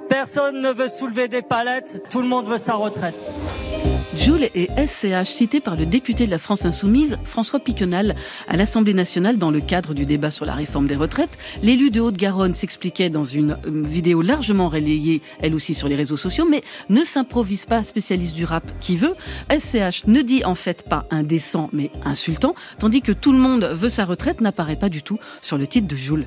personne 0.09 0.61
ne 0.61 0.71
veut 0.71 0.87
soulever 0.87 1.27
des 1.27 1.41
palettes, 1.41 2.01
tout 2.09 2.21
le 2.21 2.27
monde 2.27 2.47
veut 2.47 2.57
sa 2.57 2.75
retraite. 2.75 3.31
Joule 4.17 4.49
et 4.55 4.69
SCH 4.75 5.29
cités 5.29 5.61
par 5.61 5.77
le 5.77 5.85
député 5.85 6.25
de 6.25 6.31
la 6.31 6.37
France 6.37 6.65
Insoumise, 6.65 7.17
François 7.23 7.59
Piquenal, 7.59 8.15
à 8.47 8.57
l'Assemblée 8.57 8.93
nationale 8.93 9.37
dans 9.37 9.51
le 9.51 9.61
cadre 9.61 9.93
du 9.93 10.05
débat 10.05 10.31
sur 10.31 10.45
la 10.45 10.53
réforme 10.53 10.85
des 10.87 10.97
retraites. 10.97 11.29
L'élu 11.63 11.91
de 11.91 12.01
Haute-Garonne 12.01 12.53
s'expliquait 12.53 13.09
dans 13.09 13.23
une 13.23 13.51
euh, 13.65 13.83
vidéo 13.85 14.21
largement 14.21 14.67
relayée, 14.67 15.21
elle 15.41 15.55
aussi 15.55 15.73
sur 15.73 15.87
les 15.87 15.95
réseaux 15.95 16.17
sociaux, 16.17 16.45
mais 16.49 16.61
ne 16.89 17.03
s'improvise 17.05 17.65
pas 17.65 17.83
spécialiste 17.83 18.35
du 18.35 18.43
rap 18.43 18.69
qui 18.81 18.97
veut. 18.97 19.15
SCH 19.49 20.05
ne 20.07 20.21
dit 20.21 20.43
en 20.43 20.55
fait 20.55 20.83
pas 20.83 21.05
indécent, 21.09 21.69
mais 21.71 21.89
insultant, 22.03 22.53
tandis 22.79 23.01
que 23.01 23.13
tout 23.13 23.31
le 23.31 23.39
monde 23.39 23.63
veut 23.63 23.89
sa 23.89 24.03
retraite 24.03 24.41
n'apparaît 24.41 24.75
pas 24.75 24.89
du 24.89 25.03
tout 25.03 25.19
sur 25.41 25.57
le 25.57 25.67
titre 25.67 25.87
de 25.87 25.95
Joule. 25.95 26.25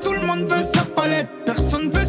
Tout 0.00 0.12
le 0.12 0.26
monde 0.26 0.40
veut 0.40 0.64
sa 0.72 0.84
palette, 0.84 1.28
personne 1.44 1.90
veut. 1.90 2.05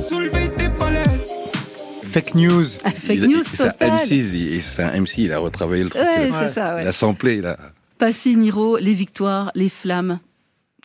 Fake 2.08 2.36
news. 2.36 2.66
Fake 2.66 3.18
Il- 3.22 3.28
news 3.30 3.44
c'est 3.44 3.64
un 3.64 3.70
total. 3.72 3.90
MC, 3.92 4.12
il- 4.18 4.62
c'est 4.62 4.84
un 4.84 4.92
MC, 5.02 5.18
il 5.24 5.32
a 5.34 5.40
retravaillé 5.40 5.84
le 5.84 5.90
truc. 5.90 6.02
Ouais, 6.04 6.28
il 6.28 6.34
a- 6.34 6.48
c'est 6.48 6.54
ça, 6.56 6.76
ouais. 6.76 6.84
Il 6.84 6.88
a 6.88 6.92
samplé, 6.92 7.36
il 7.38 7.46
a... 7.46 7.58
Passy, 7.98 8.36
Niro, 8.36 8.78
les 8.78 8.94
victoires, 8.94 9.52
les 9.56 9.70
flammes. 9.70 10.20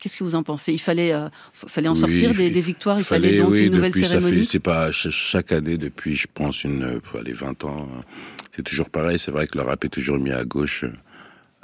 Qu'est-ce 0.01 0.17
que 0.17 0.25
vous 0.25 0.35
en 0.35 0.43
pensez? 0.43 0.73
Il 0.73 0.81
fallait, 0.81 1.13
euh, 1.13 1.29
fallait 1.53 1.89
en 1.89 1.93
Oui, 1.93 1.99
sortir 2.01 2.35
des, 2.35 2.51
victoires, 2.61 2.99
il 2.99 3.05
fallait, 3.05 3.39
donc 3.39 3.51
oui, 3.51 3.67
une 3.67 3.73
nouvelle 3.75 3.91
depuis, 3.93 4.05
cérémonie? 4.07 4.45
c'est 4.45 4.59
pas 4.59 4.87
ch- 4.93 5.11
chaque 5.15 5.53
année 5.53 5.77
depuis, 5.77 6.15
je 6.17 6.27
pense, 6.33 6.65
une, 6.65 6.83
euh, 6.83 7.01
allez, 7.19 7.33
20 7.35 7.63
ans. 7.65 7.87
C'est 8.57 8.63
toujours 8.63 8.91
pareil. 8.91 9.19
C'est 9.19 9.31
vrai 9.31 9.47
que 9.47 9.57
le 9.57 9.65
rap 9.65 9.85
est 9.85 9.89
toujours 9.89 10.19
mis 10.19 10.33
à 10.33 10.45
gauche. 10.45 10.85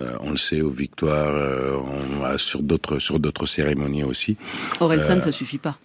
euh, 0.00 0.14
on 0.20 0.30
le 0.30 0.36
sait 0.36 0.60
aux 0.60 0.70
victoires, 0.70 1.34
euh, 1.34 1.76
on, 2.20 2.22
a 2.24 2.38
sur 2.38 2.62
d'autres 2.62 3.00
sur 3.00 3.18
d'autres 3.18 3.46
cérémonies 3.46 4.04
aussi. 4.04 4.36
Orelsan, 4.78 5.18
Euh, 5.18 5.20
ça 5.22 5.32
suffit 5.32 5.58
pas. 5.58 5.76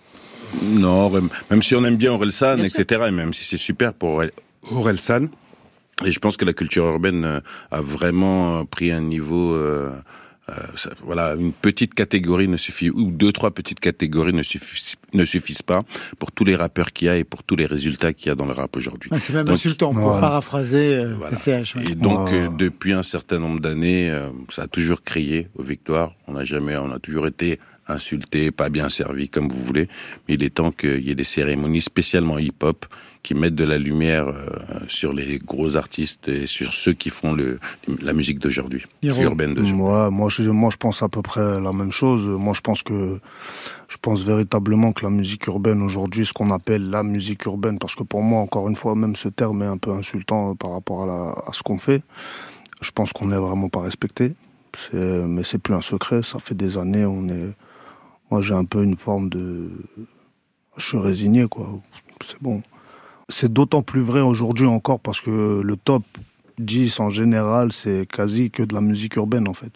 Non, 0.62 1.10
même- 1.10 1.62
si 1.62 1.76
on 1.76 1.84
aime 1.84 1.98
bien 1.98 2.12
Orelsan, 2.12 2.56
Bien 2.56 2.66
etc., 2.66 3.04
et 3.08 3.12
même 3.12 3.34
si 3.34 3.44
c'est 3.44 3.58
super 3.58 3.94
pour 3.94 4.12
Orel- 4.20 4.32
Orelsan, 4.72 5.28
et 6.06 6.12
je 6.12 6.20
pense 6.20 6.38
que 6.38 6.46
la 6.46 6.54
culture 6.54 6.86
urbaine 6.86 7.24
euh, 7.26 7.40
a 7.72 7.82
vraiment 7.82 8.60
euh, 8.60 8.64
pris 8.64 8.92
un 8.92 9.02
niveau... 9.02 9.54
euh, 9.54 9.92
euh, 10.50 10.54
ça- 10.76 10.90
voilà, 11.02 11.36
une 11.40 11.54
petite 11.54 11.94
catégorie 11.94 12.50
ne 12.50 12.58
suffit, 12.58 12.90
ou 12.90 13.12
deux, 13.12 13.32
trois 13.32 13.52
petites 13.52 13.80
catégories 13.80 14.34
ne 14.34 14.42
suffisent, 14.42 14.96
ne 15.14 15.24
suffisent 15.24 15.62
pas 15.62 15.84
pour 16.20 16.34
tous 16.34 16.44
les 16.44 16.58
rappeurs 16.58 16.92
qu'il 16.92 17.08
y 17.08 17.10
a 17.10 17.16
et 17.16 17.24
pour 17.24 17.44
tous 17.44 17.56
les 17.56 17.66
résultats 17.66 18.12
qu'il 18.12 18.28
y 18.28 18.30
a 18.32 18.36
dans 18.36 18.46
le 18.46 18.52
rap 18.52 18.76
aujourd'hui. 18.76 19.10
Ah, 19.14 19.20
c'est 19.20 19.32
même 19.32 19.46
Donc, 19.46 19.54
insultant 19.54 19.94
pour 19.94 20.20
paraphraser 20.20 20.96
euh, 20.96 21.14
Voilà. 21.18 21.38
Ouais. 21.48 21.92
Et 21.92 21.96
donc, 21.96 22.30
euh, 22.34 22.50
depuis 22.50 22.92
un 22.92 23.04
certain 23.04 23.40
nombre 23.40 23.62
d'années, 23.62 24.10
euh, 24.10 24.30
ça 24.50 24.64
a 24.64 24.68
toujours 24.68 25.02
crié 25.04 25.48
aux 25.56 25.64
victoires. 25.64 26.14
On 26.28 26.34
n'a 26.34 26.44
jamais, 26.44 26.76
on 26.76 26.92
a 26.92 27.00
toujours 27.00 27.28
été 27.28 27.60
insulté, 27.88 28.52
pas 28.52 28.70
bien 28.70 28.90
servi, 28.90 29.30
comme 29.30 29.50
vous 29.50 29.62
voulez. 29.64 29.88
Mais 30.28 30.36
il 30.36 30.44
est 30.44 30.56
temps 30.56 30.72
qu'il 30.72 31.06
y 31.08 31.12
ait 31.12 31.16
des 31.16 31.24
cérémonies 31.24 31.82
spécialement 31.82 32.38
hip-hop 32.40 32.86
qui 33.24 33.36
mettent 33.36 33.56
de 33.56 33.64
la 33.64 33.78
lumière 33.78 34.28
euh, 34.28 34.50
sur 34.90 35.14
les 35.14 35.40
gros 35.40 35.78
artistes 35.78 36.28
et 36.28 36.46
sur 36.46 36.74
ceux 36.74 36.92
qui 36.92 37.10
font 37.10 37.34
le, 37.34 37.58
la 38.02 38.12
musique 38.12 38.40
d'aujourd'hui, 38.40 38.86
urbaine 39.02 39.54
d'aujourd'hui. 39.54 39.82
Ouais, 39.82 40.10
moi, 40.10 40.30
je, 40.30 40.50
moi, 40.50 40.70
je 40.72 40.78
pense 40.78 41.02
à 41.02 41.08
peu 41.08 41.22
près 41.22 41.62
la 41.62 41.72
même 41.72 41.92
chose. 41.92 42.26
Moi, 42.28 42.54
je 42.54 42.60
pense 42.60 42.84
que, 42.84 43.20
je 43.88 43.98
pense 44.02 44.24
véritablement 44.24 44.92
que 44.92 45.06
la 45.06 45.10
musique 45.10 45.48
urbaine 45.48 45.82
aujourd'hui, 45.82 46.26
ce 46.26 46.34
qu'on 46.34 46.52
appelle 46.52 46.90
la 46.90 47.02
musique 47.02 47.46
urbaine, 47.46 47.80
parce 47.80 47.96
que 47.96 48.04
pour 48.04 48.22
moi, 48.22 48.42
encore 48.42 48.68
une 48.68 48.76
fois, 48.76 48.94
même 48.94 49.16
ce 49.16 49.30
terme 49.30 49.64
est 49.64 49.68
un 49.68 49.78
peu 49.78 49.92
insultant 49.92 50.52
euh, 50.52 50.54
par 50.56 50.72
rapport 50.72 51.04
à, 51.04 51.06
la, 51.06 51.30
à 51.48 51.52
ce 51.54 51.64
qu'on 51.64 51.80
fait. 51.80 52.04
Je 52.82 52.92
pense 52.92 53.14
qu'on 53.14 53.28
n'est 53.28 53.38
vraiment 53.38 53.70
pas 53.70 53.82
respecté. 53.82 54.34
Mais 54.92 55.44
c'est 55.44 55.60
plus 55.60 55.76
un 55.76 55.82
secret. 55.82 56.24
Ça 56.24 56.40
fait 56.40 56.56
des 56.56 56.78
années, 56.78 57.06
on 57.06 57.30
est. 57.30 57.54
Moi, 58.34 58.42
j'ai 58.42 58.56
un 58.56 58.66
peu 58.66 58.84
une 58.84 58.98
forme 58.98 59.30
de. 59.30 59.70
Je 60.76 60.84
suis 60.84 60.98
résigné, 60.98 61.48
quoi. 61.48 61.80
C'est 62.26 62.42
bon. 62.42 62.64
C'est 63.30 63.54
d'autant 63.54 63.84
plus 63.84 64.02
vrai 64.02 64.22
aujourd'hui 64.22 64.66
encore 64.66 65.00
parce 65.00 65.22
que 65.22 65.62
le 65.62 65.78
top 65.78 66.02
10 66.58 67.00
en 67.00 67.12
général, 67.12 67.72
c'est 67.72 68.08
quasi 68.12 68.50
que 68.50 68.64
de 68.64 68.74
la 68.74 68.82
musique 68.82 69.18
urbaine 69.18 69.48
en 69.48 69.54
fait. 69.54 69.72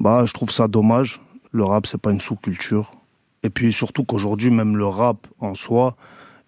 Bah, 0.00 0.24
je 0.24 0.32
trouve 0.32 0.50
ça 0.50 0.66
dommage. 0.66 1.20
Le 1.50 1.62
rap, 1.62 1.86
c'est 1.86 2.00
pas 2.00 2.10
une 2.10 2.20
sous-culture. 2.20 2.94
Et 3.42 3.50
puis 3.50 3.70
surtout 3.70 4.04
qu'aujourd'hui, 4.04 4.48
même 4.50 4.78
le 4.78 4.86
rap 4.86 5.26
en 5.38 5.54
soi, 5.54 5.94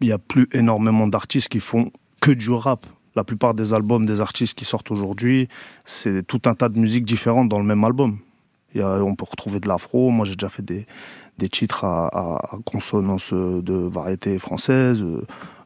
il 0.01 0.09
y 0.09 0.13
a 0.13 0.19
plus 0.19 0.49
énormément 0.53 1.07
d'artistes 1.07 1.49
qui 1.49 1.61
font 1.61 1.93
que 2.23 2.31
du 2.31 2.49
rap. 2.49 2.87
La 3.15 3.25
plupart 3.25 3.53
des 3.53 3.75
albums 3.75 4.07
des 4.07 4.23
artistes 4.23 4.55
qui 4.55 4.65
sortent 4.65 4.91
aujourd'hui, 4.91 5.51
c'est 5.85 6.27
tout 6.27 6.41
un 6.47 6.55
tas 6.55 6.71
de 6.71 6.79
musiques 6.79 7.05
différentes 7.05 7.51
dans 7.51 7.59
le 7.59 7.67
même 7.67 7.85
album. 7.85 8.21
Y 8.75 8.81
a, 8.81 9.03
on 9.03 9.15
peut 9.15 9.25
retrouver 9.31 9.61
de 9.61 9.69
l'afro. 9.69 10.11
Moi, 10.11 10.27
j'ai 10.27 10.35
déjà 10.35 10.51
fait 10.51 10.63
des, 10.63 10.87
des 11.39 11.49
titres 11.49 11.85
à, 11.85 12.07
à- 12.09 12.55
à 12.55 12.59
consonance 12.65 13.33
de 13.33 13.75
variété 13.75 14.39
française. 14.39 15.05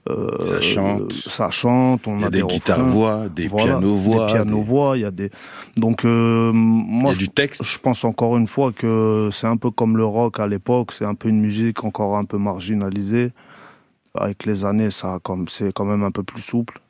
Euh, 0.08 0.28
Ça 0.44 0.60
chante. 0.62 1.02
euh, 1.02 1.06
ça 1.10 1.50
chante. 1.50 2.08
On 2.08 2.16
Il 2.16 2.22
y 2.22 2.24
a 2.24 2.30
des 2.30 2.40
refrains. 2.40 2.56
guitares-voix, 2.56 3.28
des 3.28 3.48
pianos-voix, 3.48 4.26
Des 4.26 4.32
pianos-voix, 4.32 4.96
il 4.96 5.00
y 5.02 5.04
a 5.04 5.10
des. 5.10 5.30
Donc, 5.76 6.04
euh, 6.06 6.50
moi, 6.52 7.12
je, 7.14 7.26
je 7.62 7.78
pense 7.78 8.02
encore 8.04 8.36
une 8.38 8.46
fois 8.46 8.72
que 8.72 9.28
c'est 9.30 9.46
un 9.46 9.58
peu 9.58 9.70
comme 9.70 9.96
le 9.98 10.04
rock 10.06 10.40
à 10.40 10.46
l'époque. 10.46 10.92
C'est 10.98 11.04
un 11.04 11.14
peu 11.14 11.28
une 11.28 11.40
musique 11.40 11.84
encore 11.84 12.16
un 12.16 12.24
peu 12.24 12.38
marginalisée. 12.38 13.32
Avec 14.14 14.46
les 14.46 14.64
années, 14.64 14.90
ça, 14.90 15.14
a 15.14 15.18
comme, 15.20 15.46
c'est 15.48 15.72
quand 15.72 15.84
même 15.84 16.02
un 16.02 16.10
peu 16.10 16.22
plus 16.24 16.42
souple. 16.42 16.80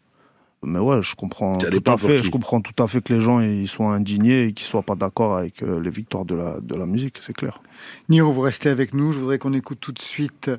Mais 0.62 0.78
ouais, 0.78 1.00
je 1.02 1.14
comprends 1.14 1.56
tout 1.56 1.82
à 1.86 1.96
fait. 1.96 2.22
Je 2.22 2.30
comprends 2.30 2.60
tout 2.60 2.82
à 2.82 2.86
fait 2.86 3.00
que 3.00 3.14
les 3.14 3.20
gens 3.20 3.40
ils 3.40 3.68
soient 3.68 3.94
indignés 3.94 4.44
et 4.44 4.52
qu'ils 4.52 4.66
soient 4.66 4.82
pas 4.82 4.94
d'accord 4.94 5.36
avec 5.36 5.62
euh, 5.62 5.80
les 5.80 5.88
victoires 5.90 6.26
de 6.26 6.34
la 6.34 6.60
de 6.60 6.74
la 6.74 6.84
musique, 6.84 7.16
c'est 7.24 7.32
clair. 7.32 7.62
Niro, 8.10 8.30
vous 8.30 8.42
restez 8.42 8.68
avec 8.68 8.92
nous. 8.92 9.12
Je 9.12 9.20
voudrais 9.20 9.38
qu'on 9.38 9.54
écoute 9.54 9.78
tout 9.80 9.92
de 9.92 9.98
suite 9.98 10.50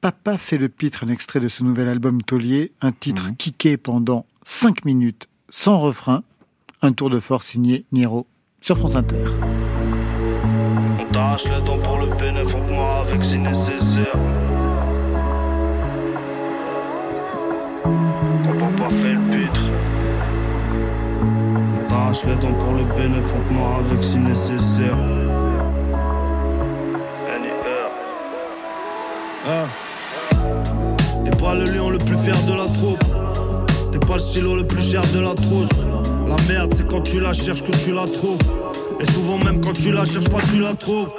Papa 0.00 0.38
fait 0.38 0.58
le 0.58 0.68
pitre, 0.68 1.02
un 1.02 1.08
extrait 1.08 1.40
de 1.40 1.48
ce 1.48 1.64
nouvel 1.64 1.88
album 1.88 2.22
Taulier, 2.22 2.70
un 2.80 2.92
titre 2.92 3.30
kické 3.36 3.76
pendant 3.76 4.26
5 4.44 4.84
minutes 4.84 5.28
sans 5.50 5.78
refrain. 5.78 6.22
Un 6.80 6.92
tour 6.92 7.10
de 7.10 7.18
force 7.18 7.46
signé 7.46 7.84
Niro 7.90 8.28
sur 8.60 8.78
France 8.78 8.94
Inter. 8.94 9.24
On 11.00 11.12
t'arrache 11.12 11.46
les 11.46 11.60
dents 11.66 11.80
pour 11.80 11.98
le 11.98 12.14
bénéfice, 12.16 12.54
moi 12.70 13.00
avec 13.00 13.24
si 13.24 13.38
nécessaire. 13.38 14.14
Papa 18.76 18.90
fait 18.90 19.14
le 19.14 19.20
pitre. 19.30 19.60
On 21.22 21.88
t'arrache 21.88 22.24
les 22.24 22.34
dents 22.34 22.52
pour 22.52 22.74
le 22.74 22.84
bénéfice, 23.00 23.32
moi 23.50 23.78
avec 23.78 24.04
si 24.04 24.18
nécessaire. 24.18 24.96
Ah. 29.46 29.64
T'es 31.24 31.30
pas 31.30 31.54
le 31.54 31.64
lion 31.64 31.88
le 31.88 31.98
plus 31.98 32.18
fier 32.18 32.36
de 32.46 32.52
la 32.52 32.66
troupe. 32.66 33.02
T'es 33.90 33.98
pas 33.98 34.14
le 34.14 34.18
stylo 34.18 34.56
le 34.56 34.66
plus 34.66 34.82
cher 34.82 35.00
de 35.14 35.20
la 35.20 35.34
trousse. 35.34 35.70
La 36.26 36.36
merde, 36.52 36.74
c'est 36.74 36.86
quand 36.86 37.00
tu 37.00 37.20
la 37.20 37.32
cherches 37.32 37.62
que 37.62 37.72
tu 37.72 37.94
la 37.94 38.06
trouves. 38.06 38.38
Et 39.00 39.10
souvent, 39.12 39.38
même 39.38 39.62
quand 39.62 39.72
tu 39.72 39.92
la 39.92 40.04
cherches 40.04 40.28
pas, 40.28 40.42
tu 40.52 40.60
la 40.60 40.74
trouves. 40.74 41.10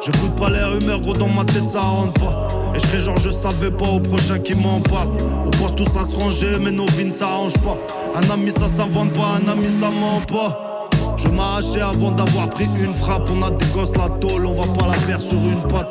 J'écoute 0.00 0.34
pas 0.36 0.48
les 0.48 0.62
rumeurs, 0.62 1.00
gros, 1.00 1.12
dans 1.12 1.28
ma 1.28 1.44
tête, 1.44 1.66
ça 1.66 1.80
rentre 1.80 2.14
pas. 2.14 2.53
Et 2.74 2.80
je 2.80 2.86
fais 2.86 3.00
genre, 3.00 3.18
je 3.18 3.30
savais 3.30 3.70
pas 3.70 3.86
au 3.86 4.00
prochain 4.00 4.38
qui 4.38 4.54
m'en 4.54 4.80
parle. 4.80 5.08
On 5.46 5.50
pense 5.50 5.74
tous 5.76 5.96
à 5.96 6.04
se 6.04 6.16
ranger, 6.16 6.58
mais 6.60 6.70
nos 6.70 6.86
vies 6.86 7.04
ne 7.04 7.10
s'arrangent 7.10 7.58
pas. 7.58 7.78
Un 8.16 8.30
ami, 8.30 8.50
ça 8.50 8.68
s'invente 8.68 9.12
pas, 9.12 9.38
un 9.42 9.48
ami, 9.50 9.68
ça 9.68 9.90
ment 9.90 10.20
pas. 10.26 10.88
Je 11.16 11.28
m'arrachais 11.28 11.80
avant 11.80 12.10
d'avoir 12.10 12.48
pris 12.50 12.66
une 12.80 12.92
frappe. 12.92 13.28
On 13.36 13.42
a 13.42 13.50
des 13.50 13.66
gosses 13.66 13.96
la 13.96 14.08
tôle, 14.08 14.46
on 14.46 14.60
va 14.60 14.72
pas 14.74 14.88
la 14.88 14.94
faire 14.94 15.20
sur 15.20 15.38
une 15.38 15.68
patte. 15.68 15.88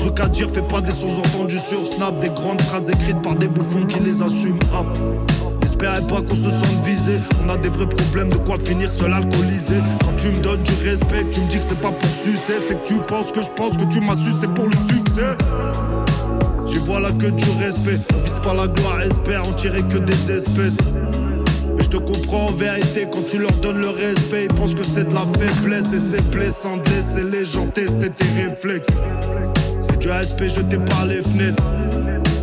Truc 0.00 0.20
à 0.20 0.26
dire, 0.26 0.48
fais 0.50 0.62
pas 0.62 0.80
des 0.80 0.90
sous-entendus 0.90 1.58
sur 1.58 1.86
Snap. 1.86 2.18
Des 2.18 2.30
grandes 2.30 2.60
phrases 2.62 2.90
écrites 2.90 3.22
par 3.22 3.36
des 3.36 3.46
bouffons 3.46 3.84
qui 3.86 4.00
les 4.00 4.22
assument. 4.22 4.58
Rap. 4.72 4.86
N'espérez 5.60 6.00
pas 6.08 6.16
qu'on 6.16 6.34
se 6.34 6.50
sente 6.50 6.84
visé. 6.84 7.18
On 7.44 7.50
a 7.50 7.56
des 7.56 7.68
vrais 7.68 7.86
problèmes, 7.88 8.30
de 8.30 8.36
quoi 8.38 8.56
finir 8.58 8.90
seul 8.90 9.12
alcoolisé. 9.12 9.76
Quand 10.00 10.16
tu 10.16 10.28
me 10.28 10.42
donnes 10.42 10.62
du 10.62 10.72
respect, 10.82 11.24
tu 11.30 11.40
me 11.40 11.48
dis 11.48 11.58
que 11.58 11.64
c'est 11.64 11.80
pas 11.80 11.92
pour 11.92 12.10
sucer. 12.10 12.54
C'est 12.60 12.82
que 12.82 12.86
tu 12.88 12.94
penses 13.06 13.30
que 13.30 13.42
je 13.42 13.50
pense 13.50 13.76
que 13.76 13.84
tu 13.84 14.00
m'as 14.00 14.16
su, 14.16 14.32
c'est 14.32 14.52
pour 14.52 14.66
le 14.66 14.76
succès. 14.76 15.36
J'y 16.82 16.88
vois 16.88 17.00
là 17.00 17.10
que 17.10 17.26
du 17.26 17.44
respect. 17.60 17.98
Vise 18.24 18.40
pas 18.40 18.54
la 18.54 18.66
gloire, 18.66 19.00
espère 19.02 19.46
en 19.46 19.52
tirer 19.52 19.82
que 19.82 19.98
des 19.98 20.32
espèces. 20.32 20.78
Mais 21.76 21.84
je 21.84 21.88
te 21.88 21.96
comprends 21.96 22.46
en 22.46 22.52
vérité 22.52 23.06
quand 23.10 23.22
tu 23.30 23.38
leur 23.38 23.52
donnes 23.62 23.80
le 23.80 23.88
respect. 23.90 24.48
Ils 24.50 24.54
pensent 24.56 24.74
que 24.74 24.82
c'est 24.82 25.04
de 25.04 25.14
la 25.14 25.20
faiblesse 25.38 25.92
et 25.92 26.00
c'est 26.00 26.28
blessant 26.30 26.78
de 26.78 26.90
laisser 26.90 27.22
les 27.22 27.44
gens 27.44 27.66
tester 27.66 28.10
tes 28.10 28.26
réflexes. 28.42 28.88
C'est 29.80 29.98
du 29.98 30.10
respect 30.10 30.48
jeté 30.48 30.76
par 30.78 31.06
les 31.06 31.20
fenêtres. 31.20 31.62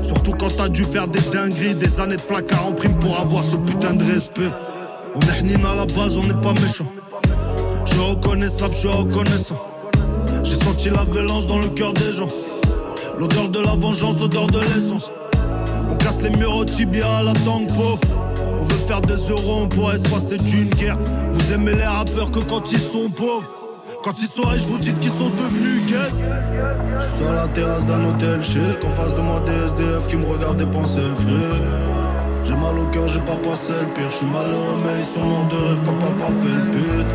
Surtout 0.04 0.32
quand 0.40 0.56
t'as 0.56 0.70
dû 0.70 0.86
faire 0.86 1.10
des 1.10 1.22
dingueries, 1.34 1.76
des 1.76 2.00
années 2.00 2.16
de 2.16 2.22
placard 2.22 2.66
en 2.66 2.72
prime 2.72 2.98
pour 3.00 3.20
avoir 3.20 3.44
ce 3.44 3.58
putain 3.58 3.94
de 3.94 4.06
respect. 4.06 4.52
On 5.16 5.20
est 5.20 5.42
hnine 5.42 5.66
à 5.66 5.76
la 5.76 5.86
base, 5.86 6.18
on 6.18 6.24
n'est 6.24 6.42
pas 6.42 6.54
méchant. 6.62 6.88
Je 7.86 7.92
suis 7.92 8.02
reconnaissable, 8.02 8.74
je 8.74 8.80
suis 8.80 8.88
reconnaissant. 8.88 9.68
J'ai 10.44 10.56
senti 10.56 10.90
la 10.90 11.04
violence 11.04 11.46
dans 11.46 11.60
le 11.60 11.68
cœur 11.68 11.92
des 11.92 12.14
gens. 12.14 12.30
L'odeur 13.20 13.50
de 13.50 13.60
la 13.60 13.76
vengeance, 13.76 14.18
l'odeur 14.18 14.48
de 14.48 14.60
l'essence. 14.60 15.12
On 15.92 15.96
casse 15.96 16.22
les 16.22 16.30
murs 16.30 16.56
au 16.56 16.64
tibia 16.64 17.18
à 17.18 17.24
la 17.24 17.34
tango. 17.34 18.00
On 18.58 18.64
veut 18.64 18.80
faire 18.88 19.02
des 19.02 19.18
euros, 19.30 19.64
on 19.64 19.68
pourrait 19.68 20.00
se 20.00 20.08
passer 20.08 20.38
d'une 20.38 20.70
guerre. 20.70 20.98
Vous 21.34 21.52
aimez 21.52 21.74
les 21.74 21.84
rappeurs 21.84 22.32
que 22.32 22.40
quand 22.40 22.72
ils 22.72 22.80
sont 22.80 23.10
pauvres. 23.10 23.50
Quand 24.06 24.14
ils 24.22 24.28
sont 24.30 24.48
riches, 24.48 24.68
vous 24.68 24.80
dites 24.80 24.98
qu'ils 25.02 25.12
sont 25.12 25.32
devenus 25.32 25.86
guess. 25.86 26.22
Je 27.00 27.06
suis 27.06 27.24
sur 27.26 27.34
la 27.34 27.50
terrasse 27.50 27.86
d'un 27.86 28.06
hôtel 28.06 28.42
chic. 28.42 28.86
En 28.86 28.90
face 28.90 29.14
de 29.14 29.20
moi, 29.20 29.42
des 29.42 29.52
SDF 29.52 30.08
qui 30.08 30.16
me 30.16 30.26
regardent 30.26 30.60
dépenser 30.60 31.02
le 31.02 31.14
fric. 31.16 31.62
J'ai 32.46 32.56
mal 32.56 32.80
au 32.80 32.86
cœur, 32.86 33.10
j'ai 33.10 33.20
pas 33.20 33.36
passé 33.36 33.74
le 33.82 33.94
pire. 33.96 34.10
Je 34.10 34.16
suis 34.16 34.28
malheureux, 34.28 34.80
mais 34.82 34.98
ils 34.98 35.06
sont 35.06 35.26
morts 35.28 35.48
de 35.52 35.58
rire 35.58 35.80
quand 35.86 36.00
papa 36.00 36.32
fait 36.32 36.48
le 36.48 36.72
pit. 36.72 37.08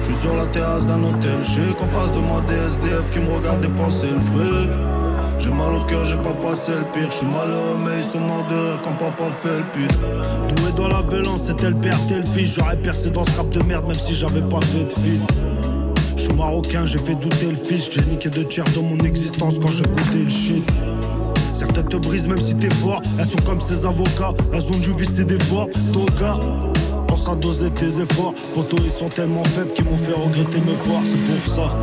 Je 0.00 0.04
suis 0.04 0.14
sur 0.16 0.36
la 0.36 0.44
terrasse 0.46 0.84
d'un 0.84 1.02
hôtel 1.02 1.42
chic. 1.42 1.80
En 1.80 1.86
face 1.86 2.12
de 2.12 2.18
moi, 2.18 2.42
des 2.46 2.56
SDF 2.56 3.10
qui 3.10 3.20
me 3.20 3.32
regardent 3.32 3.62
dépenser 3.62 4.08
le 4.08 4.20
fric. 4.20 4.99
J'ai 5.40 5.50
mal 5.50 5.74
au 5.74 5.84
cœur, 5.86 6.04
j'ai 6.04 6.16
pas 6.16 6.34
passé 6.34 6.72
le 6.72 6.84
pire. 6.92 7.10
Je 7.10 7.16
suis 7.16 7.26
malheureux, 7.26 7.78
mais 7.84 7.98
ils 7.98 8.04
sont 8.04 8.20
morts 8.20 8.46
de 8.50 8.54
rire 8.54 8.80
quand 8.84 8.92
papa 8.92 9.30
fait 9.30 9.48
le 9.48 9.64
pit. 9.72 9.98
Doué 10.54 10.72
dans 10.76 10.88
la 10.88 11.02
violence, 11.02 11.44
c'était 11.46 11.70
le 11.70 11.76
père, 11.76 11.98
t'es 12.06 12.16
le 12.16 12.26
fils. 12.26 12.54
J'aurais 12.56 12.76
percé 12.76 13.10
dans 13.10 13.24
ce 13.24 13.36
rap 13.36 13.48
de 13.48 13.62
merde, 13.62 13.86
même 13.86 13.98
si 13.98 14.14
j'avais 14.14 14.42
pas 14.42 14.60
fait 14.60 14.84
de 14.84 14.92
film. 14.92 15.22
Je 16.16 16.22
suis 16.22 16.34
marocain, 16.34 16.84
j'ai 16.84 16.98
fait 16.98 17.14
douter 17.14 17.46
le 17.46 17.54
fils. 17.54 17.90
J'ai 17.90 18.02
niqué 18.02 18.28
deux 18.28 18.44
tiers 18.44 18.66
de 18.76 18.80
mon 18.80 18.98
existence 18.98 19.58
quand 19.58 19.70
j'ai 19.70 19.84
goûté 19.84 20.24
le 20.24 20.30
shit. 20.30 20.64
Certaines 21.54 21.88
te 21.88 21.96
brisent 21.96 22.28
même 22.28 22.40
si 22.40 22.54
t'es 22.54 22.72
fort. 22.74 23.00
Elles 23.18 23.26
sont 23.26 23.40
comme 23.46 23.60
ces 23.60 23.86
avocats, 23.86 24.34
elles 24.52 24.72
ont 24.72 24.78
dû 24.78 24.92
visser 24.92 25.24
des 25.24 25.38
fois. 25.38 25.66
Toga, 25.92 26.38
pense 27.06 27.28
à 27.28 27.34
doser 27.34 27.70
tes 27.70 28.00
efforts. 28.00 28.34
Poto, 28.54 28.76
ils 28.84 28.90
sont 28.90 29.08
tellement 29.08 29.44
faibles 29.44 29.72
qu'ils 29.72 29.84
m'ont 29.86 29.96
fait 29.96 30.12
regretter 30.12 30.60
mes 30.60 30.74
voir, 30.84 31.02
c'est 31.04 31.32
pour 31.32 31.54
ça. 31.54 31.76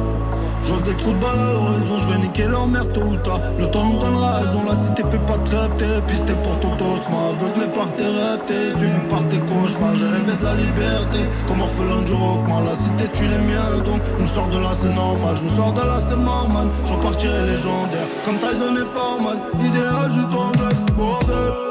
Vois 0.68 0.82
des 0.86 0.98
trous 0.98 1.14
de 1.14 1.18
balles 1.18 1.40
à 1.40 1.52
l'horizon, 1.54 2.00
je 2.00 2.14
vais 2.14 2.20
niquer 2.20 2.48
leur 2.48 2.68
mère 2.68 2.92
tôt 2.92 3.02
ou 3.02 3.16
tard. 3.18 3.40
Le 3.58 3.66
temps 3.68 3.86
nous 3.86 4.00
donnera 4.00 4.40
raison, 4.40 4.64
la 4.68 4.76
cité 4.76 5.04
fait 5.10 5.26
pas 5.26 5.38
de 5.38 5.50
rêve, 5.50 5.74
t'es 5.78 6.02
pisté 6.08 6.34
pour 6.44 6.60
ton 6.60 6.76
toast, 6.76 7.08
aveuglé 7.08 7.68
par 7.74 7.90
tes 7.94 8.04
rêves, 8.04 8.44
t'es 8.46 8.76
suivi 8.78 9.00
par 9.10 9.24
tes 9.30 9.40
cauchemars. 9.40 9.96
J'ai 9.96 10.06
rêvé 10.06 10.34
de 10.38 10.44
la 10.44 10.56
liberté, 10.56 11.20
comme 11.48 11.62
orphelin 11.62 12.02
du 12.06 12.14
rockman. 12.14 12.62
La 12.66 12.76
cité 12.76 13.06
tue 13.14 13.28
les 13.28 13.38
miens, 13.38 13.80
donc 13.86 14.02
nous 14.20 14.28
sors 14.28 14.48
de 14.48 14.60
là, 14.60 14.72
c'est 14.74 14.94
normal. 14.94 15.36
Nous 15.42 15.50
sors 15.50 15.72
de 15.72 15.82
là, 15.82 16.00
c'est 16.00 16.18
normal. 16.18 16.68
J'en 16.86 16.98
partirai 16.98 17.46
légendaire, 17.46 18.08
comme 18.26 18.38
Tyson 18.38 18.76
et 18.76 18.88
Foreman. 18.94 19.38
Idéal, 19.64 20.12
je 20.12 20.22
t'en 20.22 20.52
bordel. 20.96 21.68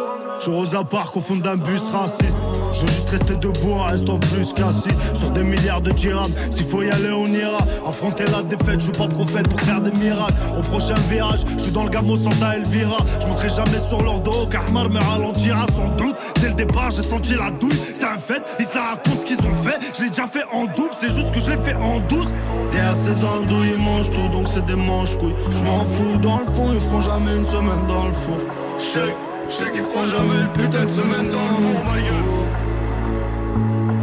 Je 0.47 0.53
rose 0.53 0.77
à 0.77 0.85
parc 0.85 1.17
au 1.17 1.21
fond 1.21 1.35
d'un 1.35 1.57
bus 1.57 1.83
raciste. 1.93 2.41
Je 2.73 2.81
veux 2.81 2.87
juste 2.87 3.11
rester 3.11 3.35
debout 3.35 3.73
en 3.73 4.19
plus 4.19 4.53
qu'assis 4.53 4.95
sur 5.13 5.31
des 5.31 5.43
milliards 5.43 5.81
de 5.81 5.91
dirhams. 5.91 6.31
S'il 6.53 6.67
faut 6.67 6.85
y 6.85 6.91
aller, 6.91 7.11
on 7.11 7.27
ira. 7.27 7.59
Affronter 7.85 8.27
la 8.27 8.45
défaite, 8.45 8.79
je 8.79 8.85
suis 8.85 8.93
pas 8.93 9.09
prophète 9.09 9.49
pour 9.49 9.61
faire 9.63 9.81
des 9.81 9.91
miracles. 9.99 10.35
Au 10.57 10.61
prochain 10.61 10.95
virage, 11.11 11.41
je 11.59 11.63
suis 11.65 11.73
dans 11.73 11.83
le 11.83 11.91
gamo 11.91 12.17
Santa 12.17 12.55
Elvira. 12.55 12.99
Je 13.21 13.27
monterai 13.27 13.49
jamais 13.49 13.81
sur 13.81 14.01
leur 14.05 14.21
dos, 14.21 14.47
car 14.49 14.71
Mar 14.71 14.89
me 14.89 15.01
ralentira 15.01 15.67
sans 15.75 15.89
doute. 15.97 16.15
Dès 16.41 16.51
le 16.51 16.55
départ, 16.55 16.93
j'ai 16.93 17.03
senti 17.03 17.35
la 17.35 17.51
douille. 17.51 17.81
C'est 17.97 18.07
un 18.07 18.19
fait, 18.19 18.43
ils 18.61 18.67
se 18.67 18.77
la 18.77 18.83
racontent 18.83 19.17
ce 19.17 19.25
qu'ils 19.25 19.41
ont 19.41 19.63
fait. 19.65 19.79
Je 19.99 20.05
l'ai 20.05 20.11
déjà 20.11 20.29
fait 20.29 20.45
en 20.53 20.67
double, 20.67 20.93
c'est 20.93 21.11
juste 21.11 21.35
que 21.35 21.41
je 21.41 21.51
l'ai 21.51 21.59
fait 21.65 21.75
en 21.75 21.99
douce. 22.09 22.33
Derrière 22.71 22.95
ces 22.95 23.25
andouilles, 23.25 23.73
ils 23.77 23.83
mangent 23.83 24.11
tout, 24.11 24.29
donc 24.29 24.47
c'est 24.47 24.65
des 24.65 24.77
manches 24.77 25.17
couilles. 25.19 25.35
Je 25.57 25.65
m'en 25.65 25.83
fous, 25.83 26.17
dans 26.23 26.39
le 26.39 26.47
fond, 26.53 26.73
ils 26.73 26.79
feront 26.79 27.01
jamais 27.01 27.35
une 27.35 27.47
semaine 27.47 27.85
dans 27.89 28.07
le 28.07 28.13
four. 28.13 28.39
Check. 28.79 29.13
Je 29.49 29.55
sais 29.55 29.71
qu'ils 29.71 29.83
feront 29.83 30.09
jamais 30.09 30.43
le 30.43 30.49
putain 30.53 30.85
de 30.85 30.91
semaine 30.91 31.31
dans 31.31 31.39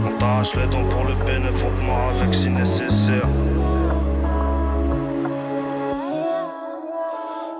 On 0.07 0.17
t'arrache 0.17 0.55
les 0.55 0.67
dents 0.67 0.87
pour 0.89 1.03
le 1.03 1.15
bénéfice, 1.25 1.63
on 1.65 1.79
te 1.79 1.85
mord 1.85 2.11
avec 2.21 2.33
si 2.33 2.49
nécessaire. 2.49 3.27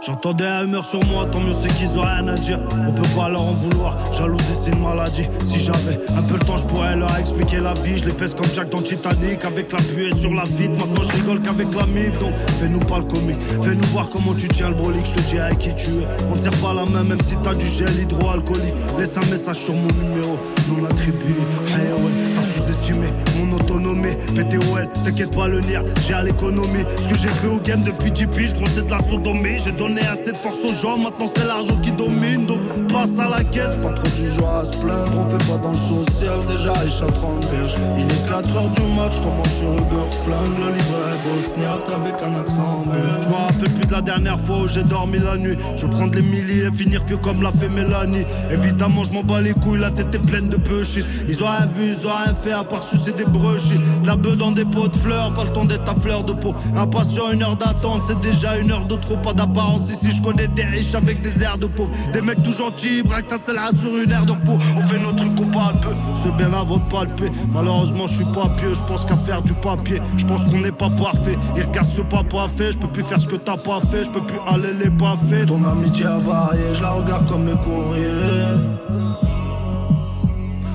J'entendais 0.05 0.45
un 0.45 0.65
humeur 0.65 0.83
sur 0.83 1.01
moi, 1.05 1.25
tant 1.25 1.39
mieux 1.39 1.53
c'est 1.53 1.73
qu'ils 1.75 1.97
ont 1.97 2.01
rien 2.01 2.27
à 2.27 2.35
dire. 2.35 2.59
On 2.85 2.91
peut 2.91 3.07
pas 3.15 3.29
leur 3.29 3.41
en 3.41 3.53
vouloir, 3.53 3.97
jalousie 4.13 4.43
c'est 4.61 4.71
une 4.71 4.81
maladie. 4.81 5.23
Si 5.45 5.61
j'avais 5.61 5.97
un 6.17 6.21
peu 6.23 6.33
le 6.33 6.45
temps, 6.45 6.57
je 6.57 6.67
pourrais 6.67 6.97
leur 6.97 7.17
expliquer 7.17 7.61
la 7.61 7.73
vie. 7.73 7.97
Je 7.97 8.05
les 8.07 8.13
pèse 8.13 8.35
comme 8.35 8.49
Jack 8.53 8.67
dans 8.67 8.81
Titanic, 8.81 9.45
avec 9.45 9.71
la 9.71 9.79
buée 9.79 10.13
sur 10.13 10.33
la 10.33 10.43
vide. 10.43 10.71
Maintenant 10.71 11.03
je 11.03 11.13
rigole 11.13 11.41
qu'avec 11.41 11.73
la 11.73 11.85
mif, 11.85 12.19
donc 12.19 12.33
fais-nous 12.59 12.81
pas 12.81 12.97
le 12.97 13.05
comique. 13.05 13.41
Fais-nous 13.61 13.87
voir 13.93 14.09
comment 14.09 14.33
tu 14.33 14.49
tiens 14.49 14.69
le 14.69 14.75
brolique, 14.75 15.05
je 15.05 15.13
te 15.13 15.21
dis 15.21 15.39
avec 15.39 15.59
qui 15.59 15.73
tu 15.73 15.91
es. 15.91 16.07
On 16.29 16.37
serre 16.37 16.57
pas 16.57 16.73
la 16.73 16.83
main, 16.85 17.03
même 17.03 17.21
si 17.21 17.37
t'as 17.41 17.55
du 17.55 17.67
gel 17.67 17.97
hydroalcoolique. 18.01 18.73
Laisse 18.99 19.15
un 19.15 19.25
message 19.31 19.55
sur 19.55 19.73
mon 19.73 19.87
numéro, 19.87 20.37
non 20.67 20.83
attribué. 20.83 21.33
Hey 21.67 21.93
ouais, 21.93 22.32
sous-estimé 22.43 23.07
mon 23.37 23.55
autonomie. 23.55 24.15
PTOL, 24.35 24.87
t'inquiète 25.05 25.35
pas 25.35 25.47
le 25.47 25.59
nir, 25.61 25.83
j'ai 26.07 26.13
à 26.13 26.23
l'économie. 26.23 26.85
Ce 26.97 27.07
que 27.07 27.15
j'ai 27.15 27.29
fait 27.29 27.47
au 27.47 27.59
game 27.59 27.83
depuis 27.83 28.11
10 28.11 28.27
piges, 28.27 28.53
gros 28.53 28.67
c'est 28.67 28.85
de 28.85 28.91
la 28.91 28.99
sodomie. 29.01 29.59
J'ai 29.63 29.71
donné 29.71 30.01
assez 30.01 30.31
de 30.31 30.37
force 30.37 30.63
aux 30.65 30.75
gens, 30.75 30.97
maintenant 30.97 31.27
c'est 31.33 31.45
l'argent 31.45 31.75
qui 31.81 31.91
domine. 31.91 32.45
Donc 32.45 32.61
passe 32.91 33.17
à 33.19 33.29
la 33.29 33.43
caisse, 33.43 33.75
pas 33.81 33.91
trop 33.91 34.07
du 34.07 34.33
genre 34.33 34.57
à 34.57 34.65
se 34.65 34.77
plaindre. 34.77 35.11
On 35.17 35.29
fait 35.29 35.51
pas 35.51 35.57
dans 35.57 35.71
le 35.71 35.77
social, 35.77 36.39
déjà 36.49 36.73
riche 36.73 37.01
à 37.01 37.11
30 37.11 37.51
berges. 37.51 37.75
Il 37.97 38.05
est 38.05 38.29
4h 38.29 38.73
du 38.75 38.93
match, 38.95 39.15
commence 39.21 39.53
sur 39.53 39.71
Uber 39.73 40.07
flingue. 40.23 40.57
Le 40.59 40.71
livret 40.75 41.15
bosniaque 41.23 41.87
avec 41.95 42.15
un 42.21 42.39
accent 42.39 42.83
belge. 42.87 43.23
Je 43.23 43.29
rappelle 43.29 43.73
plus 43.73 43.82
la 43.93 44.01
dernière 44.01 44.39
fois 44.39 44.61
où 44.63 44.67
j'ai 44.67 44.81
dormi 44.81 45.19
la 45.19 45.37
nuit. 45.37 45.55
Je 45.77 45.85
prends 45.85 46.07
des 46.07 46.23
milliers 46.23 46.65
et 46.65 46.71
finir 46.71 47.05
pieux 47.05 47.17
comme 47.17 47.43
l'a 47.43 47.51
fait 47.51 47.69
Mélanie. 47.69 48.25
Évidemment, 48.49 49.03
je 49.03 49.13
m'en 49.13 49.23
bats 49.23 49.39
les 49.39 49.53
couilles, 49.53 49.79
la 49.79 49.91
tête 49.91 50.13
est 50.15 50.25
pleine 50.31 50.49
de 50.49 50.57
bullshit. 50.57 51.05
Ils 51.29 51.43
ont 51.43 51.45
rien 51.45 51.67
vu, 51.67 51.91
ils 51.91 52.07
ont 52.07 52.09
rien 52.09 52.33
fait 52.33 52.53
à 52.53 52.63
part 52.63 52.83
sucer 52.83 53.11
des 53.11 53.25
brushits. 53.25 53.77
De 54.01 54.07
la 54.07 54.15
bœuf 54.15 54.35
dans 54.37 54.51
des 54.51 54.65
pots 54.65 54.87
de 54.87 54.95
fleurs, 54.95 55.31
pas 55.33 55.43
le 55.43 55.51
temps 55.51 55.65
d'être 55.65 55.87
à 55.87 55.93
fleur 55.93 56.23
de 56.23 56.33
peau. 56.33 56.55
Impatient, 56.75 57.31
une 57.33 57.43
heure 57.43 57.55
d'attente, 57.55 58.01
c'est 58.07 58.19
déjà 58.19 58.57
une 58.57 58.71
heure 58.71 58.85
de 58.85 58.95
trop, 58.95 59.17
pas 59.17 59.33
d'apparence. 59.33 59.91
Ici, 59.91 60.11
je 60.11 60.21
connais 60.23 60.47
des 60.47 60.63
riches 60.63 60.95
avec 60.95 61.21
des 61.21 61.43
airs 61.43 61.59
de 61.59 61.67
pauvres. 61.67 61.91
Des 62.13 62.21
mecs 62.21 62.41
tout 62.41 62.53
gentils, 62.53 63.03
braque 63.03 63.27
ta 63.27 63.37
sur 63.37 63.97
une 63.97 64.11
aire 64.11 64.25
de 64.25 64.31
repos. 64.31 64.57
On 64.75 64.87
fait 64.87 64.99
nos 64.99 65.11
trucs, 65.11 65.39
on 65.39 65.51
palpe. 65.51 65.85
C'est 66.15 66.35
bien 66.35 66.51
avant 66.53 66.77
de 66.77 66.89
palper. 66.89 67.29
Malheureusement, 67.53 68.07
je 68.07 68.15
suis 68.15 68.25
pas 68.25 68.49
pieux, 68.57 68.73
je 68.73 68.83
pense 68.85 69.05
qu'à 69.05 69.15
faire 69.15 69.43
du 69.43 69.53
papier. 69.53 70.01
Je 70.17 70.25
pense 70.25 70.45
qu'on 70.45 70.61
n'est 70.61 70.71
pas 70.71 70.89
parfait. 70.89 71.37
Il 71.55 71.61
regarde 71.63 71.87
ce 71.87 72.01
papa 72.01 72.47
fait, 72.47 72.71
je 72.71 72.79
peux 72.79 72.87
plus 72.87 73.03
faire 73.03 73.19
ce 73.19 73.27
que 73.27 73.35
t'as 73.35 73.57
pas 73.57 73.82
je 74.03 74.11
peux 74.11 74.21
plus 74.21 74.39
aller 74.47 74.73
les 74.73 74.91
fait. 75.29 75.45
Ton 75.45 75.63
amitié 75.65 76.05
a 76.05 76.17
varié, 76.17 76.73
je 76.73 76.81
la 76.81 76.89
regarde 76.91 77.29
comme 77.29 77.43
mes 77.43 77.55
courriers. 77.63 78.57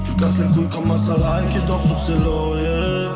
Tu 0.05 0.13
casses 0.15 0.39
les 0.39 0.47
couilles 0.55 0.69
comme 0.69 0.91
un 0.91 0.97
salarié 0.97 1.49
qui 1.49 1.59
dort 1.67 1.83
sur 1.83 1.99
ses 1.99 2.17
lauriers. 2.19 3.09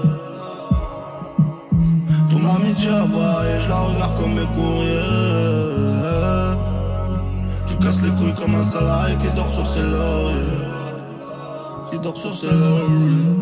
Ton 2.31 2.57
amitié 2.57 2.91
a 2.91 3.05
varié, 3.05 3.61
je 3.61 3.69
la 3.69 3.81
regarde 3.81 4.17
comme 4.17 4.35
mes 4.35 4.47
courriers. 4.55 4.99
Tu 7.67 7.77
casses 7.77 8.03
les 8.03 8.11
couilles 8.11 8.35
comme 8.35 8.55
un 8.55 8.65
salarié 8.65 9.17
qui 9.17 9.31
dort 9.35 9.51
sur 9.51 9.67
ses 9.67 9.83
lauriers. 9.83 10.59
Qui 11.91 11.99
dort 11.99 12.17
sur 12.17 12.35
ses 12.35 12.51
lauriers. 12.51 13.33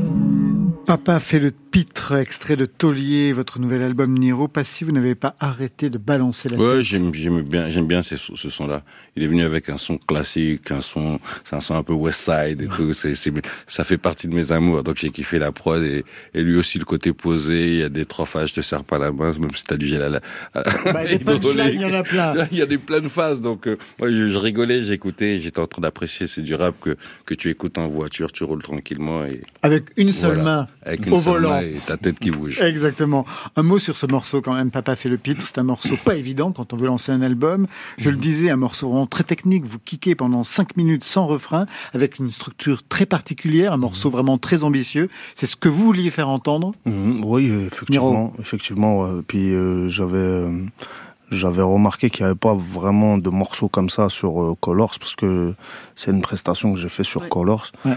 Papa 0.86 1.20
fait 1.20 1.38
le 1.38 1.52
pitre, 1.70 2.12
extrait 2.16 2.56
de 2.56 2.64
Taulier, 2.64 3.32
votre 3.32 3.58
nouvel 3.60 3.82
album 3.82 4.12
Niro. 4.18 4.48
Pas 4.48 4.64
si 4.64 4.84
vous 4.84 4.92
n'avez 4.92 5.14
pas 5.14 5.36
arrêté 5.38 5.88
de 5.90 5.98
balancer 5.98 6.48
la 6.48 6.56
Ouais, 6.56 6.76
tête. 6.76 6.82
j'aime 6.82 7.14
j'aime 7.14 7.42
bien, 7.42 7.70
j'aime 7.70 7.86
bien 7.86 8.02
ce, 8.02 8.16
ce 8.16 8.50
son-là. 8.50 8.82
Il 9.16 9.22
est 9.22 9.26
venu 9.26 9.44
avec 9.44 9.68
un 9.68 9.76
son 9.76 9.98
classique, 9.98 10.70
un 10.70 10.80
son, 10.80 11.20
un 11.52 11.60
son 11.60 11.74
un 11.76 11.82
peu 11.82 11.92
West 11.92 12.20
Side 12.20 12.62
et 12.62 12.66
tout. 12.66 12.92
Ça 13.66 13.84
fait 13.84 13.98
partie 13.98 14.26
de 14.28 14.34
mes 14.34 14.52
amours. 14.52 14.82
Donc 14.82 14.96
j'ai 14.96 15.10
kiffé 15.10 15.38
la 15.38 15.52
prod 15.52 15.82
et, 15.82 16.04
et 16.34 16.42
lui 16.42 16.56
aussi 16.56 16.78
le 16.78 16.84
côté 16.84 17.12
posé. 17.12 17.74
Il 17.74 17.78
y 17.80 17.82
a 17.82 17.88
des 17.88 18.04
trois 18.04 18.26
phases, 18.26 18.50
je 18.50 18.54
te 18.54 18.60
serre 18.60 18.84
pas 18.84 18.98
la 18.98 19.12
main, 19.12 19.32
même 19.38 19.54
si 19.54 19.64
t'as 19.64 19.76
du 19.76 19.86
gel 19.86 20.02
à 20.02 20.08
la. 20.08 20.20
Bah, 20.54 21.04
des 21.04 21.14
il 21.74 21.80
y 21.80 21.84
en 21.84 21.94
a 21.94 22.02
plein. 22.02 22.34
Il 22.52 22.58
y 22.58 22.62
a 22.62 22.66
des 22.66 22.78
pleines 22.78 23.08
phases. 23.08 23.40
Donc 23.40 23.66
euh, 23.68 23.76
moi, 23.98 24.10
je, 24.10 24.28
je 24.28 24.38
rigolais, 24.38 24.82
j'écoutais, 24.82 25.38
j'étais 25.38 25.60
en 25.60 25.66
train 25.66 25.82
d'apprécier. 25.82 26.26
C'est 26.26 26.42
du 26.42 26.54
rap 26.54 26.74
que 26.80 26.96
que 27.26 27.34
tu 27.34 27.48
écoutes 27.50 27.78
en 27.78 27.86
voiture, 27.86 28.32
tu 28.32 28.44
roules 28.44 28.62
tranquillement 28.62 29.24
et 29.24 29.42
Avec 29.62 29.84
une 29.96 30.10
seule 30.10 30.36
Voilà. 30.40 30.42
main 30.44 30.68
avec 30.84 31.06
une 31.06 31.12
au 31.12 31.16
volant. 31.18 31.58
et 31.60 31.76
ta 31.86 31.96
tête 31.96 32.18
qui 32.18 32.30
bouge. 32.30 32.60
Exactement. 32.60 33.26
Un 33.56 33.62
mot 33.62 33.78
sur 33.78 33.96
ce 33.96 34.06
morceau 34.06 34.40
quand 34.40 34.54
même. 34.54 34.70
Papa 34.70 34.96
fait 34.96 35.08
le 35.08 35.18
pitre. 35.18 35.44
C'est 35.46 35.58
un 35.58 35.62
morceau 35.62 35.96
pas 36.04 36.14
évident 36.16 36.52
quand 36.52 36.72
on 36.72 36.76
veut 36.76 36.86
lancer 36.86 37.12
un 37.12 37.22
album. 37.22 37.66
Je 37.98 38.08
Mhm. 38.10 38.14
le 38.16 38.20
disais, 38.20 38.50
un 38.50 38.56
morceau 38.56 38.88
vraiment 38.88 39.06
très 39.06 39.24
technique. 39.24 39.64
Vous 39.64 39.78
kickez 39.78 40.14
pendant 40.14 40.44
cinq 40.44 40.76
minutes 40.76 41.04
sans 41.04 41.26
refrain, 41.26 41.66
avec 41.92 42.18
une 42.18 42.30
structure 42.32 42.82
très 42.88 43.06
particulière, 43.06 43.72
un 43.72 43.76
morceau 43.76 44.08
Mhm. 44.08 44.12
vraiment 44.12 44.38
très 44.38 44.64
ambitieux. 44.64 45.08
C'est 45.34 45.46
ce 45.46 45.56
que 45.56 45.68
vous 45.68 45.84
vouliez 45.84 46.10
faire 46.10 46.28
entendre. 46.28 46.72
Mhm, 46.86 47.20
oui, 47.24 47.50
effectivement, 47.66 48.32
effectivement. 48.40 49.02
ouais. 49.02 49.20
Puis 49.26 49.52
euh, 49.54 49.88
j'avais 49.88 50.16
euh, 50.16 50.64
j'avais 51.30 51.62
remarqué 51.62 52.10
qu'il 52.10 52.24
n'y 52.24 52.30
avait 52.30 52.38
pas 52.38 52.54
vraiment 52.54 53.16
de 53.18 53.30
morceaux 53.30 53.68
comme 53.68 53.88
ça 53.88 54.08
sur 54.08 54.42
euh, 54.42 54.54
Colors 54.60 54.98
parce 54.98 55.14
que 55.14 55.54
c'est 55.94 56.10
une 56.10 56.22
prestation 56.22 56.72
que 56.72 56.78
j'ai 56.78 56.88
fait 56.88 57.04
sur 57.04 57.28
Colors. 57.28 57.70
Ouais. 57.84 57.92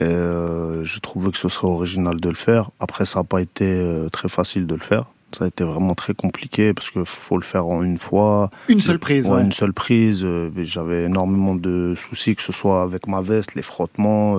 Et 0.00 0.04
euh, 0.04 0.82
je 0.84 0.98
trouvais 1.00 1.30
que 1.30 1.36
ce 1.38 1.48
serait 1.48 1.68
original 1.68 2.20
de 2.20 2.28
le 2.28 2.34
faire. 2.34 2.70
Après, 2.80 3.04
ça 3.04 3.20
n'a 3.20 3.24
pas 3.24 3.40
été 3.42 3.64
euh, 3.66 4.08
très 4.08 4.28
facile 4.28 4.66
de 4.66 4.74
le 4.74 4.80
faire. 4.80 5.06
Ça 5.36 5.44
a 5.44 5.46
été 5.48 5.62
vraiment 5.62 5.94
très 5.94 6.12
compliqué 6.14 6.74
parce 6.74 6.90
qu'il 6.90 7.04
faut 7.04 7.36
le 7.36 7.44
faire 7.44 7.66
en 7.66 7.82
une 7.82 7.98
fois. 7.98 8.50
Une 8.68 8.80
seule 8.80 8.98
prise, 8.98 9.26
Ouais, 9.26 9.34
ouais. 9.36 9.42
une 9.42 9.52
seule 9.52 9.72
prise. 9.72 10.22
euh, 10.24 10.50
J'avais 10.62 11.04
énormément 11.04 11.54
de 11.54 11.94
soucis, 11.94 12.34
que 12.34 12.42
ce 12.42 12.50
soit 12.52 12.82
avec 12.82 13.06
ma 13.06 13.20
veste, 13.20 13.54
les 13.54 13.62
frottements, 13.62 14.38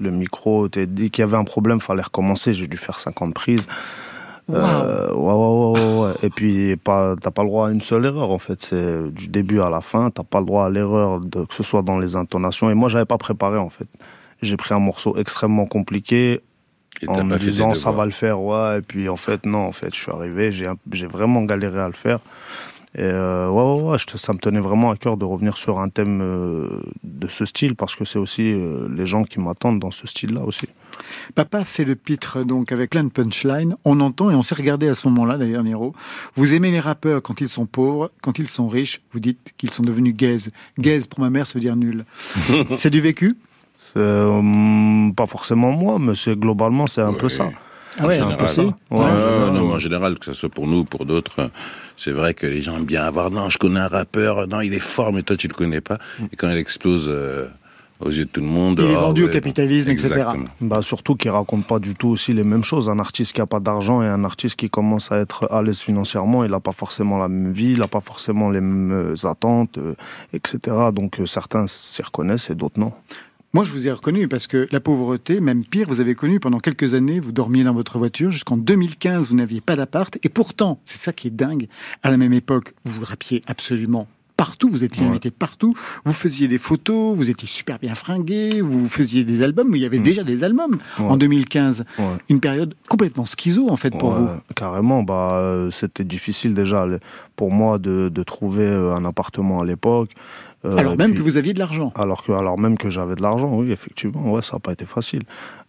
le 0.00 0.10
micro. 0.10 0.68
Dès 0.68 0.86
qu'il 1.10 1.18
y 1.18 1.22
avait 1.22 1.36
un 1.36 1.44
problème, 1.44 1.78
fallait 1.80 2.02
recommencer. 2.02 2.52
J'ai 2.52 2.66
dû 2.66 2.76
faire 2.78 2.98
50 2.98 3.32
prises. 3.34 3.66
Ouais, 4.48 4.58
ouais, 4.58 5.98
ouais. 6.00 6.10
Et 6.22 6.30
puis, 6.30 6.74
t'as 6.84 7.14
pas 7.16 7.42
le 7.42 7.48
droit 7.48 7.68
à 7.68 7.70
une 7.70 7.80
seule 7.80 8.04
erreur, 8.04 8.30
en 8.30 8.38
fait. 8.38 8.60
C'est 8.60 9.10
du 9.12 9.28
début 9.28 9.60
à 9.60 9.70
la 9.70 9.80
fin. 9.80 10.10
T'as 10.10 10.24
pas 10.24 10.40
le 10.40 10.46
droit 10.46 10.66
à 10.66 10.70
l'erreur, 10.70 11.20
que 11.20 11.54
ce 11.54 11.62
soit 11.62 11.82
dans 11.82 11.98
les 11.98 12.16
intonations. 12.16 12.68
Et 12.70 12.74
moi, 12.74 12.88
j'avais 12.88 13.04
pas 13.06 13.18
préparé, 13.18 13.58
en 13.58 13.70
fait. 13.70 13.86
J'ai 14.44 14.56
pris 14.56 14.74
un 14.74 14.78
morceau 14.78 15.16
extrêmement 15.16 15.66
compliqué. 15.66 16.40
Et 17.02 17.08
en 17.08 17.24
me 17.24 17.38
disant 17.38 17.74
ça 17.74 17.90
va 17.90 18.04
le 18.04 18.12
faire, 18.12 18.40
ouais. 18.40 18.78
Et 18.78 18.82
puis, 18.82 19.08
en 19.08 19.16
fait, 19.16 19.46
non, 19.46 19.66
en 19.66 19.72
fait, 19.72 19.94
je 19.94 20.00
suis 20.00 20.12
arrivé, 20.12 20.52
j'ai 20.52 21.06
vraiment 21.06 21.42
galéré 21.42 21.80
à 21.80 21.88
le 21.88 21.92
faire. 21.92 22.20
Et 22.96 23.02
euh, 23.02 23.48
ouais, 23.48 23.82
ouais, 23.82 23.90
ouais, 23.90 23.98
ça 23.98 24.32
me 24.32 24.38
tenait 24.38 24.60
vraiment 24.60 24.92
à 24.92 24.96
cœur 24.96 25.16
de 25.16 25.24
revenir 25.24 25.56
sur 25.56 25.80
un 25.80 25.88
thème 25.88 26.20
euh, 26.22 26.80
de 27.02 27.26
ce 27.26 27.44
style 27.44 27.74
parce 27.74 27.96
que 27.96 28.04
c'est 28.04 28.20
aussi 28.20 28.52
euh, 28.52 28.86
les 28.94 29.04
gens 29.04 29.24
qui 29.24 29.40
m'attendent 29.40 29.80
dans 29.80 29.90
ce 29.90 30.06
style-là 30.06 30.42
aussi. 30.42 30.68
Papa 31.34 31.64
fait 31.64 31.84
le 31.84 31.96
pitre 31.96 32.44
donc 32.44 32.70
avec 32.70 32.90
plein 32.90 33.02
de 33.02 33.08
punchline. 33.08 33.74
On 33.84 33.98
entend 33.98 34.30
et 34.30 34.36
on 34.36 34.44
s'est 34.44 34.54
regardé 34.54 34.86
à 34.86 34.94
ce 34.94 35.08
moment-là 35.08 35.38
d'ailleurs, 35.38 35.64
Niro. 35.64 35.92
Vous 36.36 36.54
aimez 36.54 36.70
les 36.70 36.78
rappeurs 36.78 37.20
quand 37.20 37.40
ils 37.40 37.48
sont 37.48 37.66
pauvres, 37.66 38.12
quand 38.22 38.38
ils 38.38 38.46
sont 38.46 38.68
riches. 38.68 39.00
Vous 39.12 39.18
dites 39.18 39.54
qu'ils 39.58 39.72
sont 39.72 39.82
devenus 39.82 40.14
gays. 40.14 40.46
Gays 40.78 41.00
pour 41.10 41.18
ma 41.18 41.30
mère, 41.30 41.48
ça 41.48 41.54
veut 41.54 41.60
dire 41.60 41.74
nul. 41.74 42.04
c'est 42.76 42.90
du 42.90 43.00
vécu? 43.00 43.36
Pas 43.94 45.26
forcément 45.26 45.72
moi, 45.72 45.98
mais 45.98 46.14
c'est 46.14 46.38
globalement 46.38 46.86
c'est 46.86 47.02
un 47.02 47.14
peu 47.14 47.28
ça. 47.28 47.50
Ah 47.98 48.06
ouais, 48.06 48.16
C'est 48.16 48.22
un 48.22 48.34
peu 48.34 48.46
ça. 48.46 48.54
si. 48.54 48.60
Ouais, 48.60 48.72
Ouais, 48.90 48.98
en 48.98 49.04
ouais, 49.04 49.18
général, 49.18 49.52
non, 49.52 49.72
en 49.72 49.78
général, 49.78 50.18
que 50.18 50.24
ce 50.24 50.32
soit 50.32 50.48
pour 50.48 50.66
nous 50.66 50.78
ou 50.78 50.84
pour 50.84 51.06
d'autres, 51.06 51.38
euh, 51.38 51.48
c'est 51.96 52.10
vrai 52.10 52.34
que 52.34 52.46
les 52.46 52.60
gens 52.60 52.76
aiment 52.76 52.84
bien 52.84 53.02
avoir. 53.02 53.30
Non, 53.30 53.48
je 53.48 53.58
connais 53.58 53.80
un 53.80 53.88
rappeur, 53.88 54.48
non, 54.48 54.60
il 54.60 54.74
est 54.74 54.80
fort, 54.80 55.12
mais 55.12 55.22
toi, 55.22 55.36
tu 55.36 55.48
le 55.48 55.54
connais 55.54 55.80
pas. 55.80 55.98
Et 56.32 56.36
quand 56.36 56.50
il 56.50 56.56
explose 56.56 57.06
euh, 57.08 57.46
aux 58.00 58.10
yeux 58.10 58.24
de 58.24 58.30
tout 58.30 58.40
le 58.40 58.46
monde. 58.46 58.80
Il 58.82 58.90
est 58.90 58.94
ah 58.94 59.00
vendu 59.00 59.22
au 59.22 59.26
ouais, 59.26 59.32
capitalisme, 59.32 59.90
etc. 59.90 60.26
Bah 60.60 60.82
surtout 60.82 61.14
qu'il 61.14 61.30
raconte 61.30 61.66
pas 61.66 61.78
du 61.78 61.94
tout 61.94 62.08
aussi 62.08 62.32
les 62.32 62.44
mêmes 62.44 62.64
choses. 62.64 62.90
Un 62.90 62.98
artiste 62.98 63.32
qui 63.32 63.40
a 63.40 63.46
pas 63.46 63.60
d'argent 63.60 64.02
et 64.02 64.06
un 64.06 64.24
artiste 64.24 64.56
qui 64.56 64.68
commence 64.70 65.12
à 65.12 65.18
être 65.18 65.50
à 65.52 65.62
l'aise 65.62 65.80
financièrement, 65.80 66.44
il 66.44 66.52
a 66.52 66.60
pas 66.60 66.72
forcément 66.72 67.18
la 67.18 67.28
même 67.28 67.52
vie, 67.52 67.72
il 67.72 67.82
a 67.82 67.88
pas 67.88 68.00
forcément 68.00 68.50
les 68.50 68.60
mêmes 68.60 69.14
euh, 69.14 69.28
attentes, 69.28 69.78
euh, 69.78 69.94
etc. 70.32 70.58
Donc 70.92 71.20
euh, 71.20 71.26
certains 71.26 71.66
s'y 71.66 72.02
reconnaissent 72.02 72.50
et 72.50 72.54
d'autres 72.54 72.78
non. 72.78 72.92
Moi, 73.54 73.62
je 73.62 73.70
vous 73.70 73.86
ai 73.86 73.92
reconnu 73.92 74.26
parce 74.26 74.48
que 74.48 74.66
la 74.72 74.80
pauvreté, 74.80 75.40
même 75.40 75.64
pire, 75.64 75.86
vous 75.88 76.00
avez 76.00 76.16
connu 76.16 76.40
pendant 76.40 76.58
quelques 76.58 76.94
années, 76.94 77.20
vous 77.20 77.30
dormiez 77.30 77.62
dans 77.62 77.72
votre 77.72 77.98
voiture. 77.98 78.32
Jusqu'en 78.32 78.56
2015, 78.56 79.28
vous 79.28 79.36
n'aviez 79.36 79.60
pas 79.60 79.76
d'appart. 79.76 80.18
Et 80.24 80.28
pourtant, 80.28 80.80
c'est 80.86 80.98
ça 80.98 81.12
qui 81.12 81.28
est 81.28 81.30
dingue, 81.30 81.68
à 82.02 82.10
la 82.10 82.16
même 82.16 82.32
époque, 82.32 82.74
vous 82.84 83.04
rappiez 83.04 83.42
absolument 83.46 84.08
partout, 84.36 84.68
vous 84.68 84.82
étiez 84.82 85.06
invité 85.06 85.30
partout, 85.30 85.72
vous 86.04 86.12
faisiez 86.12 86.48
des 86.48 86.58
photos, 86.58 87.16
vous 87.16 87.30
étiez 87.30 87.46
super 87.46 87.78
bien 87.78 87.94
fringué, 87.94 88.60
vous 88.60 88.88
faisiez 88.88 89.22
des 89.22 89.42
albums, 89.42 89.68
mais 89.70 89.78
il 89.78 89.82
y 89.82 89.86
avait 89.86 90.00
déjà 90.00 90.24
des 90.24 90.42
albums 90.42 90.78
en 90.98 91.12
Ouais. 91.12 91.18
2015. 91.18 91.84
Ouais. 92.00 92.04
Une 92.28 92.40
période 92.40 92.74
complètement 92.88 93.24
schizo, 93.26 93.70
en 93.70 93.76
fait, 93.76 93.96
pour 93.96 94.08
Ouais, 94.10 94.18
vous. 94.18 94.28
Carrément, 94.56 95.04
bah, 95.04 95.38
euh, 95.40 95.70
c'était 95.70 96.02
difficile 96.02 96.52
déjà 96.54 96.84
pour 97.36 97.52
moi 97.52 97.78
de, 97.78 98.08
de 98.12 98.22
trouver 98.24 98.64
euh, 98.66 98.92
un 98.96 99.04
appartement 99.04 99.60
à 99.60 99.64
l'époque. 99.64 100.10
Euh, 100.64 100.76
Alors 100.78 100.96
même 100.96 101.10
puis- 101.12 101.18
que 101.18 101.22
vous 101.22 101.36
aviez 101.36 101.52
de 101.52 101.58
l'argent. 101.58 101.92
Alors, 101.94 102.22
que, 102.22 102.32
alors 102.32 102.56
même 102.58 102.78
que 102.78 102.88
j'avais 102.88 103.14
de 103.16 103.22
l'argent, 103.22 103.52
oui, 103.54 103.70
effectivement, 103.70 104.32
ouais, 104.32 104.40
ça 104.40 104.54
n'a 104.54 104.60
pas 104.60 104.72
été 104.72 104.86
facile. 104.86 105.22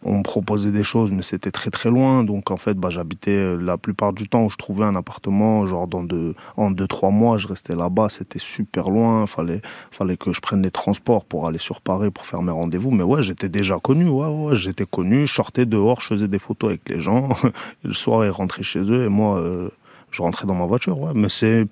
On 0.03 0.19
me 0.19 0.23
proposait 0.23 0.71
des 0.71 0.83
choses, 0.83 1.11
mais 1.11 1.21
c'était 1.21 1.51
très 1.51 1.69
très 1.69 1.89
loin. 1.89 2.23
Donc 2.23 2.49
en 2.51 2.57
fait, 2.57 2.75
bah, 2.75 2.89
j'habitais 2.89 3.31
euh, 3.31 3.55
la 3.57 3.77
plupart 3.77 4.13
du 4.13 4.29
temps 4.29 4.43
où 4.45 4.49
je 4.49 4.55
trouvais 4.55 4.85
un 4.85 4.95
appartement, 4.95 5.65
genre 5.67 5.87
dans 5.87 6.03
deux, 6.03 6.33
en 6.55 6.71
deux, 6.71 6.87
trois 6.87 7.09
mois, 7.09 7.35
je 7.37 7.47
restais 7.47 7.75
là-bas, 7.75 8.07
c'était 8.09 8.39
super 8.39 8.89
loin. 8.89 9.25
Fallait, 9.27 9.61
fallait 9.91 10.15
que 10.15 10.31
je 10.31 10.39
prenne 10.39 10.61
les 10.61 10.71
transports 10.71 11.25
pour 11.25 11.45
aller 11.47 11.59
sur 11.59 11.81
Paris 11.81 12.09
pour 12.11 12.25
faire 12.25 12.41
mes 12.41 12.51
rendez-vous. 12.53 12.91
Mais 12.91 13.03
ouais, 13.03 13.21
j'étais 13.21 13.49
déjà 13.49 13.79
connu, 13.79 14.07
ouais, 14.07 14.27
ouais, 14.27 14.55
j'étais 14.55 14.85
connu. 14.85 15.27
Je 15.27 15.33
sortais 15.33 15.65
dehors, 15.65 15.99
je 16.01 16.07
faisais 16.07 16.27
des 16.29 16.39
photos 16.39 16.69
avec 16.69 16.87
les 16.87 16.99
gens. 17.01 17.29
Le 17.83 17.93
soir, 17.93 18.23
ils 18.25 18.29
rentraient 18.31 18.63
chez 18.63 18.79
eux 18.79 19.03
et 19.05 19.09
moi, 19.09 19.39
euh, 19.39 19.69
je 20.11 20.21
rentrais 20.21 20.45
dans 20.47 20.55
ma 20.55 20.65
voiture, 20.67 20.97
ouais. 20.99 21.11
Mais 21.15 21.29
c'est, 21.29 21.65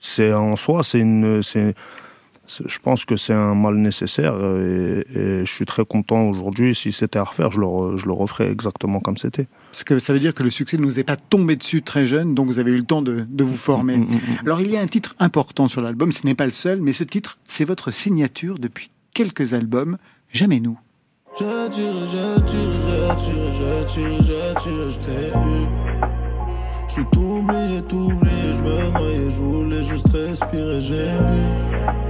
c'est 0.00 0.32
en 0.32 0.56
soi, 0.56 0.82
c'est 0.84 1.00
une, 1.00 1.42
c'est- 1.42 1.74
je 2.66 2.78
pense 2.78 3.04
que 3.04 3.16
c'est 3.16 3.32
un 3.32 3.54
mal 3.54 3.76
nécessaire 3.76 4.34
et, 4.38 5.06
et 5.14 5.44
je 5.46 5.52
suis 5.52 5.64
très 5.66 5.84
content 5.84 6.24
aujourd'hui. 6.28 6.74
Si 6.74 6.92
c'était 6.92 7.18
à 7.18 7.24
refaire, 7.24 7.50
je 7.52 7.58
le, 7.60 7.66
re- 7.66 7.96
je 7.96 8.06
le 8.06 8.12
referais 8.12 8.50
exactement 8.50 9.00
comme 9.00 9.16
c'était. 9.16 9.46
Parce 9.70 9.84
que 9.84 9.98
ça 9.98 10.12
veut 10.12 10.18
dire 10.18 10.34
que 10.34 10.42
le 10.42 10.50
succès 10.50 10.76
ne 10.76 10.82
nous 10.82 10.98
est 10.98 11.04
pas 11.04 11.16
tombé 11.16 11.56
dessus 11.56 11.82
très 11.82 12.04
jeune, 12.06 12.34
donc 12.34 12.46
vous 12.48 12.58
avez 12.58 12.72
eu 12.72 12.76
le 12.76 12.84
temps 12.84 13.02
de, 13.02 13.24
de 13.28 13.44
vous 13.44 13.56
former. 13.56 13.96
Mm, 13.98 14.08
Alors 14.44 14.60
il 14.60 14.70
y 14.70 14.76
a 14.76 14.80
un 14.80 14.86
titre 14.86 15.14
important 15.18 15.68
sur 15.68 15.80
l'album, 15.82 16.12
ce 16.12 16.26
n'est 16.26 16.34
pas 16.34 16.46
le 16.46 16.52
seul, 16.52 16.80
mais 16.80 16.92
ce 16.92 17.04
titre, 17.04 17.38
c'est 17.46 17.64
votre 17.64 17.90
signature 17.90 18.58
depuis 18.58 18.90
quelques 19.14 19.54
albums, 19.54 19.96
Jamais 20.32 20.60
nous. 20.60 20.78
Je 21.38 21.44
t'ai 24.98 25.28
eu. 25.28 25.66
Je 26.88 26.92
suis 26.94 27.04
tout 27.12 27.20
oublié, 27.20 27.82
tout 27.88 27.96
oublié, 27.96 28.52
je 28.52 28.62
me 28.62 28.90
noyais, 28.92 29.30
je 29.30 29.40
voulais 29.40 29.82
juste 29.82 30.08
respirer, 30.12 30.80
j'ai 30.80 31.06
bu. 31.26 32.01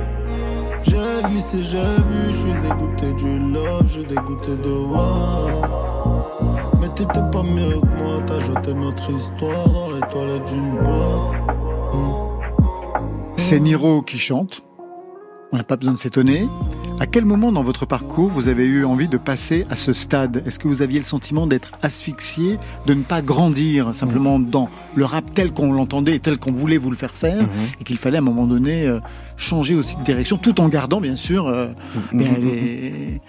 J'ai 0.82 1.22
glissé, 1.28 1.62
j'ai 1.62 1.78
vu, 1.78 2.26
je 2.26 2.32
suis 2.32 2.52
dégoûté 2.60 3.12
du 3.14 3.38
love, 3.38 3.82
je 3.86 3.92
suis 3.92 4.04
dégoûté 4.04 4.56
de 4.56 4.68
voir. 4.68 5.48
Mais 6.80 6.88
t'étais 6.88 7.22
pas 7.30 7.42
mieux 7.42 7.80
que 7.80 8.02
moi, 8.02 8.20
t'as 8.26 8.40
jeté 8.40 8.74
notre 8.74 9.10
histoire 9.10 9.68
dans 9.68 9.90
les 9.92 10.00
toilettes 10.10 10.44
d'une 10.52 10.82
boîte. 10.82 11.42
C'est 13.36 13.60
Niro 13.60 14.02
qui 14.02 14.18
chante. 14.18 14.62
On 15.52 15.58
n'a 15.58 15.64
pas 15.64 15.76
besoin 15.76 15.92
de 15.94 15.98
s'étonner. 15.98 16.46
À 16.98 17.06
quel 17.06 17.24
moment 17.24 17.52
dans 17.52 17.62
votre 17.62 17.84
parcours 17.84 18.28
vous 18.30 18.48
avez 18.48 18.64
eu 18.64 18.84
envie 18.84 19.08
de 19.08 19.16
passer 19.18 19.66
à 19.70 19.76
ce 19.76 19.92
stade? 19.92 20.42
Est-ce 20.46 20.58
que 20.58 20.66
vous 20.68 20.80
aviez 20.82 20.98
le 20.98 21.04
sentiment 21.04 21.46
d'être 21.46 21.72
asphyxié, 21.82 22.58
de 22.86 22.94
ne 22.94 23.02
pas 23.02 23.20
grandir 23.22 23.94
simplement 23.94 24.38
dans 24.38 24.70
le 24.94 25.04
rap 25.04 25.24
tel 25.34 25.52
qu'on 25.52 25.72
l'entendait 25.72 26.14
et 26.16 26.20
tel 26.20 26.38
qu'on 26.38 26.52
voulait 26.52 26.78
vous 26.78 26.90
le 26.90 26.96
faire 26.96 27.12
faire, 27.14 27.44
et 27.80 27.84
qu'il 27.84 27.98
fallait 27.98 28.16
à 28.16 28.20
un 28.20 28.24
moment 28.24 28.46
donné 28.46 28.86
euh, 28.86 29.00
changer 29.36 29.74
aussi 29.74 29.96
de 29.96 30.04
direction, 30.04 30.38
tout 30.38 30.60
en 30.60 30.68
gardant 30.68 31.00
bien 31.00 31.16
sûr 31.16 31.48
euh, 31.48 31.68
les- 32.12 33.20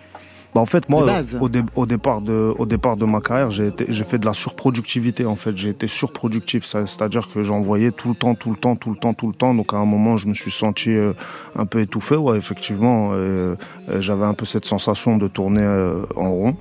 Bah 0.54 0.62
en 0.62 0.66
fait, 0.68 0.88
moi, 0.88 1.02
au, 1.42 1.50
dé- 1.50 1.64
au 1.76 1.86
départ 1.88 2.22
de, 2.22 2.54
au 2.60 2.66
départ 2.68 2.96
de 2.96 3.06
ma 3.06 3.22
carrière, 3.22 3.50
j'ai 3.50 3.68
été- 3.68 3.86
j'ai 3.90 4.04
fait 4.04 4.20
de 4.20 4.26
la 4.26 4.34
surproductivité. 4.34 5.26
En 5.26 5.36
fait, 5.36 5.58
j'ai 5.58 5.70
été 5.70 5.88
surproductif. 5.88 6.64
Ça- 6.66 6.86
C'est-à-dire 6.86 7.28
que 7.28 7.44
j'envoyais 7.44 7.92
tout 7.92 8.10
le 8.10 8.16
temps, 8.16 8.36
tout 8.36 8.52
le 8.52 8.56
temps, 8.58 8.76
tout 8.76 8.92
le 8.92 8.96
temps, 8.98 9.14
tout 9.16 9.28
le 9.28 9.34
temps. 9.34 9.56
Donc 9.56 9.74
à 9.74 9.78
un 9.78 9.86
moment, 9.86 10.16
je 10.18 10.28
me 10.28 10.36
suis 10.36 10.52
senti 10.52 10.92
euh, 10.92 11.14
un 11.56 11.66
peu 11.66 11.80
étouffé. 11.82 12.16
Ouais, 12.16 12.38
effectivement, 12.38 13.10
euh, 13.14 13.56
euh, 13.90 14.00
j'avais 14.02 14.26
un 14.26 14.36
peu 14.36 14.46
cette 14.46 14.66
sensation 14.66 15.18
de 15.18 15.28
tourner 15.28 15.64
euh, 15.64 16.06
en 16.16 16.30
rond. 16.30 16.56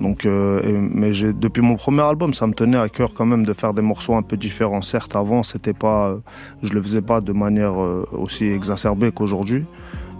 Donc, 0.00 0.26
euh, 0.26 0.60
et- 0.62 0.72
mais 0.72 1.14
j'ai- 1.14 1.32
depuis 1.32 1.62
mon 1.62 1.76
premier 1.76 2.02
album, 2.02 2.34
ça 2.34 2.46
me 2.46 2.52
tenait 2.52 2.76
à 2.76 2.88
cœur 2.90 3.14
quand 3.14 3.24
même 3.26 3.46
de 3.46 3.52
faire 3.54 3.72
des 3.72 3.80
morceaux 3.82 4.14
un 4.16 4.22
peu 4.22 4.36
différents. 4.36 4.82
Certes, 4.82 5.16
avant, 5.16 5.42
c'était 5.44 5.72
pas, 5.72 6.08
euh, 6.08 6.16
je 6.62 6.72
le 6.74 6.82
faisais 6.82 7.00
pas 7.00 7.20
de 7.22 7.32
manière 7.32 7.80
euh, 7.80 8.06
aussi 8.12 8.44
exacerbée 8.44 9.12
qu'aujourd'hui, 9.12 9.64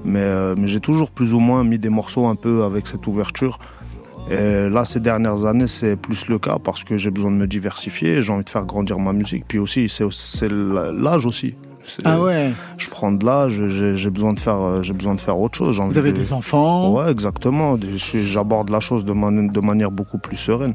mais, 0.05 0.21
euh, 0.21 0.55
mais 0.57 0.67
j'ai 0.67 0.81
toujours 0.81 1.11
plus 1.11 1.33
ou 1.35 1.41
moins 1.41 1.65
mis 1.65 1.79
des 1.79 1.89
morceaux 1.89 2.27
un 2.27 2.35
peu 2.37 2.65
avec 2.65 2.87
cette 2.87 3.07
ouverture. 3.07 3.59
Et 4.31 4.71
là, 4.71 4.85
ces 4.87 5.01
dernières 5.01 5.45
années, 5.45 5.67
c'est 5.69 5.97
plus 5.97 6.29
le 6.29 6.39
cas 6.39 6.57
parce 6.63 6.83
que 6.83 6.97
j'ai 6.97 7.11
besoin 7.11 7.31
de 7.31 7.37
me 7.37 7.47
diversifier, 7.47 8.23
j'ai 8.23 8.33
envie 8.33 8.45
de 8.45 8.49
faire 8.49 8.65
grandir 8.65 8.99
ma 8.99 9.13
musique. 9.13 9.45
Puis 9.47 9.59
aussi, 9.59 9.89
c'est 9.91 10.49
l'âge 10.51 11.27
aussi. 11.27 11.55
Ah 12.07 12.19
ouais 12.23 12.51
Je 12.79 12.89
prends 12.89 13.13
de 13.13 13.23
l'âge, 13.27 13.63
j'ai 13.69 14.09
besoin 14.09 14.33
de 14.33 14.41
faire, 14.41 14.59
euh, 14.59 14.83
j'ai 14.83 14.95
besoin 14.95 15.15
de 15.15 15.21
faire 15.21 15.39
autre 15.39 15.59
chose. 15.59 15.79
Vous 15.79 15.99
avez 15.99 16.13
de- 16.13 16.17
des 16.17 16.33
enfants 16.33 16.95
Ouais, 16.95 17.11
exactement. 17.11 17.77
J'aborde 18.15 18.71
la 18.71 18.81
chose 18.81 19.05
de, 19.05 19.13
man- 19.13 19.49
de 19.49 19.61
manière 19.61 19.91
beaucoup 19.91 20.17
plus 20.17 20.39
sereine. 20.39 20.73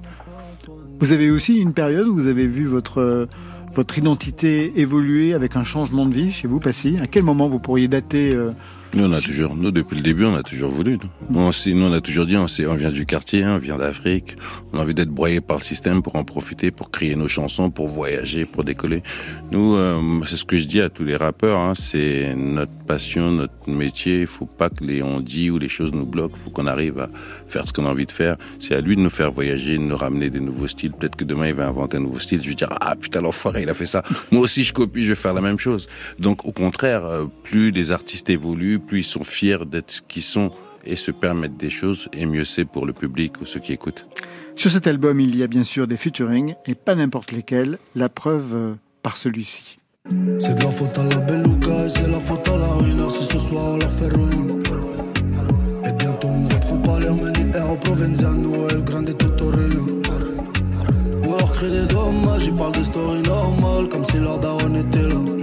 Vous 0.99 1.11
avez 1.11 1.31
aussi 1.31 1.57
une 1.57 1.73
période 1.73 2.07
où 2.07 2.13
vous 2.13 2.27
avez 2.27 2.45
vu 2.45 2.67
votre, 2.67 3.27
votre 3.73 3.97
identité 3.97 4.79
évoluer 4.79 5.33
avec 5.33 5.55
un 5.55 5.63
changement 5.63 6.05
de 6.05 6.13
vie 6.13 6.31
chez 6.31 6.47
vous, 6.47 6.59
Passy. 6.59 6.97
À 7.01 7.07
quel 7.07 7.23
moment 7.23 7.49
vous 7.49 7.57
pourriez 7.59 7.87
dater 7.87 8.35
euh, 8.35 8.51
Nous, 8.93 9.05
on 9.05 9.13
a 9.13 9.21
toujours, 9.21 9.55
nous, 9.55 9.69
depuis 9.69 9.97
le 9.97 10.01
début, 10.01 10.25
on 10.25 10.35
a 10.35 10.41
toujours 10.41 10.71
voulu. 10.71 10.97
Nous, 11.29 11.39
on, 11.39 11.51
nous, 11.67 11.85
on 11.85 11.93
a 11.93 12.01
toujours 12.01 12.25
dit, 12.25 12.35
on, 12.37 12.47
on 12.47 12.75
vient 12.75 12.91
du 12.91 13.05
quartier, 13.05 13.43
hein, 13.43 13.55
on 13.55 13.59
vient 13.59 13.77
d'Afrique. 13.77 14.35
On 14.73 14.79
a 14.79 14.81
envie 14.81 14.95
d'être 14.95 15.09
broyé 15.09 15.41
par 15.41 15.57
le 15.57 15.63
système 15.63 16.01
pour 16.01 16.15
en 16.15 16.23
profiter, 16.23 16.71
pour 16.71 16.89
créer 16.89 17.15
nos 17.15 17.27
chansons, 17.27 17.69
pour 17.69 17.87
voyager, 17.87 18.45
pour 18.45 18.63
décoller. 18.63 19.03
Nous, 19.51 19.75
euh, 19.75 20.21
c'est 20.25 20.37
ce 20.37 20.45
que 20.45 20.57
je 20.57 20.65
dis 20.65 20.81
à 20.81 20.89
tous 20.89 21.03
les 21.03 21.15
rappeurs, 21.15 21.59
hein, 21.59 21.73
c'est 21.75 22.33
notre 22.35 22.71
passion, 22.87 23.29
notre 23.31 23.69
métier. 23.69 24.21
Il 24.21 24.27
faut 24.27 24.47
pas 24.47 24.69
que 24.71 24.83
les 24.83 25.03
on 25.03 25.19
dit 25.19 25.51
ou 25.51 25.59
les 25.59 25.69
choses 25.69 25.93
nous 25.93 26.05
bloquent. 26.05 26.35
Il 26.37 26.43
faut 26.43 26.49
qu'on 26.49 26.67
arrive 26.67 26.99
à 26.99 27.09
faire 27.47 27.67
ce 27.67 27.73
qu'on 27.73 27.85
a 27.85 27.91
envie 27.91 28.07
de 28.07 28.11
faire. 28.11 28.37
C'est 28.59 28.75
à 28.75 28.81
lui 28.81 28.95
de 28.95 29.01
nous 29.01 29.09
faire 29.11 29.29
voyager, 29.29 29.77
de 29.77 29.83
nous 29.83 29.95
ramener 29.95 30.31
des 30.31 30.39
nouveaux 30.39 30.67
styles. 30.67 30.93
Peut-être 30.93 31.15
que 31.15 31.25
demain, 31.25 31.47
il 31.47 31.53
va 31.53 31.67
inventer 31.67 31.97
un 31.97 32.01
nouveau 32.01 32.19
style. 32.19 32.41
Je 32.41 32.49
vais 32.49 32.55
dire, 32.55 32.75
ah 32.81 32.95
putain, 32.95 33.21
l'enfoiré, 33.21 33.63
il 33.63 33.69
a 33.69 33.75
fait 33.75 33.85
ça. 33.85 34.03
Moi 34.31 34.41
aussi, 34.41 34.63
je 34.63 34.73
copie, 34.73 35.03
je 35.03 35.09
vais 35.09 35.15
faire 35.15 35.33
la 35.33 35.41
même 35.41 35.59
chose. 35.59 35.87
Donc, 36.17 36.45
au 36.45 36.51
contraire, 36.51 37.05
euh, 37.05 37.25
plus 37.43 37.71
les 37.71 37.91
artistes 37.91 38.29
évoluent, 38.29 38.78
plus 38.79 38.99
ils 38.99 39.03
sont 39.03 39.23
fiers 39.23 39.65
d'être 39.65 39.91
ce 39.91 40.01
qu'ils 40.01 40.23
sont 40.23 40.51
et 40.85 40.95
se 40.95 41.11
permettent 41.11 41.57
des 41.57 41.69
choses, 41.69 42.09
et 42.13 42.25
mieux 42.25 42.43
c'est 42.43 42.65
pour 42.65 42.85
le 42.85 42.93
public 42.93 43.41
ou 43.41 43.45
ceux 43.45 43.59
qui 43.59 43.73
écoutent. 43.73 44.05
Sur 44.55 44.71
cet 44.71 44.87
album, 44.87 45.19
il 45.19 45.35
y 45.35 45.43
a 45.43 45.47
bien 45.47 45.63
sûr 45.63 45.87
des 45.87 45.97
featuring, 45.97 46.55
et 46.65 46.75
pas 46.75 46.95
n'importe 46.95 47.31
lesquels, 47.31 47.77
la 47.95 48.09
preuve 48.09 48.53
euh, 48.53 48.73
par 49.03 49.17
celui-ci. 49.17 49.79
C'est 50.39 50.57
de 50.57 50.63
la 50.63 50.71
faute 50.71 50.97
à 50.97 51.03
la 51.03 51.19
beluga 51.19 51.85
et 51.85 51.89
c'est 51.89 52.07
la 52.07 52.19
faute 52.19 52.49
à 52.49 52.57
la 52.57 52.67
ruineur 52.67 53.11
si 53.11 53.25
ce 53.25 53.37
soir 53.37 53.73
on 53.73 53.77
leur 53.77 53.91
fait 53.91 54.07
ruiner. 54.07 54.53
Et 55.85 55.91
bientôt 55.93 56.27
on 56.27 56.47
reprend 56.47 56.77
pas 56.79 56.99
l'air 56.99 57.13
menu 57.13 57.51
Aero 57.53 57.75
Provenziano 57.75 58.69
et 58.69 58.73
le 58.73 58.81
grande 58.81 59.17
Totorino. 59.17 60.01
On 61.21 61.29
leur 61.29 61.53
crée 61.53 61.69
des 61.69 61.85
dommages, 61.85 62.45
ils 62.45 62.55
parlent 62.55 62.75
de 62.75 62.83
story 62.83 63.21
normales 63.21 63.89
comme 63.89 64.05
si 64.05 64.17
leur 64.17 64.39
daron 64.39 64.73
était 64.75 65.07
là. 65.07 65.38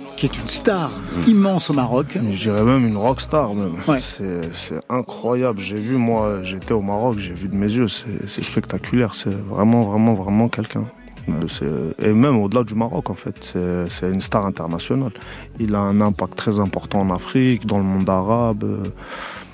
Qui 0.17 0.27
est 0.27 0.37
une 0.37 0.49
star 0.49 0.91
immense 1.27 1.69
au 1.69 1.73
Maroc. 1.73 2.17
Je 2.31 2.43
dirais 2.43 2.63
même 2.63 2.85
une 2.85 2.97
rockstar 2.97 3.55
même. 3.55 3.75
Ouais. 3.87 3.99
C'est 3.99 4.79
incroyable. 4.89 5.59
J'ai 5.59 5.77
vu, 5.77 5.97
moi, 5.97 6.43
j'étais 6.43 6.73
au 6.73 6.81
Maroc, 6.81 7.17
j'ai 7.17 7.33
vu 7.33 7.47
de 7.47 7.55
mes 7.55 7.71
yeux, 7.71 7.87
c'est 7.87 8.43
spectaculaire. 8.43 9.15
C'est 9.15 9.33
vraiment, 9.33 9.81
vraiment, 9.81 10.13
vraiment 10.13 10.47
quelqu'un. 10.47 10.83
Euh, 11.29 11.91
Et 11.99 12.13
même 12.13 12.37
au-delà 12.37 12.63
du 12.63 12.75
Maroc, 12.75 13.09
en 13.09 13.13
fait, 13.13 13.55
c'est 13.89 14.09
une 14.09 14.21
star 14.21 14.45
internationale. 14.45 15.11
Il 15.59 15.75
a 15.75 15.79
un 15.79 16.01
impact 16.01 16.35
très 16.35 16.59
important 16.59 17.01
en 17.01 17.09
Afrique, 17.11 17.65
dans 17.65 17.77
le 17.77 17.83
monde 17.83 18.09
arabe, 18.09 18.63
euh, 18.63 18.83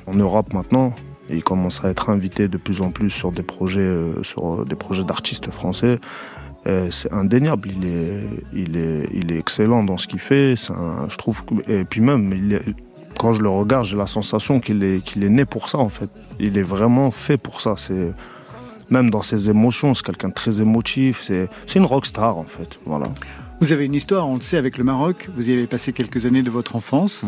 en 0.06 0.14
Europe 0.14 0.54
maintenant. 0.54 0.94
Il 1.30 1.44
commence 1.44 1.84
à 1.84 1.90
être 1.90 2.10
invité 2.10 2.48
de 2.48 2.58
plus 2.58 2.82
en 2.82 2.90
plus 2.90 3.10
sur 3.10 3.34
des 3.34 3.44
projets, 3.44 3.82
euh, 3.82 4.24
sur 4.24 4.64
des 4.66 4.76
projets 4.76 5.04
d'artistes 5.04 5.52
français. 5.52 6.00
Euh, 6.68 6.90
c'est 6.92 7.12
indéniable. 7.14 7.70
Il 7.78 7.86
est, 7.88 8.24
il 8.54 8.78
est, 8.78 9.08
il 9.14 9.32
est 9.32 9.38
excellent 9.40 9.84
dans 9.84 9.98
ce 9.98 10.08
qu'il 10.08 10.20
fait. 10.20 10.56
Un- 10.70 11.08
je 11.10 11.18
trouve. 11.18 11.42
Et 11.68 11.86
puis 11.86 12.02
même, 12.02 12.34
il 12.34 12.54
est- 12.54 12.64
quand 13.18 13.34
je 13.34 13.42
le 13.42 13.50
regarde, 13.50 13.86
j'ai 13.86 13.98
la 13.98 14.08
sensation 14.08 14.60
qu'il 14.60 14.84
est, 14.84 15.04
qu'il 15.04 15.24
est 15.24 15.30
né 15.30 15.46
pour 15.46 15.70
ça 15.70 15.78
en 15.80 15.90
fait. 15.90 16.10
Il 16.40 16.58
est 16.58 16.64
vraiment 16.64 17.10
fait 17.12 17.38
pour 17.38 17.62
ça. 17.62 17.76
C'est 17.78 18.12
même 18.90 19.10
dans 19.10 19.22
ses 19.22 19.50
émotions, 19.50 19.94
c'est 19.94 20.06
quelqu'un 20.06 20.30
de 20.30 20.34
très 20.34 20.62
émotif. 20.62 21.22
C'est, 21.22 21.50
c'est 21.66 21.80
une 21.80 21.86
rockstar 21.86 22.38
en 22.38 22.44
fait. 22.44 22.80
Voilà. 22.86 23.08
Vous 23.60 23.72
avez 23.72 23.86
une 23.86 23.96
histoire, 23.96 24.30
on 24.30 24.36
le 24.36 24.42
sait, 24.42 24.58
avec 24.58 24.78
le 24.78 24.84
Maroc. 24.84 25.30
Vous 25.36 25.50
y 25.50 25.54
avez 25.54 25.66
passé 25.66 25.92
quelques 25.94 26.26
années 26.28 26.44
de 26.44 26.52
votre 26.52 26.76
enfance. 26.76 27.24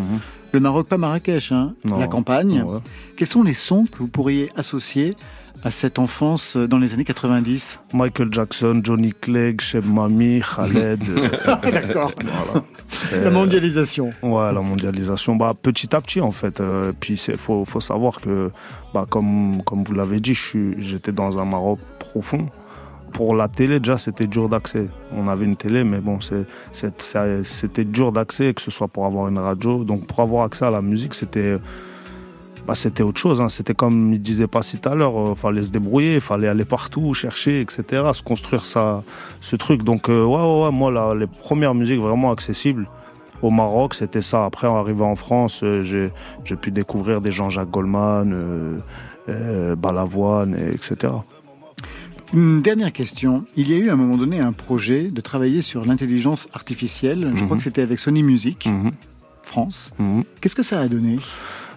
Le 0.51 0.59
Maroc, 0.59 0.87
pas 0.87 0.97
Marrakech, 0.99 1.51
hein, 1.51 1.73
Non. 1.85 1.97
la 1.97 2.07
campagne. 2.07 2.61
Ouais. 2.61 2.79
Quels 3.17 3.27
sont 3.27 3.41
les 3.41 3.53
sons 3.55 3.85
que 3.91 3.97
vous 3.97 4.07
pourriez 4.07 4.51
associer 4.55 5.15
à 5.63 5.71
cette 5.71 5.99
enfance 5.99 6.55
dans 6.55 6.77
les 6.77 6.93
années 6.93 7.03
90 7.03 7.81
Michael 7.93 8.29
Jackson, 8.31 8.81
Johnny 8.83 9.13
Clegg, 9.19 9.61
Cheb 9.61 9.85
Mami, 9.85 10.41
Khaled. 10.41 11.01
euh, 11.09 11.71
D'accord. 11.71 12.11
voilà. 12.21 13.23
La 13.23 13.29
mondialisation. 13.29 14.11
Ouais, 14.21 14.53
la 14.53 14.61
mondialisation. 14.61 15.35
Bah, 15.35 15.53
petit 15.59 15.95
à 15.95 16.01
petit, 16.01 16.21
en 16.21 16.31
fait. 16.31 16.61
Euh, 16.61 16.93
puis 16.97 17.17
c'est 17.17 17.37
faut, 17.37 17.65
faut 17.65 17.81
savoir 17.81 18.21
que, 18.21 18.51
bah, 18.93 19.05
comme, 19.09 19.61
comme 19.63 19.83
vous 19.83 19.93
l'avez 19.93 20.19
dit, 20.19 20.37
j'étais 20.77 21.11
dans 21.11 21.37
un 21.37 21.45
Maroc 21.45 21.79
profond. 21.99 22.47
Pour 23.13 23.35
la 23.35 23.47
télé, 23.47 23.79
déjà, 23.79 23.97
c'était 23.97 24.27
dur 24.27 24.49
d'accès. 24.49 24.87
On 25.17 25.27
avait 25.27 25.45
une 25.45 25.55
télé, 25.55 25.83
mais 25.83 25.99
bon, 25.99 26.19
c'était 26.71 27.83
dur 27.85 28.11
d'accès, 28.11 28.53
que 28.53 28.61
ce 28.61 28.69
soit 28.69 28.87
pour 28.87 29.05
avoir 29.05 29.27
une 29.27 29.39
radio. 29.39 29.83
Donc, 29.83 30.05
pour 30.05 30.19
avoir 30.19 30.45
accès 30.45 30.65
à 30.65 30.69
la 30.69 30.81
musique, 30.81 31.15
c'était 31.15 31.57
bah, 32.69 32.75
c'était 32.75 33.01
autre 33.03 33.19
chose. 33.19 33.41
hein. 33.41 33.49
C'était 33.49 33.73
comme 33.73 34.13
il 34.13 34.21
disait 34.21 34.45
pas 34.47 34.61
si 34.61 34.77
tout 34.77 34.89
à 34.89 34.95
l'heure, 34.95 35.13
il 35.31 35.35
fallait 35.35 35.63
se 35.63 35.71
débrouiller, 35.71 36.15
il 36.15 36.21
fallait 36.21 36.47
aller 36.47 36.65
partout, 36.65 37.13
chercher, 37.15 37.61
etc., 37.61 37.83
se 38.13 38.21
construire 38.21 38.65
ça, 38.67 39.03
ce 39.41 39.55
truc. 39.55 39.81
Donc, 39.83 40.07
euh, 40.07 40.23
ouais, 40.23 40.35
ouais, 40.49 40.63
ouais, 40.65 40.71
moi, 40.71 40.91
là, 40.91 41.15
les 41.15 41.25
premières 41.27 41.73
musiques 41.73 41.99
vraiment 41.99 42.31
accessibles 42.31 42.87
au 43.41 43.49
Maroc, 43.49 43.95
c'était 43.95 44.21
ça. 44.21 44.45
Après, 44.45 44.67
en 44.67 44.75
arrivant 44.77 45.09
en 45.11 45.15
France, 45.15 45.61
euh, 45.63 45.81
j'ai 45.81 46.11
j'ai 46.45 46.55
pu 46.57 46.69
découvrir 46.71 47.21
des 47.21 47.31
Jean-Jacques 47.31 47.71
Goldman, 47.71 48.33
euh, 48.33 48.77
euh, 49.29 49.75
Balavoine, 49.75 50.55
et 50.55 50.75
etc. 50.75 51.13
Une 52.33 52.61
dernière 52.61 52.91
question. 52.91 53.45
Il 53.57 53.71
y 53.71 53.73
a 53.73 53.77
eu 53.77 53.89
à 53.89 53.93
un 53.93 53.95
moment 53.95 54.15
donné 54.17 54.39
un 54.39 54.51
projet 54.51 55.03
de 55.09 55.21
travailler 55.21 55.63
sur 55.63 55.85
l'intelligence 55.85 56.47
artificielle. 56.53 57.31
Je 57.33 57.43
crois 57.43 57.55
Mhm. 57.55 57.57
que 57.57 57.63
c'était 57.63 57.81
avec 57.81 57.97
Sony 57.97 58.21
Music, 58.21 58.69
France. 59.41 59.91
Qu'est-ce 60.39 60.55
que 60.55 60.61
ça 60.61 60.79
a 60.81 60.87
donné? 60.87 61.17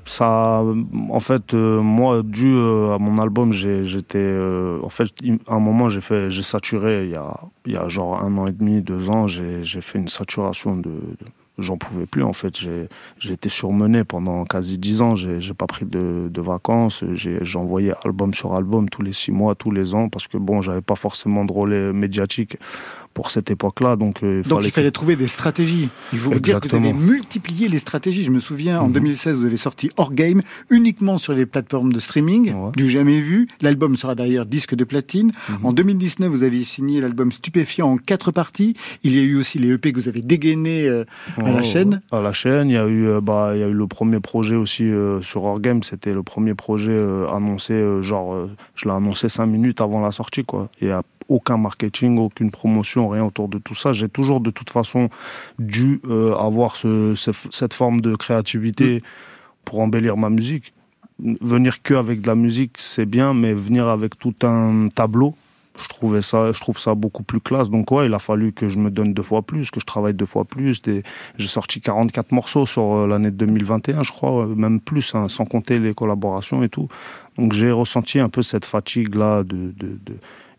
Ça 0.05 0.65
en 1.11 1.21
fait 1.21 1.55
euh, 1.55 1.81
moi 1.81 2.23
dû 2.23 2.55
euh, 2.57 2.95
à 2.95 2.99
mon 2.99 3.19
album 3.19 3.53
j'étais 3.53 4.19
euh, 4.19 4.81
en 4.83 4.89
fait 4.89 5.09
à 5.47 5.55
un 5.55 5.61
moment 5.61 5.89
j'ai 5.89 6.01
fait 6.01 6.31
j'ai 6.31 6.43
saturé 6.43 7.05
il 7.05 7.11
y 7.11 7.17
a 7.17 7.41
il 7.67 7.73
y 7.73 7.77
a 7.77 7.89
genre 7.89 8.23
un 8.23 8.37
an 8.39 8.47
et 8.47 8.53
demi 8.53 8.81
deux 8.83 9.11
ans 9.11 9.29
j'ai 9.29 9.63
fait 9.81 9.99
une 9.99 10.09
saturation 10.09 10.77
de, 10.77 10.91
j'en 11.59 11.77
pouvais 11.77 12.07
plus 12.07 12.23
en 12.23 12.33
fait. 12.33 12.57
J'ai 12.57 13.33
été 13.33 13.49
surmené 13.49 14.05
pendant 14.05 14.45
quasi 14.45 14.79
dix 14.79 15.03
ans. 15.03 15.17
J'ai 15.17 15.55
pas 15.55 15.67
pris 15.67 15.85
de, 15.85 16.29
de 16.31 16.41
vacances. 16.41 17.05
J'ai 17.13 17.39
j'envoyais 17.43 17.93
album 18.05 18.35
sur 18.35 18.55
album 18.55 18.89
tous 18.89 19.03
les 19.03 19.13
six 19.13 19.33
mois 19.33 19.55
tous 19.55 19.71
les 19.71 19.95
ans 19.95 20.09
parce 20.09 20.27
que 20.27 20.39
bon 20.39 20.61
j'avais 20.61 20.81
pas 20.81 20.97
forcément 20.97 21.45
de 21.45 21.53
relais 21.53 21.93
médiatique 21.93 22.57
pour 23.15 23.31
cette 23.31 23.51
époque-là 23.51 23.97
donc 23.97 24.23
euh, 24.23 24.43
Donc 24.43 24.61
il 24.63 24.69
que- 24.69 24.75
fallait 24.75 24.91
trouver 24.91 25.17
des 25.17 25.29
stratégies. 25.29 25.89
Il 26.13 26.19
faut 26.19 26.31
vous 26.31 26.41
dire 26.41 26.61
que 26.61 26.69
vous 26.69 26.77
avez 26.77 26.89
Exactement. 26.89 27.13
multiplié 27.13 27.69
les 27.69 27.79
stratégies. 27.79 28.23
Je 28.25 28.31
me 28.31 28.39
souviens, 28.41 28.79
Mhm. 28.79 28.85
en 28.85 28.89
2016, 28.89 29.37
vous 29.39 29.45
avez 29.47 29.57
sorti 29.57 29.91
Hors 29.97 30.13
Game 30.13 30.41
uniquement 30.71 31.19
sur 31.19 31.33
les 31.33 31.47
plateformes 31.47 31.93
de 31.93 32.01
streaming, 32.01 32.53
du 32.77 32.89
jamais 32.89 33.21
vu. 33.21 33.49
L'album 33.61 33.97
sera 33.97 34.15
d'ailleurs 34.15 34.47
disque 34.47 34.75
de 34.75 34.85
platine. 34.85 35.33
Mhm. 35.49 35.57
En 35.67 35.73
2019, 35.73 36.31
vous 36.31 36.43
avez 36.43 36.63
signé 36.63 37.01
l'album 37.01 37.33
Stupéfiant 37.33 37.89
en 37.93 37.97
quatre 37.97 38.31
parties. 38.33 38.75
Il 39.05 39.15
y 39.17 39.19
a 39.19 39.23
eu 39.23 39.37
aussi 39.37 39.59
les 39.59 39.73
EP 39.73 39.93
que 39.93 40.01
vous 40.01 40.09
avez 40.09 40.21
dégainés 40.23 40.87
euh, 40.89 41.05
à 41.39 41.51
la 41.51 41.57
Ouais, 41.57 41.63
chaîne. 41.63 42.01
À 42.11 42.21
la 42.21 42.33
chaîne, 42.33 42.69
il 42.69 42.75
y 42.75 42.79
a 42.79 42.87
eu, 42.87 43.07
euh, 43.07 43.21
bah, 43.21 43.53
il 43.55 43.61
y 43.61 43.65
a 43.65 43.69
eu 43.69 43.73
le 43.75 43.87
premier 43.87 44.21
projet 44.21 44.57
aussi 44.57 44.85
euh, 44.85 45.21
sur 45.23 45.45
Orgame. 45.45 45.83
C'était 45.83 46.13
le 46.13 46.23
premier 46.23 46.55
projet 46.55 46.99
annoncé, 47.33 47.83
genre, 48.03 48.49
je 48.75 48.87
l'ai 48.89 48.95
annoncé 48.95 49.29
cinq 49.29 49.47
minutes 49.47 49.81
avant 49.81 50.01
la 50.01 50.13
sortie, 50.13 50.45
quoi. 50.45 50.69
A 50.83 51.03
aucun 51.33 51.57
marketing, 51.57 52.19
aucune 52.19 52.51
promotion, 52.51 53.09
rien 53.09 53.25
autour 53.25 53.49
de 53.49 53.59
tout 53.59 53.75
ça. 53.75 53.93
J'ai 53.93 54.09
toujours 54.09 54.41
de 54.41 54.51
toute 54.51 54.71
façon 54.71 55.09
dû 55.59 56.01
euh, 56.09 56.35
avoir 56.37 56.77
ce- 56.77 57.15
ce- 57.15 57.31
cette 57.51 57.75
forme 57.75 58.01
de 58.01 58.15
créativité 58.17 59.03
pour 59.65 59.81
embellir 59.81 60.17
ma 60.17 60.31
musique. 60.31 60.73
Venir 61.41 61.83
que 61.83 61.95
avec 61.95 62.21
de 62.21 62.27
la 62.27 62.35
musique, 62.35 62.73
c'est 62.79 63.07
bien, 63.07 63.33
mais 63.35 63.53
venir 63.55 63.87
avec 63.89 64.19
tout 64.19 64.35
un 64.43 64.89
tableau, 64.89 65.35
je 65.79 65.89
trouvais 65.89 66.21
ça, 66.21 66.53
je 66.53 66.61
trouve 66.61 66.79
ça 66.79 66.95
beaucoup 66.95 67.23
plus 67.23 67.41
classe. 67.41 67.71
Donc 67.71 67.91
ouais, 67.93 68.07
il 68.07 68.15
a 68.15 68.19
fallu 68.19 68.53
que 68.53 68.69
je 68.69 68.79
me 68.79 68.91
donne 68.91 69.15
deux 69.15 69.23
fois 69.23 69.41
plus, 69.43 69.71
que 69.71 69.79
je 69.81 69.87
travaille 69.87 70.15
deux 70.15 70.27
fois 70.27 70.45
plus. 70.45 70.83
J'ai 71.39 71.49
sorti 71.49 71.81
44 71.81 72.33
morceaux 72.33 72.67
sur 72.67 72.83
euh, 72.95 73.07
l'année 73.07 73.31
2021, 73.31 74.03
je 74.03 74.11
crois, 74.13 74.47
même 74.49 74.81
plus, 74.81 75.15
hein, 75.15 75.29
sans 75.29 75.45
compter 75.47 75.79
les 75.79 75.95
collaborations 75.95 76.63
et 76.63 76.69
tout. 76.69 76.89
Donc 77.39 77.53
j'ai 77.55 77.71
ressenti 77.71 78.19
un 78.21 78.29
peu 78.29 78.43
cette 78.43 78.67
fatigue 78.67 79.15
là 79.15 79.45
de- 79.45 79.73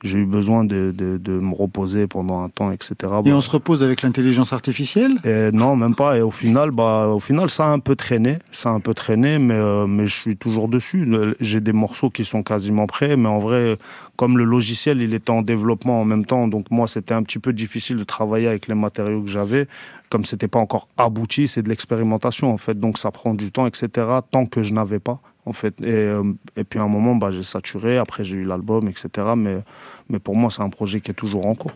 j'ai 0.04 0.20
eu 0.20 0.26
besoin 0.26 0.66
de, 0.66 0.94
de, 0.96 1.18
de 1.18 1.32
me 1.40 1.56
reposer 1.56 2.08
pendant 2.08 2.44
un 2.44 2.50
temps, 2.50 2.72
etc. 2.72 2.96
Et 3.02 3.06
Bah, 3.06 3.22
on 3.26 3.42
se 3.42 3.50
repose 3.50 3.84
avec 3.84 4.02
l'intelligence 4.02 4.52
artificielle? 4.52 5.14
Et 5.24 5.52
non, 5.54 5.78
même 5.78 5.96
pas. 5.96 6.18
Et 6.18 6.22
au 6.22 6.30
final, 6.32 6.72
bah, 6.72 7.08
au 7.08 7.20
final, 7.20 7.50
ça 7.50 7.68
a 7.68 7.70
un 7.70 7.80
peu 7.80 7.96
traîné. 7.96 8.38
Ça 8.52 8.70
a 8.70 8.74
un 8.74 8.82
peu 8.82 8.94
traîné, 8.94 9.40
mais, 9.40 9.56
euh, 9.56 9.88
mais 9.88 10.08
je 10.08 10.16
suis 10.16 10.36
toujours 10.36 10.68
dessus. 10.68 11.10
J'ai 11.40 11.62
des 11.62 11.72
morceaux 11.74 12.10
qui 12.10 12.26
sont 12.26 12.44
quasiment 12.44 12.86
prêts, 12.86 13.16
mais 13.16 13.30
en 13.30 13.40
vrai, 13.40 13.78
comme 14.18 14.38
le 14.38 14.44
logiciel, 14.44 15.02
il 15.02 15.14
était 15.14 15.32
en 15.32 15.42
développement 15.42 16.02
en 16.02 16.06
même 16.06 16.26
temps, 16.26 16.48
donc 16.48 16.70
moi, 16.70 16.88
c'était 16.88 17.14
un 17.14 17.24
petit 17.24 17.40
peu 17.40 17.54
difficile 17.54 17.98
de 17.98 18.04
travailler 18.04 18.48
avec 18.48 18.68
les 18.68 18.76
matériaux 18.76 19.22
que 19.22 19.30
j'avais. 19.30 19.68
Comme 20.10 20.26
c'était 20.26 20.50
pas 20.50 20.60
encore 20.60 20.90
abouti, 20.98 21.48
c'est 21.48 21.64
de 21.64 21.70
l'expérimentation, 21.70 22.52
en 22.54 22.58
fait. 22.58 22.78
Donc 22.80 23.00
ça 23.00 23.10
prend 23.10 23.34
du 23.34 23.52
temps, 23.52 23.66
etc. 23.66 23.88
Tant 24.30 24.46
que 24.46 24.62
je 24.64 24.74
n'avais 24.74 25.00
pas, 25.00 25.20
en 25.46 25.54
fait. 25.54 25.74
Et, 25.82 25.92
euh, 25.92 26.24
et 26.56 26.64
puis 26.64 26.80
à 26.80 26.84
un 26.84 26.88
moment, 26.88 27.16
bah, 27.16 27.32
j'ai 27.32 27.44
saturé. 27.44 27.98
Après, 27.98 28.24
j'ai 28.24 28.36
eu 28.36 28.46
l'album, 28.46 28.88
etc. 28.88 29.10
Mais, 29.36 29.60
mais 30.10 30.20
pour 30.20 30.36
moi, 30.36 30.50
c'est 30.52 30.62
un 30.62 30.70
projet 30.70 31.02
qui 31.02 31.12
est 31.12 31.16
toujours 31.16 31.46
en 31.46 31.56
cours. 31.56 31.74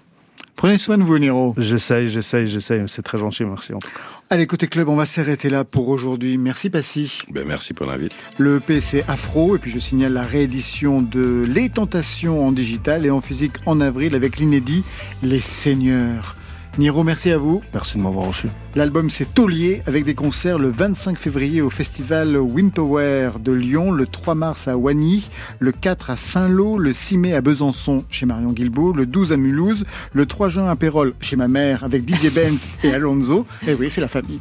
Prenez 0.56 0.80
soin 0.80 0.98
de 0.98 1.04
vous, 1.04 1.20
Nero. 1.20 1.54
J'essaye, 1.58 2.10
j'essaye, 2.10 2.48
j'essaye. 2.48 2.82
C'est 2.88 3.04
très 3.04 3.20
gentil, 3.20 3.46
merci. 3.46 3.74
en 3.74 3.80
tout 3.80 3.90
cas. 3.90 4.00
Allez, 4.32 4.48
côté 4.48 4.66
club, 4.66 4.90
on 4.90 4.96
va 4.96 5.06
s'arrêter 5.06 5.52
là 5.52 5.64
pour 5.64 5.88
aujourd'hui. 5.88 6.40
Merci, 6.40 6.72
Passy. 6.72 7.20
Ben, 7.30 7.46
merci 7.48 7.76
pour 7.76 7.86
l'invite. 7.86 8.12
Le 8.40 8.58
EP, 8.58 8.82
c'est 8.82 9.08
Afro. 9.08 9.56
Et 9.56 9.60
puis, 9.60 9.70
je 9.70 9.78
signale 9.78 10.14
la 10.14 10.24
réédition 10.24 11.02
de 11.04 11.46
Les 11.48 11.70
Tentations 11.70 12.44
en 12.46 12.52
digital 12.52 13.06
et 13.06 13.12
en 13.12 13.22
physique 13.22 13.54
en 13.68 13.80
avril 13.80 14.16
avec 14.16 14.38
l'inédit 14.38 14.84
Les 15.22 15.42
Seigneurs. 15.42 16.36
Niro, 16.78 17.04
merci 17.04 17.32
à 17.32 17.40
vous. 17.40 17.64
Merci 17.74 17.98
de 17.98 18.04
m'avoir 18.04 18.28
reçu. 18.28 18.48
L'album 18.76 19.10
c'est 19.10 19.34
Taulier 19.34 19.82
avec 19.88 20.06
des 20.06 20.14
concerts 20.14 20.60
le 20.60 20.70
25 20.70 21.18
février 21.18 21.62
au 21.62 21.72
festival 21.72 22.38
Winterwear 22.38 23.40
de 23.40 23.52
Lyon, 23.52 23.92
le 23.92 24.06
3 24.06 24.36
mars 24.36 24.68
à 24.68 24.78
Wany, 24.78 25.28
le 25.60 25.72
4 25.72 26.12
à 26.12 26.18
Saint-Lô, 26.18 26.78
le 26.78 26.94
6 26.94 27.18
mai 27.18 27.34
à 27.34 27.42
Besançon 27.42 28.04
chez 28.12 28.28
Marion 28.28 28.52
Guilbault, 28.52 28.94
le 28.94 29.08
12 29.08 29.34
à 29.34 29.38
Mulhouse, 29.38 29.86
le 30.14 30.26
3 30.28 30.50
juin 30.50 30.70
à 30.70 30.76
Pérol 30.76 31.16
chez 31.20 31.36
ma 31.36 31.48
mère 31.48 31.84
avec 31.84 32.08
DJ 32.08 32.32
Benz 32.32 32.70
et 32.84 32.94
Alonso. 32.94 33.46
Et 33.66 33.74
oui, 33.74 33.90
c'est 33.90 34.02
la 34.02 34.08
famille. 34.08 34.40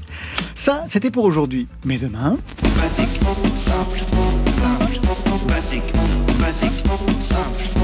Ça, 0.55 0.85
c'était 0.89 1.11
pour 1.11 1.25
aujourd'hui. 1.25 1.69
Mais 1.87 1.97
demain... 1.97 2.37
Basique, 2.77 3.19
simple, 3.55 3.99
simple, 4.47 5.01
basique, 5.49 5.93
basique, 6.39 6.87
simple, 6.87 7.21
simple. 7.21 7.76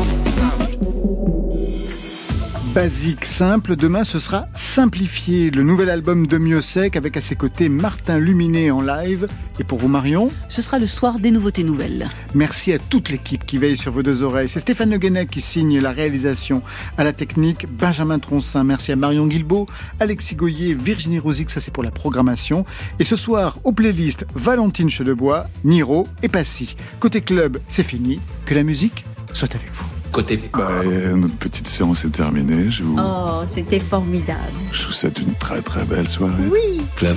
Basique, 2.75 3.27
simple, 3.27 3.77
demain 3.77 4.03
ce 4.03 4.19
sera 4.19 4.47
simplifié, 4.55 5.51
le 5.51 5.63
nouvel 5.63 5.91
album 5.91 6.27
de 6.27 6.39
Mieux 6.39 6.63
Sec 6.63 6.97
avec 6.97 7.19
à 7.19 7.21
ses 7.21 7.37
côtés 7.37 7.69
Martin 7.69 8.17
Luminé 8.17 8.71
en 8.71 8.81
live. 8.81 9.29
Et 9.61 9.65
pour 9.65 9.79
vous 9.79 9.89
Marion 9.89 10.31
Ce 10.49 10.63
sera 10.63 10.79
le 10.79 10.87
soir 10.87 11.19
des 11.19 11.31
nouveautés 11.31 11.65
nouvelles. 11.65 12.09
Merci 12.35 12.73
à 12.73 12.79
toute 12.79 13.11
l'équipe 13.11 13.45
qui 13.45 13.59
veille 13.59 13.77
sur 13.77 13.93
vos 13.93 14.03
deux 14.03 14.23
oreilles. 14.23 14.49
C'est 14.49 14.61
Stéphane 14.61 14.91
Le 14.91 15.25
qui 15.25 15.43
signe 15.43 15.81
la 15.81 15.93
réalisation 15.93 16.63
à 16.97 17.05
la 17.05 17.13
technique, 17.13 17.67
Benjamin 17.69 18.19
Troncin. 18.19 18.65
Merci 18.65 18.93
à 18.93 18.97
Marion 18.97 19.27
Guilbault, 19.27 19.67
Alexis 20.01 20.35
Goyer, 20.35 20.73
Virginie 20.73 21.19
Rosic, 21.19 21.51
ça 21.51 21.61
c'est 21.61 21.73
pour 21.73 21.83
la 21.83 21.91
programmation. 21.91 22.65
Et 22.99 23.05
ce 23.05 23.17
soir, 23.17 23.59
aux 23.65 23.73
playlists, 23.73 24.25
Valentine 24.35 24.89
Chedebois, 24.89 25.47
Niro 25.65 26.09
et 26.23 26.29
Passy. 26.29 26.75
Côté 27.01 27.21
club, 27.21 27.59
c'est 27.69 27.85
fini. 27.85 28.21
Que 28.47 28.55
la 28.55 28.63
musique 28.63 29.05
soit 29.35 29.55
avec 29.55 29.71
vous. 29.75 29.92
Côté. 30.13 30.51
Bah, 30.53 30.69
euh, 30.85 31.15
notre 31.17 31.37
petite 31.37 31.67
séance 31.69 32.05
est 32.05 32.11
terminée. 32.11 32.71
Je 32.71 32.83
vous, 32.83 32.97
Oh, 32.99 33.43
c'était 33.47 33.81
formidable. 33.81 34.39
je 34.71 34.87
vous 34.87 34.93
souhaite 34.93 35.19
une 35.21 35.35
très 35.35 35.63
très 35.63 35.85
belle 35.85 36.09
soirée. 36.09 36.49
Oui. 36.51 36.83
Club. 36.97 37.17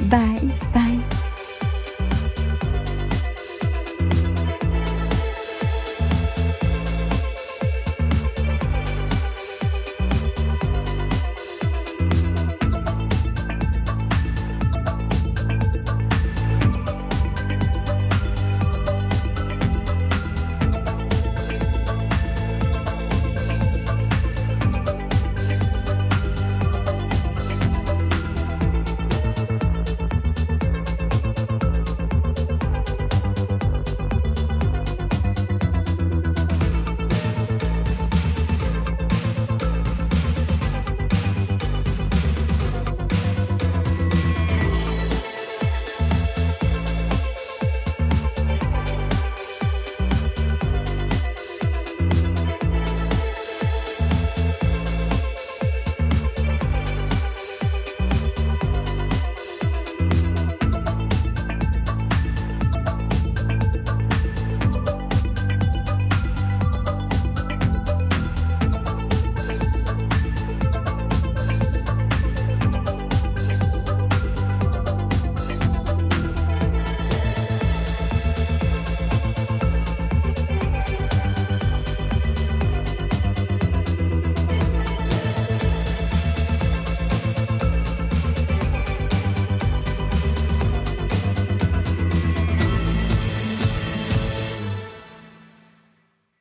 Bye, 0.00 0.48
bye. 0.74 0.98